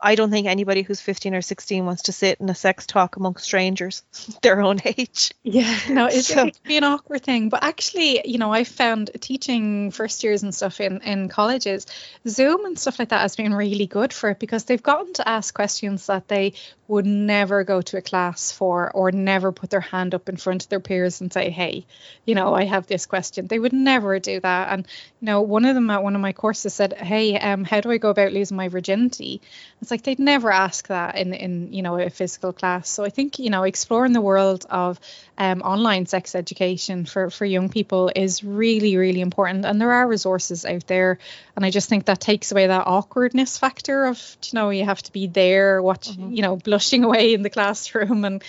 I 0.00 0.14
don't 0.14 0.30
think 0.30 0.46
anybody 0.46 0.82
who's 0.82 1.00
15 1.00 1.34
or 1.34 1.40
16 1.40 1.84
wants 1.86 2.02
to 2.02 2.12
sit 2.12 2.38
in 2.38 2.50
a 2.50 2.54
sex 2.54 2.86
talk 2.86 3.16
amongst 3.16 3.44
strangers 3.44 4.02
their 4.42 4.60
own 4.60 4.78
age. 4.84 5.32
Yeah, 5.42 5.78
no, 5.88 6.06
it's 6.06 6.28
so. 6.28 6.46
it 6.46 6.60
be 6.64 6.76
an 6.76 6.84
awkward 6.84 7.22
thing. 7.22 7.48
But 7.48 7.64
actually, 7.64 8.28
you 8.28 8.38
know, 8.38 8.52
I 8.52 8.64
found 8.64 9.10
teaching 9.20 9.90
first 9.90 10.22
years 10.22 10.42
and 10.42 10.54
stuff 10.54 10.80
in, 10.80 11.00
in 11.00 11.28
colleges, 11.28 11.86
Zoom 12.28 12.66
and 12.66 12.78
stuff 12.78 12.98
like 12.98 13.08
that 13.08 13.20
has 13.20 13.36
been 13.36 13.54
really 13.54 13.86
good 13.86 14.12
for 14.12 14.30
it 14.30 14.38
because 14.38 14.64
they've 14.64 14.82
gotten 14.82 15.14
to 15.14 15.28
ask 15.28 15.54
questions 15.54 16.06
that 16.06 16.28
they 16.28 16.54
would 16.88 17.06
never 17.06 17.64
go 17.64 17.82
to 17.82 17.96
a 17.96 18.02
class 18.02 18.52
for 18.52 18.90
or 18.92 19.10
never 19.10 19.50
put 19.50 19.70
their 19.70 19.80
hand 19.80 20.14
up 20.14 20.28
in 20.28 20.36
front 20.36 20.62
of 20.62 20.68
their 20.68 20.80
peers 20.80 21.20
and 21.20 21.32
say, 21.32 21.50
hey, 21.50 21.84
you 22.24 22.34
know, 22.34 22.54
I 22.54 22.64
have 22.64 22.86
this 22.86 23.06
question. 23.06 23.46
They 23.46 23.58
would 23.58 23.72
never 23.72 24.18
do 24.20 24.38
that. 24.40 24.68
And, 24.70 24.86
you 25.20 25.26
know, 25.26 25.42
one 25.42 25.64
of 25.64 25.74
them 25.74 25.90
at 25.90 26.02
one 26.02 26.14
of 26.14 26.20
my 26.20 26.32
courses 26.32 26.74
said, 26.74 26.92
hey, 26.92 27.38
um, 27.38 27.64
how 27.64 27.80
do 27.80 27.90
I 27.90 27.98
go 27.98 28.10
about 28.10 28.32
losing 28.32 28.56
my 28.56 28.68
virginity? 28.68 29.40
It's 29.82 29.90
like 29.90 30.02
they'd 30.02 30.18
never 30.18 30.50
ask 30.50 30.86
that 30.88 31.16
in, 31.16 31.34
in 31.34 31.72
you 31.72 31.82
know, 31.82 31.98
a 31.98 32.08
physical 32.08 32.52
class. 32.52 32.88
So 32.88 33.04
I 33.04 33.10
think, 33.10 33.38
you 33.38 33.50
know, 33.50 33.64
exploring 33.64 34.12
the 34.12 34.20
world 34.20 34.64
of 34.70 35.00
um, 35.38 35.62
online 35.62 36.06
sex 36.06 36.34
education 36.34 37.04
for, 37.04 37.30
for 37.30 37.44
young 37.44 37.68
people 37.68 38.10
is 38.14 38.44
really, 38.44 38.96
really 38.96 39.20
important. 39.20 39.64
And 39.64 39.80
there 39.80 39.92
are 39.92 40.06
resources 40.06 40.64
out 40.64 40.86
there. 40.86 41.18
And 41.56 41.64
I 41.64 41.70
just 41.70 41.88
think 41.88 42.06
that 42.06 42.20
takes 42.20 42.52
away 42.52 42.68
that 42.68 42.86
awkwardness 42.86 43.58
factor 43.58 44.06
of, 44.06 44.36
you 44.44 44.56
know, 44.56 44.70
you 44.70 44.84
have 44.84 45.02
to 45.02 45.12
be 45.12 45.26
there, 45.26 45.82
watch, 45.82 46.10
mm-hmm. 46.10 46.32
you 46.32 46.42
know, 46.42 46.56
blushing 46.76 47.04
away 47.04 47.32
in 47.32 47.40
the 47.40 47.50
classroom 47.50 48.24
and 48.24 48.44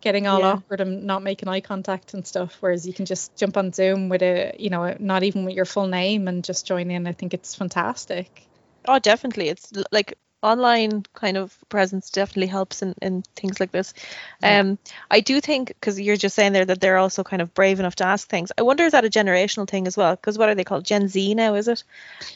getting 0.00 0.26
all 0.28 0.40
yeah. 0.40 0.52
awkward 0.52 0.80
and 0.80 1.04
not 1.04 1.22
making 1.22 1.48
eye 1.48 1.60
contact 1.60 2.14
and 2.14 2.24
stuff. 2.24 2.56
Whereas 2.60 2.86
you 2.86 2.92
can 2.92 3.06
just 3.06 3.34
jump 3.36 3.56
on 3.56 3.72
Zoom 3.72 4.08
with 4.08 4.22
a, 4.22 4.54
you 4.56 4.70
know, 4.70 4.96
not 5.00 5.24
even 5.24 5.44
with 5.44 5.54
your 5.54 5.64
full 5.64 5.88
name 5.88 6.28
and 6.28 6.44
just 6.44 6.66
join 6.66 6.90
in. 6.90 7.06
I 7.06 7.12
think 7.12 7.34
it's 7.34 7.54
fantastic. 7.56 8.46
Oh, 8.86 8.98
definitely. 8.98 9.48
It's 9.48 9.72
like 9.90 10.16
online 10.42 11.04
kind 11.14 11.36
of 11.36 11.56
presence 11.68 12.10
definitely 12.10 12.48
helps 12.48 12.82
in, 12.82 12.94
in 13.02 13.22
things 13.36 13.58
like 13.58 13.72
this. 13.72 13.94
Yeah. 14.42 14.60
Um, 14.60 14.78
I 15.10 15.20
do 15.20 15.40
think 15.40 15.68
because 15.68 16.00
you're 16.00 16.16
just 16.16 16.36
saying 16.36 16.52
there 16.52 16.64
that 16.64 16.80
they're 16.80 16.98
also 16.98 17.22
kind 17.24 17.42
of 17.42 17.54
brave 17.54 17.80
enough 17.80 17.96
to 17.96 18.06
ask 18.06 18.28
things. 18.28 18.50
I 18.58 18.62
wonder 18.62 18.84
is 18.84 18.92
that 18.92 19.04
a 19.04 19.10
generational 19.10 19.68
thing 19.68 19.86
as 19.86 19.96
well? 19.96 20.14
Because 20.14 20.38
what 20.38 20.48
are 20.48 20.54
they 20.54 20.64
called? 20.64 20.84
Gen 20.84 21.08
Z 21.08 21.34
now, 21.34 21.54
is 21.54 21.68
it? 21.68 21.84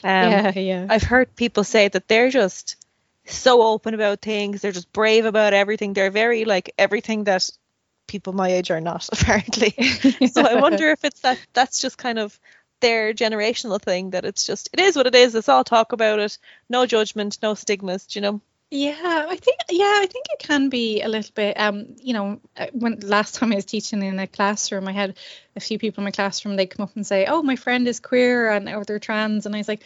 Um, 0.03 0.31
yeah, 0.31 0.59
yeah. 0.59 0.87
I've 0.89 1.03
heard 1.03 1.35
people 1.35 1.63
say 1.63 1.87
that 1.89 2.07
they're 2.07 2.29
just 2.29 2.77
so 3.27 3.61
open 3.61 3.93
about 3.93 4.21
things. 4.21 4.61
They're 4.61 4.71
just 4.71 4.91
brave 4.91 5.25
about 5.25 5.53
everything. 5.53 5.93
They're 5.93 6.11
very 6.11 6.45
like 6.45 6.73
everything 6.77 7.25
that 7.25 7.49
people 8.07 8.33
my 8.33 8.49
age 8.49 8.71
are 8.71 8.81
not 8.81 9.07
apparently. 9.11 9.71
so 10.27 10.43
I 10.43 10.55
wonder 10.55 10.89
if 10.89 11.03
it's 11.03 11.21
that 11.21 11.39
that's 11.53 11.81
just 11.81 11.97
kind 11.97 12.19
of 12.19 12.39
their 12.79 13.13
generational 13.13 13.81
thing 13.81 14.11
that 14.11 14.23
it's 14.23 14.45
just 14.45 14.69
it 14.73 14.79
is 14.79 14.95
what 14.95 15.07
it 15.07 15.15
is. 15.15 15.33
Let's 15.33 15.49
all 15.49 15.63
talk 15.63 15.91
about 15.91 16.19
it. 16.19 16.37
No 16.69 16.85
judgment, 16.85 17.39
no 17.41 17.53
stigmas. 17.53 18.05
Do 18.05 18.19
you 18.19 18.21
know? 18.21 18.41
Yeah, 18.69 19.27
I 19.29 19.37
think 19.37 19.59
yeah, 19.69 19.85
I 20.01 20.07
think 20.11 20.25
it 20.29 20.39
can 20.39 20.67
be 20.67 21.01
a 21.01 21.07
little 21.07 21.31
bit. 21.33 21.57
Um, 21.57 21.95
you 22.01 22.13
know, 22.13 22.41
uh, 22.57 22.67
when 22.73 22.99
last 22.99 23.35
time 23.35 23.53
I 23.53 23.55
was 23.55 23.63
teaching 23.65 24.03
in 24.03 24.19
a 24.19 24.27
classroom, 24.27 24.89
I 24.89 24.91
had 24.91 25.17
a 25.55 25.61
few 25.61 25.79
people 25.79 26.01
in 26.01 26.05
my 26.05 26.11
classroom. 26.11 26.57
They 26.57 26.65
come 26.65 26.83
up 26.83 26.95
and 26.95 27.07
say, 27.07 27.27
"Oh, 27.27 27.41
my 27.41 27.55
friend 27.55 27.87
is 27.87 28.01
queer 28.01 28.51
and 28.51 28.67
or 28.67 28.83
they're 28.83 28.99
trans," 28.99 29.45
and 29.45 29.55
I 29.55 29.59
was 29.59 29.69
like, 29.69 29.85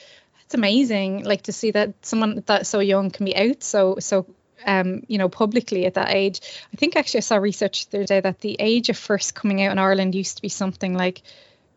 "It's 0.51 0.55
amazing! 0.57 1.23
Like 1.23 1.43
to 1.43 1.53
see 1.53 1.71
that 1.71 1.93
someone 2.01 2.43
that 2.45 2.67
so 2.67 2.81
young 2.81 3.09
can 3.09 3.25
be 3.25 3.37
out 3.37 3.63
so 3.63 3.95
so 3.99 4.25
um, 4.65 5.03
you 5.07 5.17
know, 5.17 5.29
publicly 5.29 5.85
at 5.85 5.93
that 5.93 6.13
age. 6.13 6.41
I 6.73 6.75
think 6.75 6.97
actually 6.97 7.19
I 7.19 7.21
saw 7.21 7.37
research 7.37 7.87
the 7.87 7.99
other 7.99 8.05
day 8.05 8.19
that 8.19 8.41
the 8.41 8.57
age 8.59 8.89
of 8.89 8.97
first 8.97 9.33
coming 9.33 9.63
out 9.63 9.71
in 9.71 9.79
Ireland 9.79 10.13
used 10.13 10.35
to 10.35 10.41
be 10.41 10.49
something 10.49 10.93
like 10.93 11.21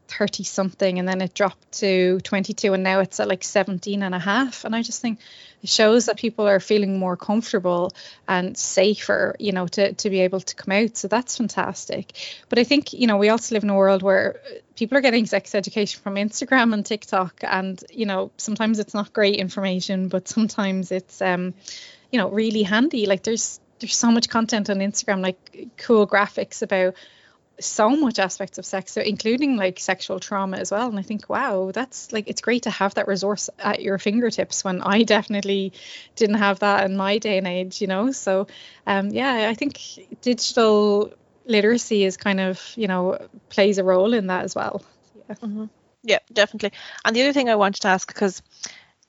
30 0.08 0.44
something 0.44 0.98
and 0.98 1.08
then 1.08 1.20
it 1.20 1.34
dropped 1.34 1.72
to 1.72 2.20
22 2.20 2.72
and 2.74 2.82
now 2.82 3.00
it's 3.00 3.20
at 3.20 3.28
like 3.28 3.44
17 3.44 4.02
and 4.02 4.14
a 4.14 4.18
half. 4.18 4.64
And 4.64 4.74
i 4.74 4.82
just 4.82 5.00
think 5.00 5.18
it 5.62 5.68
shows 5.68 6.06
that 6.06 6.18
people 6.18 6.46
are 6.46 6.60
feeling 6.60 6.98
more 6.98 7.16
comfortable 7.16 7.92
and 8.28 8.56
safer 8.56 9.34
you 9.38 9.52
know 9.52 9.66
to, 9.68 9.92
to 9.94 10.10
be 10.10 10.20
able 10.20 10.40
to 10.40 10.54
come 10.54 10.72
out. 10.72 10.96
So 10.96 11.08
that's 11.08 11.36
fantastic. 11.36 12.12
But 12.48 12.58
i 12.58 12.64
think 12.64 12.92
you 12.92 13.06
know 13.06 13.16
we 13.16 13.28
also 13.28 13.54
live 13.54 13.64
in 13.64 13.70
a 13.70 13.76
world 13.76 14.02
where 14.02 14.40
people 14.76 14.98
are 14.98 15.02
getting 15.02 15.26
sex 15.26 15.54
education 15.54 16.00
from 16.02 16.16
instagram 16.16 16.74
and 16.74 16.84
tiktok 16.84 17.40
and 17.42 17.82
you 17.92 18.06
know 18.06 18.32
sometimes 18.36 18.80
it's 18.80 18.92
not 18.92 19.12
great 19.12 19.36
information 19.36 20.08
but 20.08 20.26
sometimes 20.26 20.90
it's 20.90 21.22
um 21.22 21.54
you 22.14 22.18
know 22.18 22.30
really 22.30 22.62
handy. 22.62 23.06
Like 23.06 23.24
there's 23.24 23.58
there's 23.80 23.96
so 23.96 24.12
much 24.12 24.28
content 24.28 24.70
on 24.70 24.76
instagram 24.78 25.20
like 25.20 25.68
cool 25.76 26.06
graphics 26.06 26.62
about 26.62 26.94
so 27.60 27.90
much 27.90 28.18
aspects 28.18 28.58
of 28.58 28.66
sex 28.66 28.92
so 28.92 29.00
including 29.00 29.56
like 29.56 29.78
sexual 29.78 30.18
trauma 30.18 30.56
as 30.56 30.70
well. 30.70 30.88
And 30.88 30.98
i 30.98 31.02
think 31.02 31.28
wow 31.28 31.70
that's 31.72 32.12
like 32.12 32.28
it's 32.28 32.40
great 32.40 32.64
to 32.64 32.70
have 32.70 32.94
that 32.94 33.06
resource 33.06 33.48
at 33.58 33.80
your 33.80 33.98
fingertips 33.98 34.64
when 34.64 34.82
i 34.82 35.02
definitely 35.04 35.72
didn't 36.16 36.36
have 36.36 36.58
that 36.60 36.84
in 36.84 36.96
my 36.96 37.18
day 37.18 37.38
and 37.38 37.46
age 37.46 37.80
you 37.80 37.86
know? 37.86 38.12
So 38.12 38.48
um 38.86 39.10
yeah 39.10 39.48
i 39.48 39.54
think 39.54 39.78
digital 40.20 41.12
literacy 41.46 42.04
is 42.04 42.16
kind 42.16 42.40
of 42.40 42.60
you 42.76 42.88
know 42.88 43.18
plays 43.50 43.78
a 43.78 43.84
role 43.84 44.14
in 44.14 44.28
that 44.28 44.44
as 44.44 44.54
well. 44.54 44.82
Yeah. 45.28 45.34
Mm-hmm. 45.36 45.64
yeah 46.02 46.18
definitely. 46.32 46.72
And 47.04 47.14
the 47.14 47.22
other 47.22 47.32
thing 47.32 47.48
i 47.48 47.54
wanted 47.54 47.82
to 47.82 47.88
ask 47.88 48.08
because 48.08 48.42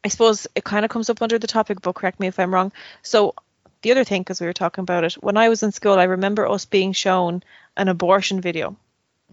i 0.04 0.08
suppose 0.08 0.48
it 0.56 0.64
kind 0.64 0.86
of 0.86 0.92
comes 0.92 1.10
up 1.10 1.22
under 1.22 1.40
the 1.40 1.48
topic 1.48 1.82
but 1.82 1.96
correct 1.96 2.20
me 2.20 2.28
if 2.28 2.40
i'm 2.40 2.54
wrong. 2.54 2.72
So 3.02 3.34
the 3.82 3.92
other 3.92 4.04
thing 4.04 4.22
because 4.22 4.42
we 4.42 4.48
were 4.48 4.54
talking 4.54 4.82
about 4.82 5.04
it 5.04 5.14
when 5.16 5.38
i 5.38 5.50
was 5.50 5.64
in 5.64 5.72
school 5.72 5.94
i 5.94 6.04
remember 6.04 6.48
us 6.48 6.66
being 6.66 6.94
shown 6.94 7.44
an 7.78 7.88
abortion 7.88 8.42
video. 8.42 8.76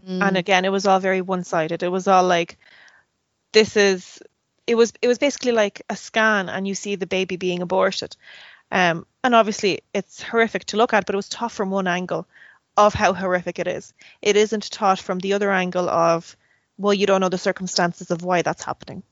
Mm. 0.07 0.29
And 0.29 0.37
again, 0.37 0.65
it 0.65 0.73
was 0.73 0.87
all 0.87 1.01
very 1.01 1.21
one-sided. 1.21 1.83
It 1.83 1.89
was 1.89 2.09
all 2.09 2.25
like 2.25 2.59
this 3.53 3.77
is 3.77 4.21
it 4.67 4.75
was 4.75 4.93
it 5.03 5.09
was 5.09 5.19
basically 5.19 5.53
like 5.53 5.83
a 5.89 5.97
scan 5.97 6.49
and 6.49 6.67
you 6.67 6.75
see 6.75 6.97
the 6.97 7.07
baby 7.07 7.37
being 7.37 7.63
aborted. 7.63 8.17
Um, 8.71 9.07
and 9.23 9.35
obviously 9.35 9.81
it's 9.93 10.23
horrific 10.23 10.65
to 10.67 10.77
look 10.77 10.93
at, 10.93 11.07
but 11.07 11.15
it 11.15 11.17
was 11.17 11.29
taught 11.29 11.53
from 11.53 11.71
one 11.71 11.87
angle 11.87 12.27
of 12.77 12.95
how 12.95 13.13
horrific 13.13 13.59
it 13.59 13.69
is. 13.69 13.93
It 14.23 14.37
isn't 14.37 14.71
taught 14.71 14.99
from 14.99 15.19
the 15.19 15.35
other 15.35 15.53
angle 15.53 15.91
of, 15.91 16.37
well, 16.79 16.95
you 16.95 17.07
don't 17.07 17.21
know 17.21 17.29
the 17.29 17.39
circumstances 17.39 18.11
of 18.11 18.25
why 18.25 18.43
that's 18.43 18.65
happening. 18.65 19.03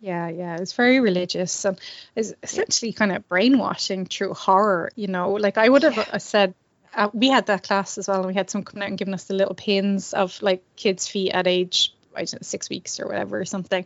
Yeah, 0.00 0.28
yeah, 0.28 0.54
it 0.54 0.60
was 0.60 0.72
very 0.72 0.98
religious 1.00 1.64
and 1.64 1.78
it's 2.16 2.32
essentially 2.42 2.92
kind 2.92 3.12
of 3.12 3.28
brainwashing 3.28 4.06
through 4.06 4.32
horror. 4.32 4.90
You 4.96 5.08
know, 5.08 5.32
like 5.32 5.58
I 5.58 5.68
would 5.68 5.82
have 5.82 5.96
yeah. 5.96 6.18
said 6.18 6.54
uh, 6.94 7.10
we 7.12 7.28
had 7.28 7.46
that 7.46 7.62
class 7.62 7.98
as 7.98 8.08
well, 8.08 8.18
and 8.18 8.26
we 8.26 8.34
had 8.34 8.50
some 8.50 8.64
coming 8.64 8.82
out 8.82 8.88
and 8.88 8.98
giving 8.98 9.14
us 9.14 9.24
the 9.24 9.34
little 9.34 9.54
pins 9.54 10.14
of 10.14 10.40
like 10.42 10.62
kids' 10.76 11.06
feet 11.06 11.32
at 11.32 11.46
age 11.46 11.94
I 12.14 12.24
don't 12.24 12.34
know, 12.34 12.38
six 12.42 12.68
weeks 12.68 12.98
or 12.98 13.06
whatever 13.06 13.40
or 13.40 13.44
something, 13.44 13.84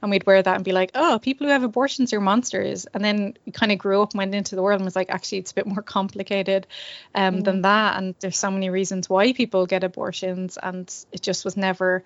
and 0.00 0.10
we'd 0.10 0.26
wear 0.26 0.42
that 0.42 0.54
and 0.54 0.64
be 0.64 0.72
like, 0.72 0.92
oh, 0.94 1.18
people 1.20 1.46
who 1.46 1.52
have 1.52 1.64
abortions 1.64 2.12
are 2.12 2.20
monsters. 2.20 2.86
And 2.94 3.04
then 3.04 3.34
we 3.44 3.52
kind 3.52 3.72
of 3.72 3.78
grew 3.78 4.00
up 4.00 4.12
and 4.12 4.18
went 4.18 4.34
into 4.34 4.54
the 4.54 4.62
world 4.62 4.80
and 4.80 4.84
was 4.84 4.94
like, 4.94 5.10
actually, 5.10 5.38
it's 5.38 5.50
a 5.50 5.54
bit 5.54 5.66
more 5.66 5.82
complicated 5.82 6.66
um, 7.14 7.38
mm. 7.38 7.44
than 7.44 7.62
that, 7.62 7.96
and 7.96 8.14
there's 8.20 8.38
so 8.38 8.50
many 8.50 8.70
reasons 8.70 9.08
why 9.08 9.32
people 9.32 9.66
get 9.66 9.82
abortions, 9.82 10.58
and 10.62 10.92
it 11.10 11.22
just 11.22 11.44
was 11.44 11.56
never 11.56 12.04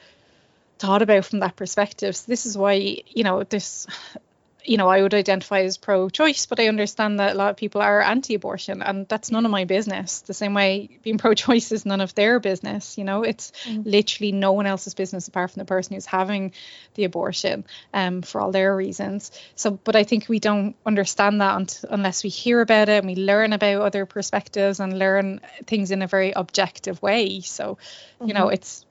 thought 0.78 1.02
about 1.02 1.24
from 1.24 1.40
that 1.40 1.56
perspective. 1.56 2.16
So 2.16 2.24
this 2.28 2.46
is 2.46 2.56
why 2.56 3.02
you 3.06 3.24
know 3.24 3.42
this 3.42 3.86
you 4.68 4.76
know, 4.76 4.88
I 4.88 5.00
would 5.00 5.14
identify 5.14 5.60
as 5.60 5.78
pro 5.78 6.10
choice, 6.10 6.44
but 6.44 6.60
I 6.60 6.68
understand 6.68 7.20
that 7.20 7.34
a 7.34 7.38
lot 7.38 7.50
of 7.50 7.56
people 7.56 7.80
are 7.80 8.02
anti 8.02 8.34
abortion, 8.34 8.82
and 8.82 9.08
that's 9.08 9.30
none 9.30 9.46
of 9.46 9.50
my 9.50 9.64
business. 9.64 10.20
The 10.20 10.34
same 10.34 10.52
way 10.52 10.98
being 11.02 11.16
pro 11.16 11.32
choice 11.34 11.72
is 11.72 11.86
none 11.86 12.02
of 12.02 12.14
their 12.14 12.38
business. 12.38 12.98
You 12.98 13.04
know, 13.04 13.22
it's 13.22 13.52
mm. 13.64 13.82
literally 13.86 14.32
no 14.32 14.52
one 14.52 14.66
else's 14.66 14.92
business 14.92 15.26
apart 15.26 15.52
from 15.52 15.60
the 15.60 15.64
person 15.64 15.94
who's 15.94 16.06
having 16.06 16.52
the 16.94 17.04
abortion 17.04 17.64
um, 17.94 18.20
for 18.20 18.42
all 18.42 18.52
their 18.52 18.76
reasons. 18.76 19.30
So, 19.54 19.70
but 19.70 19.96
I 19.96 20.04
think 20.04 20.28
we 20.28 20.38
don't 20.38 20.76
understand 20.84 21.40
that 21.40 21.82
unless 21.88 22.22
we 22.22 22.28
hear 22.28 22.60
about 22.60 22.90
it 22.90 22.98
and 22.98 23.06
we 23.06 23.16
learn 23.16 23.54
about 23.54 23.80
other 23.80 24.04
perspectives 24.04 24.80
and 24.80 24.98
learn 24.98 25.40
things 25.66 25.90
in 25.90 26.02
a 26.02 26.06
very 26.06 26.32
objective 26.32 27.00
way. 27.00 27.40
So, 27.40 27.78
you 28.20 28.26
mm-hmm. 28.26 28.36
know, 28.36 28.48
it's 28.48 28.84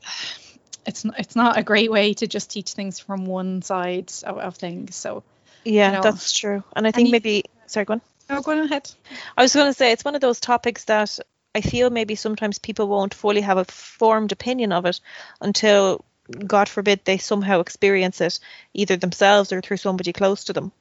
it's 0.87 1.05
it's 1.17 1.35
not 1.35 1.57
a 1.57 1.63
great 1.63 1.91
way 1.91 2.13
to 2.15 2.27
just 2.27 2.49
teach 2.49 2.71
things 2.71 2.99
from 2.99 3.25
one 3.25 3.61
side 3.61 4.11
of, 4.23 4.37
of 4.39 4.55
things. 4.55 4.95
So 4.95 5.23
yeah, 5.63 5.87
you 5.87 5.95
know. 5.97 6.01
that's 6.01 6.31
true. 6.31 6.63
And 6.75 6.87
I 6.87 6.91
think 6.91 7.07
and 7.07 7.11
maybe 7.11 7.43
sorry, 7.67 7.85
go 7.85 7.93
on. 7.93 8.01
Oh, 8.29 8.41
go 8.41 8.53
on 8.53 8.59
ahead. 8.59 8.89
I 9.37 9.43
was 9.43 9.53
going 9.53 9.67
to 9.67 9.73
say 9.73 9.91
it's 9.91 10.03
one 10.05 10.15
of 10.15 10.21
those 10.21 10.39
topics 10.39 10.85
that 10.85 11.19
I 11.55 11.61
feel 11.61 11.89
maybe 11.89 12.15
sometimes 12.15 12.59
people 12.59 12.87
won't 12.87 13.13
fully 13.13 13.41
have 13.41 13.57
a 13.57 13.65
formed 13.65 14.31
opinion 14.31 14.71
of 14.71 14.85
it 14.85 14.99
until, 15.41 16.03
God 16.45 16.67
forbid, 16.67 17.01
they 17.05 17.17
somehow 17.17 17.61
experience 17.61 18.19
it 18.19 18.39
either 18.73 18.97
themselves 18.97 19.51
or 19.51 19.61
through 19.61 19.77
somebody 19.77 20.13
close 20.13 20.45
to 20.45 20.53
them. 20.53 20.71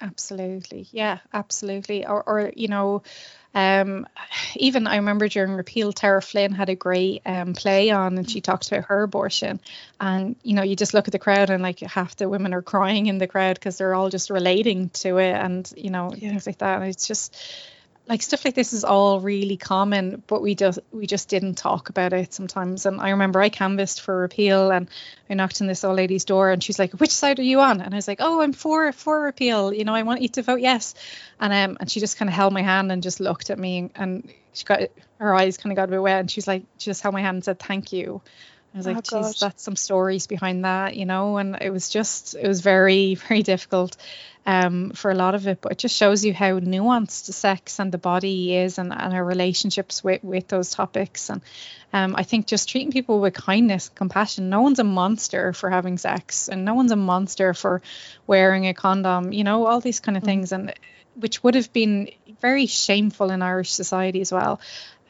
Absolutely. 0.00 0.86
Yeah, 0.92 1.18
absolutely. 1.32 2.06
Or, 2.06 2.22
or 2.22 2.52
you 2.54 2.68
know, 2.68 3.02
um, 3.54 4.06
even 4.54 4.86
I 4.86 4.96
remember 4.96 5.28
during 5.28 5.52
repeal, 5.52 5.92
Tara 5.92 6.20
Flynn 6.20 6.52
had 6.52 6.68
a 6.68 6.74
great 6.74 7.22
um, 7.24 7.54
play 7.54 7.90
on, 7.90 8.18
and 8.18 8.30
she 8.30 8.42
talked 8.42 8.70
about 8.70 8.84
her 8.86 9.02
abortion. 9.02 9.58
And 9.98 10.36
you 10.42 10.54
know, 10.54 10.62
you 10.62 10.76
just 10.76 10.92
look 10.92 11.08
at 11.08 11.12
the 11.12 11.18
crowd, 11.18 11.48
and 11.48 11.62
like 11.62 11.80
half 11.80 12.16
the 12.16 12.28
women 12.28 12.52
are 12.52 12.60
crying 12.60 13.06
in 13.06 13.16
the 13.16 13.26
crowd 13.26 13.54
because 13.54 13.78
they're 13.78 13.94
all 13.94 14.10
just 14.10 14.28
relating 14.28 14.90
to 14.90 15.16
it, 15.16 15.32
and 15.32 15.72
you 15.76 15.88
know, 15.88 16.12
yeah. 16.14 16.28
things 16.28 16.46
like 16.46 16.58
that. 16.58 16.82
And 16.82 16.90
it's 16.90 17.08
just 17.08 17.34
like 18.08 18.22
stuff 18.22 18.44
like 18.44 18.54
this 18.54 18.72
is 18.72 18.84
all 18.84 19.20
really 19.20 19.56
common 19.56 20.22
but 20.26 20.40
we 20.40 20.54
just 20.54 20.78
we 20.92 21.06
just 21.06 21.28
didn't 21.28 21.56
talk 21.56 21.88
about 21.88 22.12
it 22.12 22.32
sometimes. 22.32 22.86
And 22.86 23.00
i 23.00 23.10
remember 23.10 23.40
i 23.40 23.48
canvassed 23.48 24.00
for 24.02 24.16
repeal 24.16 24.70
and 24.70 24.88
i 25.28 25.34
knocked 25.34 25.60
on 25.60 25.66
this 25.66 25.84
old 25.84 25.96
lady's 25.96 26.24
door 26.24 26.50
and 26.50 26.62
she's 26.62 26.78
like 26.78 26.92
which 26.92 27.10
side 27.10 27.38
are 27.38 27.44
you 27.44 27.60
on? 27.60 27.80
And 27.80 27.92
i 27.92 27.96
was 27.96 28.08
like 28.08 28.20
oh 28.20 28.40
i'm 28.42 28.52
for 28.52 28.92
for 28.92 29.20
repeal. 29.20 29.72
You 29.72 29.84
know 29.84 29.94
i 29.94 30.02
want 30.02 30.22
you 30.22 30.28
to 30.28 30.42
vote 30.42 30.60
yes. 30.60 30.94
And 31.40 31.52
um 31.52 31.76
and 31.80 31.90
she 31.90 32.00
just 32.00 32.16
kind 32.16 32.28
of 32.28 32.34
held 32.34 32.52
my 32.52 32.62
hand 32.62 32.92
and 32.92 33.02
just 33.02 33.20
looked 33.20 33.50
at 33.50 33.58
me 33.58 33.90
and 33.94 34.32
she 34.52 34.64
got 34.64 34.80
her 35.18 35.34
eyes 35.34 35.56
kind 35.56 35.72
of 35.72 35.76
got 35.76 35.88
a 35.88 35.92
bit 35.92 36.02
wet 36.02 36.20
and 36.20 36.30
she's 36.30 36.46
like 36.46 36.64
she 36.78 36.90
just 36.90 37.02
held 37.02 37.14
my 37.14 37.22
hand 37.22 37.36
and 37.36 37.44
said 37.44 37.58
thank 37.58 37.92
you. 37.92 38.20
I 38.74 38.78
was 38.78 38.86
like, 38.86 38.98
oh, 39.10 39.22
geez, 39.22 39.40
that's 39.40 39.62
some 39.62 39.76
stories 39.76 40.26
behind 40.26 40.66
that, 40.66 40.96
you 40.96 41.06
know, 41.06 41.38
and 41.38 41.56
it 41.62 41.70
was 41.70 41.88
just, 41.88 42.34
it 42.34 42.46
was 42.46 42.60
very, 42.60 43.14
very 43.28 43.42
difficult 43.42 43.96
um, 44.46 44.90
for 44.90 45.10
a 45.10 45.14
lot 45.14 45.34
of 45.34 45.48
it, 45.48 45.60
but 45.60 45.72
it 45.72 45.78
just 45.78 45.96
shows 45.96 46.24
you 46.24 46.32
how 46.32 46.60
nuanced 46.60 47.32
sex 47.32 47.80
and 47.80 47.90
the 47.90 47.98
body 47.98 48.56
is 48.56 48.78
and, 48.78 48.92
and 48.92 49.12
our 49.12 49.24
relationships 49.24 50.04
with, 50.04 50.22
with 50.22 50.46
those 50.46 50.70
topics. 50.70 51.28
And 51.28 51.42
um, 51.92 52.14
I 52.16 52.22
think 52.22 52.46
just 52.46 52.68
treating 52.68 52.92
people 52.92 53.20
with 53.20 53.34
kindness, 53.34 53.88
compassion. 53.88 54.48
No 54.48 54.62
one's 54.62 54.78
a 54.78 54.84
monster 54.84 55.52
for 55.52 55.68
having 55.68 55.98
sex, 55.98 56.48
and 56.48 56.64
no 56.64 56.74
one's 56.74 56.92
a 56.92 56.96
monster 56.96 57.54
for 57.54 57.82
wearing 58.28 58.68
a 58.68 58.74
condom, 58.74 59.32
you 59.32 59.42
know, 59.42 59.66
all 59.66 59.80
these 59.80 59.98
kind 59.98 60.16
of 60.16 60.22
mm. 60.22 60.26
things. 60.26 60.52
And 60.52 60.72
which 61.16 61.42
would 61.42 61.56
have 61.56 61.72
been 61.72 62.10
very 62.40 62.66
shameful 62.66 63.30
in 63.30 63.42
Irish 63.42 63.72
society 63.72 64.20
as 64.20 64.30
well. 64.30 64.60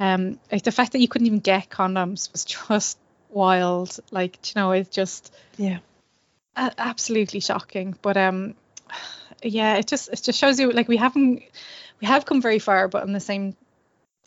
Um, 0.01 0.39
like 0.51 0.63
the 0.63 0.73
fact 0.73 0.93
that 0.93 1.01
you 1.01 1.09
couldn't 1.09 1.27
even 1.27 1.41
get 1.41 1.69
condoms 1.69 2.33
was 2.33 2.45
just 2.69 2.99
wild. 3.29 3.99
Like, 4.11 4.39
you 4.47 4.61
know, 4.61 4.73
it's 4.73 4.89
just 4.89 5.35
yeah, 5.59 5.79
absolutely 6.57 7.41
shocking. 7.41 7.97
But 8.01 8.17
um, 8.17 8.55
yeah, 9.43 9.77
it 9.77 9.87
just 9.87 10.09
it 10.09 10.23
just 10.23 10.39
shows 10.39 10.59
you 10.59 10.73
like 10.73 10.89
we 10.89 10.97
haven't 10.97 11.43
we 12.01 12.07
have 12.07 12.27
come 12.27 12.43
very 12.43 12.59
far, 12.59 12.89
but 12.89 13.03
on 13.03 13.13
the 13.13 13.21
same 13.21 13.57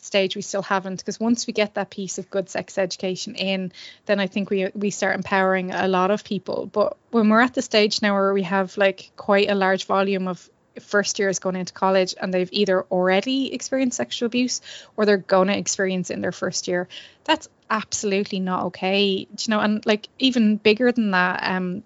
stage 0.02 0.34
we 0.34 0.42
still 0.42 0.62
haven't 0.62 0.98
because 0.98 1.20
once 1.20 1.46
we 1.46 1.52
get 1.52 1.74
that 1.74 1.90
piece 1.90 2.18
of 2.18 2.30
good 2.30 2.48
sex 2.48 2.78
education 2.78 3.34
in 3.34 3.72
then 4.06 4.18
i 4.18 4.26
think 4.26 4.48
we 4.50 4.68
we 4.74 4.90
start 4.90 5.14
empowering 5.14 5.72
a 5.72 5.88
lot 5.88 6.10
of 6.10 6.24
people. 6.24 6.66
But 6.66 6.96
when 7.10 7.28
we're 7.28 7.40
at 7.40 7.54
the 7.54 7.62
stage 7.62 8.02
now 8.02 8.14
where 8.14 8.32
we 8.32 8.44
have 8.44 8.76
like 8.76 9.10
quite 9.16 9.50
a 9.50 9.54
large 9.54 9.86
volume 9.86 10.28
of 10.28 10.48
first 10.80 11.18
years 11.18 11.38
going 11.38 11.56
into 11.56 11.72
college 11.72 12.14
and 12.18 12.32
they've 12.32 12.48
either 12.52 12.82
already 12.84 13.52
experienced 13.52 13.96
sexual 13.96 14.26
abuse 14.26 14.60
or 14.96 15.04
they're 15.04 15.18
going 15.18 15.48
to 15.48 15.58
experience 15.58 16.08
in 16.10 16.20
their 16.20 16.32
first 16.32 16.68
year 16.68 16.88
that's 17.24 17.48
absolutely 17.68 18.40
not 18.40 18.66
okay. 18.66 19.26
You 19.28 19.48
know 19.48 19.60
and 19.60 19.84
like 19.84 20.08
even 20.18 20.56
bigger 20.56 20.92
than 20.92 21.10
that 21.10 21.42
um 21.42 21.82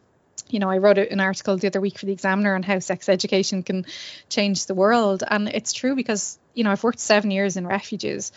you 0.54 0.60
know, 0.60 0.70
I 0.70 0.78
wrote 0.78 0.98
an 0.98 1.18
article 1.18 1.56
the 1.56 1.66
other 1.66 1.80
week 1.80 1.98
for 1.98 2.06
the 2.06 2.12
Examiner 2.12 2.54
on 2.54 2.62
how 2.62 2.78
sex 2.78 3.08
education 3.08 3.64
can 3.64 3.86
change 4.28 4.66
the 4.66 4.74
world. 4.74 5.24
And 5.28 5.48
it's 5.48 5.72
true 5.72 5.96
because, 5.96 6.38
you 6.54 6.62
know, 6.62 6.70
I've 6.70 6.84
worked 6.84 7.00
seven 7.00 7.32
years 7.32 7.56
in 7.56 7.66
refuges 7.66 8.30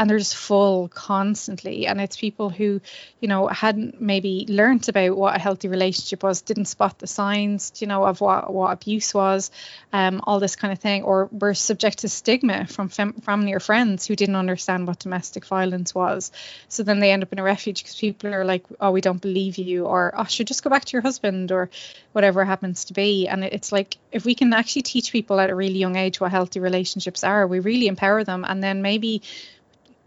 and 0.00 0.08
they're 0.08 0.18
just 0.18 0.34
full 0.34 0.88
constantly. 0.88 1.86
And 1.86 2.00
it's 2.00 2.16
people 2.16 2.48
who 2.48 2.80
you 3.20 3.28
know 3.28 3.48
hadn't 3.48 4.00
maybe 4.00 4.46
learnt 4.48 4.88
about 4.88 5.14
what 5.14 5.36
a 5.36 5.38
healthy 5.38 5.68
relationship 5.68 6.22
was 6.22 6.40
didn't 6.40 6.64
spot 6.64 6.98
the 6.98 7.06
signs 7.06 7.70
you 7.82 7.86
know 7.86 8.06
of 8.06 8.22
what 8.22 8.50
what 8.50 8.72
abuse 8.72 9.12
was 9.12 9.50
um 9.92 10.22
all 10.24 10.40
this 10.40 10.56
kind 10.56 10.72
of 10.72 10.78
thing 10.78 11.02
or 11.02 11.28
were 11.30 11.52
subject 11.52 11.98
to 11.98 12.08
stigma 12.08 12.66
from 12.66 12.88
fam- 12.88 13.12
family 13.12 13.52
or 13.52 13.60
friends 13.60 14.06
who 14.06 14.16
didn't 14.16 14.36
understand 14.36 14.86
what 14.86 14.98
domestic 14.98 15.44
violence 15.44 15.94
was. 15.94 16.32
So 16.68 16.82
then 16.82 17.00
they 17.00 17.12
end 17.12 17.22
up 17.22 17.32
in 17.34 17.38
a 17.38 17.42
refuge 17.42 17.82
because 17.82 17.96
people 17.96 18.32
are 18.32 18.46
like 18.46 18.64
oh 18.80 18.92
we 18.92 19.02
don't 19.02 19.20
believe 19.20 19.58
you 19.58 19.84
or 19.84 20.14
oh 20.16 20.24
should 20.24 20.46
just 20.46 20.64
go 20.64 20.70
back 20.70 20.86
to 20.86 20.92
your 20.92 21.02
husband 21.02 21.52
or 21.52 21.68
whatever 22.12 22.42
happens 22.46 22.86
to 22.86 22.94
be. 22.94 23.28
And 23.28 23.44
it's 23.44 23.70
like 23.70 23.98
if 24.12 24.24
we 24.24 24.34
can 24.34 24.54
actually 24.54 24.82
teach 24.82 25.12
people 25.12 25.38
at 25.38 25.50
a 25.50 25.54
really 25.54 25.78
young 25.78 25.96
age 25.96 26.22
what 26.22 26.30
healthy 26.30 26.58
relationships 26.58 27.22
are 27.22 27.46
we 27.46 27.60
really 27.60 27.86
empower 27.86 28.24
them. 28.24 28.46
And 28.48 28.62
then 28.62 28.80
maybe 28.80 29.20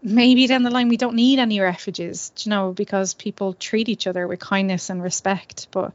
maybe 0.04 0.46
down 0.46 0.62
the 0.62 0.70
line 0.70 0.88
we 0.88 0.98
don't 0.98 1.16
need 1.16 1.38
any 1.38 1.58
refuges, 1.58 2.30
you 2.40 2.50
know, 2.50 2.72
because 2.72 3.14
people 3.14 3.54
treat 3.54 3.88
each 3.88 4.06
other 4.06 4.28
with 4.28 4.38
kindness 4.38 4.90
and 4.90 5.02
respect. 5.02 5.68
But 5.70 5.94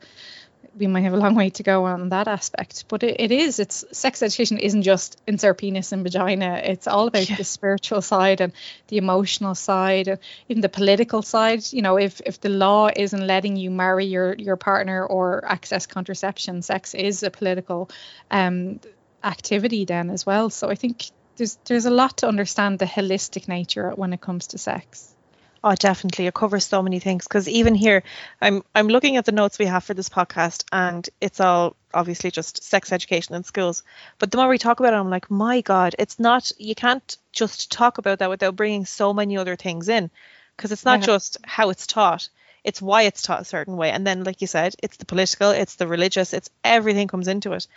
we 0.77 0.87
might 0.87 1.01
have 1.01 1.13
a 1.13 1.17
long 1.17 1.35
way 1.35 1.51
to 1.51 1.63
go 1.63 1.85
on 1.85 2.09
that 2.09 2.27
aspect. 2.27 2.85
But 2.87 3.03
it, 3.03 3.17
it 3.19 3.31
is, 3.31 3.59
it's 3.59 3.85
sex 3.91 4.23
education 4.23 4.57
isn't 4.57 4.81
just 4.81 5.21
insert 5.27 5.59
penis 5.59 5.91
and 5.91 6.03
vagina. 6.03 6.61
It's 6.63 6.87
all 6.87 7.07
about 7.07 7.29
yeah. 7.29 7.35
the 7.35 7.43
spiritual 7.43 8.01
side 8.01 8.41
and 8.41 8.51
the 8.87 8.97
emotional 8.97 9.53
side 9.53 10.07
and 10.07 10.19
even 10.47 10.61
the 10.61 10.69
political 10.69 11.21
side. 11.21 11.63
You 11.71 11.83
know, 11.83 11.97
if 11.97 12.21
if 12.25 12.41
the 12.41 12.49
law 12.49 12.89
isn't 12.95 13.27
letting 13.27 13.57
you 13.57 13.69
marry 13.69 14.05
your 14.05 14.33
your 14.33 14.55
partner 14.55 15.05
or 15.05 15.45
access 15.45 15.85
contraception, 15.85 16.61
sex 16.61 16.95
is 16.95 17.21
a 17.23 17.29
political 17.29 17.89
um 18.31 18.79
activity 19.23 19.85
then 19.85 20.09
as 20.09 20.25
well. 20.25 20.49
So 20.49 20.69
I 20.69 20.75
think 20.75 21.11
there's 21.39 21.57
there's 21.65 21.85
a 21.85 21.89
lot 21.89 22.17
to 22.17 22.27
understand 22.27 22.77
the 22.77 22.85
holistic 22.85 23.47
nature 23.47 23.91
when 23.95 24.13
it 24.13 24.21
comes 24.21 24.47
to 24.47 24.57
sex. 24.57 25.15
Oh, 25.63 25.75
definitely. 25.75 26.27
It 26.27 26.33
covers 26.33 26.65
so 26.65 26.81
many 26.81 26.99
things 26.99 27.27
because 27.27 27.49
even 27.49 27.75
here, 27.75 28.03
I'm 28.41 28.63
I'm 28.75 28.87
looking 28.87 29.17
at 29.17 29.25
the 29.25 29.31
notes 29.31 29.59
we 29.59 29.65
have 29.65 29.83
for 29.83 29.93
this 29.93 30.09
podcast, 30.09 30.63
and 30.71 31.09
it's 31.19 31.39
all 31.39 31.75
obviously 31.93 32.31
just 32.31 32.63
sex 32.63 32.91
education 32.91 33.35
in 33.35 33.43
schools. 33.43 33.83
But 34.19 34.31
the 34.31 34.37
more 34.37 34.47
we 34.47 34.57
talk 34.57 34.79
about 34.79 34.93
it, 34.93 34.97
I'm 34.97 35.09
like, 35.09 35.31
my 35.31 35.61
God, 35.61 35.95
it's 35.97 36.19
not. 36.19 36.51
You 36.57 36.75
can't 36.75 37.17
just 37.33 37.71
talk 37.71 37.97
about 37.97 38.19
that 38.19 38.29
without 38.29 38.55
bringing 38.55 38.85
so 38.85 39.13
many 39.13 39.37
other 39.37 39.55
things 39.55 39.89
in, 39.89 40.09
because 40.55 40.71
it's 40.71 40.85
not 40.85 41.01
just 41.01 41.37
how 41.43 41.69
it's 41.71 41.87
taught; 41.87 42.29
it's 42.63 42.81
why 42.81 43.03
it's 43.03 43.21
taught 43.21 43.41
a 43.41 43.45
certain 43.45 43.75
way. 43.75 43.91
And 43.91 44.07
then, 44.07 44.23
like 44.23 44.41
you 44.41 44.47
said, 44.47 44.75
it's 44.81 44.97
the 44.97 45.05
political, 45.05 45.51
it's 45.51 45.75
the 45.75 45.87
religious, 45.87 46.33
it's 46.33 46.49
everything 46.63 47.07
comes 47.09 47.27
into 47.27 47.53
it. 47.53 47.67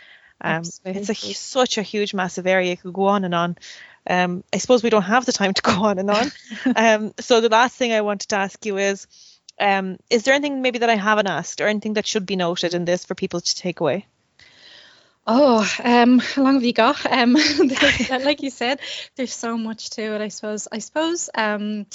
Um, 0.41 0.63
it's 0.85 1.09
a 1.09 1.13
such 1.13 1.77
a 1.77 1.81
huge, 1.81 2.13
massive 2.13 2.47
area. 2.47 2.73
It 2.73 2.81
could 2.81 2.93
go 2.93 3.05
on 3.05 3.23
and 3.23 3.33
on. 3.33 3.57
Um, 4.05 4.43
I 4.51 4.57
suppose 4.57 4.83
we 4.83 4.89
don't 4.89 5.03
have 5.03 5.25
the 5.25 5.31
time 5.31 5.53
to 5.53 5.61
go 5.61 5.71
on 5.83 5.99
and 5.99 6.09
on. 6.09 6.31
um, 6.75 7.13
so 7.19 7.41
the 7.41 7.49
last 7.49 7.75
thing 7.75 7.93
I 7.93 8.01
wanted 8.01 8.29
to 8.29 8.35
ask 8.35 8.65
you 8.65 8.77
is, 8.77 9.07
um, 9.59 9.97
is 10.09 10.23
there 10.23 10.33
anything 10.33 10.61
maybe 10.61 10.79
that 10.79 10.89
I 10.89 10.95
haven't 10.95 11.27
asked, 11.27 11.61
or 11.61 11.67
anything 11.67 11.93
that 11.93 12.07
should 12.07 12.25
be 12.25 12.35
noted 12.35 12.73
in 12.73 12.85
this 12.85 13.05
for 13.05 13.15
people 13.15 13.39
to 13.39 13.55
take 13.55 13.79
away? 13.79 14.07
Oh, 15.25 15.65
um, 15.81 16.19
how 16.19 16.43
long 16.43 16.55
have 16.55 16.63
you 16.63 16.73
got? 16.73 17.05
Um, 17.05 17.33
like 18.09 18.41
you 18.41 18.49
said, 18.49 18.79
there's 19.15 19.33
so 19.33 19.57
much 19.57 19.91
to 19.91 20.15
it. 20.15 20.21
I 20.21 20.27
suppose. 20.27 20.67
I 20.71 20.79
suppose. 20.79 21.29
Um, 21.33 21.85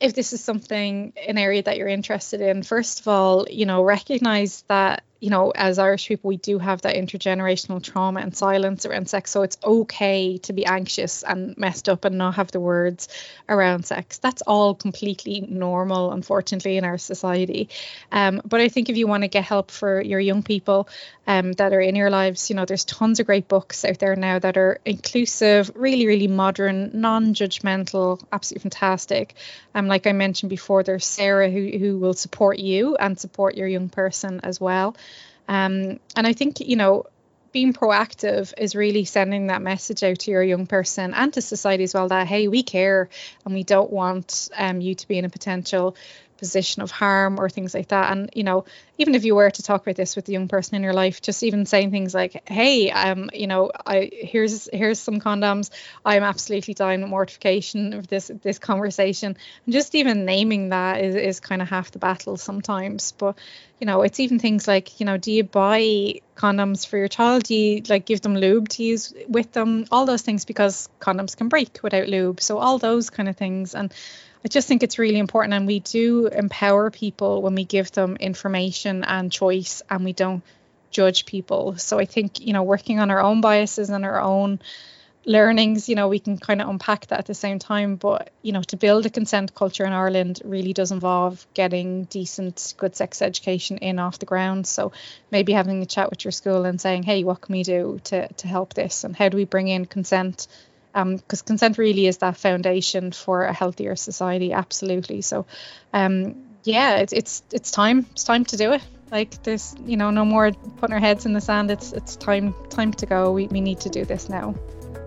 if 0.00 0.14
this 0.14 0.32
is 0.32 0.42
something 0.42 1.12
an 1.26 1.38
area 1.38 1.62
that 1.62 1.76
you're 1.76 1.88
interested 1.88 2.40
in, 2.40 2.62
first 2.62 3.00
of 3.00 3.08
all, 3.08 3.46
you 3.50 3.66
know, 3.66 3.82
recognize 3.82 4.62
that 4.68 5.02
you 5.20 5.30
know, 5.30 5.50
as 5.50 5.78
Irish 5.78 6.06
people, 6.06 6.28
we 6.28 6.36
do 6.36 6.58
have 6.58 6.82
that 6.82 6.94
intergenerational 6.94 7.82
trauma 7.82 8.20
and 8.20 8.36
silence 8.36 8.86
around 8.86 9.08
sex. 9.08 9.32
So 9.32 9.42
it's 9.42 9.58
okay 9.64 10.38
to 10.38 10.52
be 10.52 10.64
anxious 10.64 11.24
and 11.24 11.56
messed 11.58 11.88
up 11.88 12.04
and 12.04 12.18
not 12.18 12.36
have 12.36 12.52
the 12.52 12.60
words 12.60 13.08
around 13.48 13.84
sex. 13.84 14.18
That's 14.18 14.42
all 14.42 14.74
completely 14.74 15.40
normal, 15.40 16.12
unfortunately, 16.12 16.76
in 16.76 16.84
our 16.84 16.98
society. 16.98 17.68
Um, 18.12 18.42
but 18.44 18.60
I 18.60 18.68
think 18.68 18.90
if 18.90 18.96
you 18.96 19.08
want 19.08 19.24
to 19.24 19.28
get 19.28 19.44
help 19.44 19.72
for 19.72 20.00
your 20.00 20.20
young 20.20 20.44
people 20.44 20.88
um, 21.26 21.52
that 21.52 21.72
are 21.72 21.80
in 21.80 21.96
your 21.96 22.10
lives, 22.10 22.48
you 22.48 22.54
know, 22.54 22.64
there's 22.64 22.84
tons 22.84 23.18
of 23.18 23.26
great 23.26 23.48
books 23.48 23.84
out 23.84 23.98
there 23.98 24.14
now 24.14 24.38
that 24.38 24.56
are 24.56 24.78
inclusive, 24.84 25.72
really, 25.74 26.06
really 26.06 26.28
modern, 26.28 26.92
non 26.94 27.34
judgmental, 27.34 28.22
absolutely 28.32 28.70
fantastic. 28.70 29.34
Um, 29.74 29.88
like 29.88 30.06
I 30.06 30.12
mentioned 30.12 30.50
before, 30.50 30.84
there's 30.84 31.04
Sarah 31.04 31.50
who, 31.50 31.76
who 31.76 31.98
will 31.98 32.14
support 32.14 32.58
you 32.58 32.96
and 32.96 33.18
support 33.18 33.56
your 33.56 33.66
young 33.66 33.88
person 33.88 34.40
as 34.44 34.60
well. 34.60 34.96
Um, 35.48 35.98
and 36.14 36.26
I 36.26 36.32
think, 36.34 36.60
you 36.60 36.76
know, 36.76 37.06
being 37.50 37.72
proactive 37.72 38.52
is 38.58 38.74
really 38.74 39.04
sending 39.04 39.46
that 39.46 39.62
message 39.62 40.02
out 40.02 40.18
to 40.20 40.30
your 40.30 40.42
young 40.42 40.66
person 40.66 41.14
and 41.14 41.32
to 41.32 41.40
society 41.40 41.84
as 41.84 41.94
well 41.94 42.08
that, 42.08 42.26
hey, 42.26 42.46
we 42.48 42.62
care 42.62 43.08
and 43.44 43.54
we 43.54 43.64
don't 43.64 43.90
want 43.90 44.50
um, 44.56 44.80
you 44.80 44.94
to 44.94 45.08
be 45.08 45.18
in 45.18 45.24
a 45.24 45.30
potential 45.30 45.96
position 46.38 46.82
of 46.82 46.90
harm 46.90 47.38
or 47.38 47.48
things 47.48 47.74
like 47.74 47.88
that. 47.88 48.10
And, 48.12 48.30
you 48.34 48.44
know, 48.44 48.64
even 48.96 49.14
if 49.14 49.24
you 49.24 49.34
were 49.34 49.50
to 49.50 49.62
talk 49.62 49.82
about 49.82 49.96
this 49.96 50.16
with 50.16 50.24
the 50.24 50.32
young 50.32 50.48
person 50.48 50.74
in 50.74 50.82
your 50.82 50.92
life, 50.92 51.20
just 51.22 51.42
even 51.42 51.66
saying 51.66 51.90
things 51.90 52.14
like, 52.14 52.48
"Hey, 52.48 52.90
um, 52.90 53.30
you 53.32 53.46
know, 53.46 53.70
I 53.86 54.10
here's 54.12 54.68
here's 54.72 54.98
some 54.98 55.20
condoms. 55.20 55.70
I'm 56.04 56.22
absolutely 56.22 56.74
dying 56.74 57.00
with 57.00 57.10
mortification 57.10 57.92
of 57.92 58.08
this 58.08 58.30
this 58.42 58.58
conversation." 58.58 59.36
And 59.64 59.72
just 59.72 59.94
even 59.94 60.24
naming 60.24 60.70
that 60.70 61.00
is 61.00 61.14
is 61.14 61.40
kind 61.40 61.62
of 61.62 61.68
half 61.68 61.92
the 61.92 61.98
battle 61.98 62.36
sometimes. 62.36 63.12
But 63.12 63.38
you 63.80 63.86
know, 63.86 64.02
it's 64.02 64.18
even 64.18 64.38
things 64.40 64.66
like, 64.66 64.98
you 64.98 65.06
know, 65.06 65.16
do 65.16 65.30
you 65.30 65.44
buy 65.44 66.20
condoms 66.36 66.86
for 66.86 66.98
your 66.98 67.08
child? 67.08 67.44
Do 67.44 67.54
you 67.54 67.82
like 67.88 68.06
give 68.06 68.20
them 68.20 68.36
lube 68.36 68.68
to 68.70 68.82
use 68.82 69.14
with 69.28 69.52
them? 69.52 69.86
All 69.92 70.06
those 70.06 70.22
things 70.22 70.44
because 70.44 70.88
condoms 71.00 71.36
can 71.36 71.48
break 71.48 71.78
without 71.82 72.08
lube. 72.08 72.40
So 72.40 72.58
all 72.58 72.78
those 72.78 73.10
kind 73.10 73.28
of 73.28 73.36
things 73.36 73.76
and 73.76 73.94
I 74.48 74.50
just 74.50 74.66
think 74.66 74.82
it's 74.82 74.98
really 74.98 75.18
important, 75.18 75.52
and 75.52 75.66
we 75.66 75.80
do 75.80 76.26
empower 76.26 76.90
people 76.90 77.42
when 77.42 77.54
we 77.54 77.66
give 77.66 77.92
them 77.92 78.16
information 78.16 79.04
and 79.04 79.30
choice, 79.30 79.82
and 79.90 80.06
we 80.06 80.14
don't 80.14 80.42
judge 80.90 81.26
people. 81.26 81.76
So 81.76 81.98
I 81.98 82.06
think, 82.06 82.40
you 82.40 82.54
know, 82.54 82.62
working 82.62 82.98
on 82.98 83.10
our 83.10 83.20
own 83.20 83.42
biases 83.42 83.90
and 83.90 84.06
our 84.06 84.18
own 84.18 84.60
learnings, 85.26 85.90
you 85.90 85.96
know, 85.96 86.08
we 86.08 86.18
can 86.18 86.38
kind 86.38 86.62
of 86.62 86.70
unpack 86.70 87.08
that 87.08 87.18
at 87.18 87.26
the 87.26 87.34
same 87.34 87.58
time. 87.58 87.96
But, 87.96 88.30
you 88.40 88.52
know, 88.52 88.62
to 88.62 88.78
build 88.78 89.04
a 89.04 89.10
consent 89.10 89.54
culture 89.54 89.84
in 89.84 89.92
Ireland 89.92 90.40
really 90.42 90.72
does 90.72 90.92
involve 90.92 91.46
getting 91.52 92.04
decent, 92.04 92.72
good 92.78 92.96
sex 92.96 93.20
education 93.20 93.76
in 93.76 93.98
off 93.98 94.18
the 94.18 94.24
ground. 94.24 94.66
So 94.66 94.92
maybe 95.30 95.52
having 95.52 95.82
a 95.82 95.86
chat 95.86 96.08
with 96.08 96.24
your 96.24 96.32
school 96.32 96.64
and 96.64 96.80
saying, 96.80 97.02
hey, 97.02 97.22
what 97.22 97.42
can 97.42 97.52
we 97.52 97.64
do 97.64 98.00
to, 98.04 98.32
to 98.32 98.48
help 98.48 98.72
this? 98.72 99.04
And 99.04 99.14
how 99.14 99.28
do 99.28 99.36
we 99.36 99.44
bring 99.44 99.68
in 99.68 99.84
consent? 99.84 100.48
Because 101.04 101.42
um, 101.42 101.46
consent 101.46 101.78
really 101.78 102.06
is 102.06 102.18
that 102.18 102.36
foundation 102.36 103.12
for 103.12 103.44
a 103.44 103.52
healthier 103.52 103.94
society, 103.96 104.52
absolutely. 104.52 105.22
So, 105.22 105.46
um, 105.92 106.34
yeah, 106.64 106.96
it's 106.96 107.12
it's 107.12 107.42
it's 107.52 107.70
time. 107.70 108.06
It's 108.12 108.24
time 108.24 108.44
to 108.46 108.56
do 108.56 108.72
it. 108.72 108.82
Like 109.10 109.42
there's 109.42 109.74
you 109.84 109.96
know 109.96 110.10
no 110.10 110.24
more 110.24 110.52
putting 110.52 110.94
our 110.94 111.00
heads 111.00 111.24
in 111.26 111.32
the 111.32 111.40
sand. 111.40 111.70
It's 111.70 111.92
it's 111.92 112.16
time 112.16 112.54
time 112.68 112.92
to 112.94 113.06
go. 113.06 113.32
We 113.32 113.46
we 113.46 113.60
need 113.60 113.80
to 113.80 113.88
do 113.88 114.04
this 114.04 114.28
now. 114.28 114.54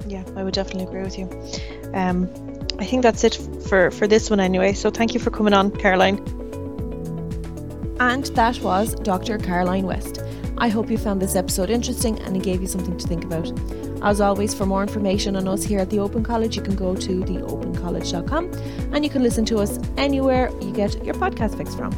Yeah, 0.07 0.23
I 0.35 0.43
would 0.43 0.53
definitely 0.53 0.85
agree 0.85 1.03
with 1.03 1.17
you. 1.17 1.29
Um, 1.93 2.29
I 2.79 2.85
think 2.85 3.03
that's 3.03 3.23
it 3.23 3.35
for 3.67 3.91
for 3.91 4.07
this 4.07 4.29
one 4.29 4.39
anyway. 4.39 4.73
So 4.73 4.89
thank 4.89 5.13
you 5.13 5.19
for 5.19 5.29
coming 5.29 5.53
on, 5.53 5.71
Caroline. 5.71 6.17
And 7.99 8.25
that 8.35 8.59
was 8.61 8.95
Dr. 8.95 9.37
Caroline 9.37 9.85
West. 9.85 10.23
I 10.57 10.69
hope 10.69 10.89
you 10.89 10.97
found 10.97 11.21
this 11.21 11.35
episode 11.35 11.69
interesting 11.69 12.19
and 12.21 12.35
it 12.35 12.43
gave 12.43 12.61
you 12.61 12.67
something 12.67 12.97
to 12.97 13.07
think 13.07 13.23
about. 13.23 13.51
As 14.01 14.19
always, 14.19 14.53
for 14.53 14.65
more 14.65 14.81
information 14.81 15.35
on 15.35 15.47
us 15.47 15.63
here 15.63 15.79
at 15.79 15.89
the 15.89 15.99
Open 15.99 16.23
College, 16.23 16.55
you 16.55 16.63
can 16.63 16.75
go 16.75 16.95
to 16.95 17.21
theopencollege.com 17.21 18.51
and 18.93 19.03
you 19.03 19.09
can 19.09 19.21
listen 19.21 19.45
to 19.45 19.57
us 19.57 19.79
anywhere 19.97 20.49
you 20.61 20.71
get 20.71 21.03
your 21.05 21.15
podcast 21.15 21.55
fix 21.57 21.75
from. 21.75 21.91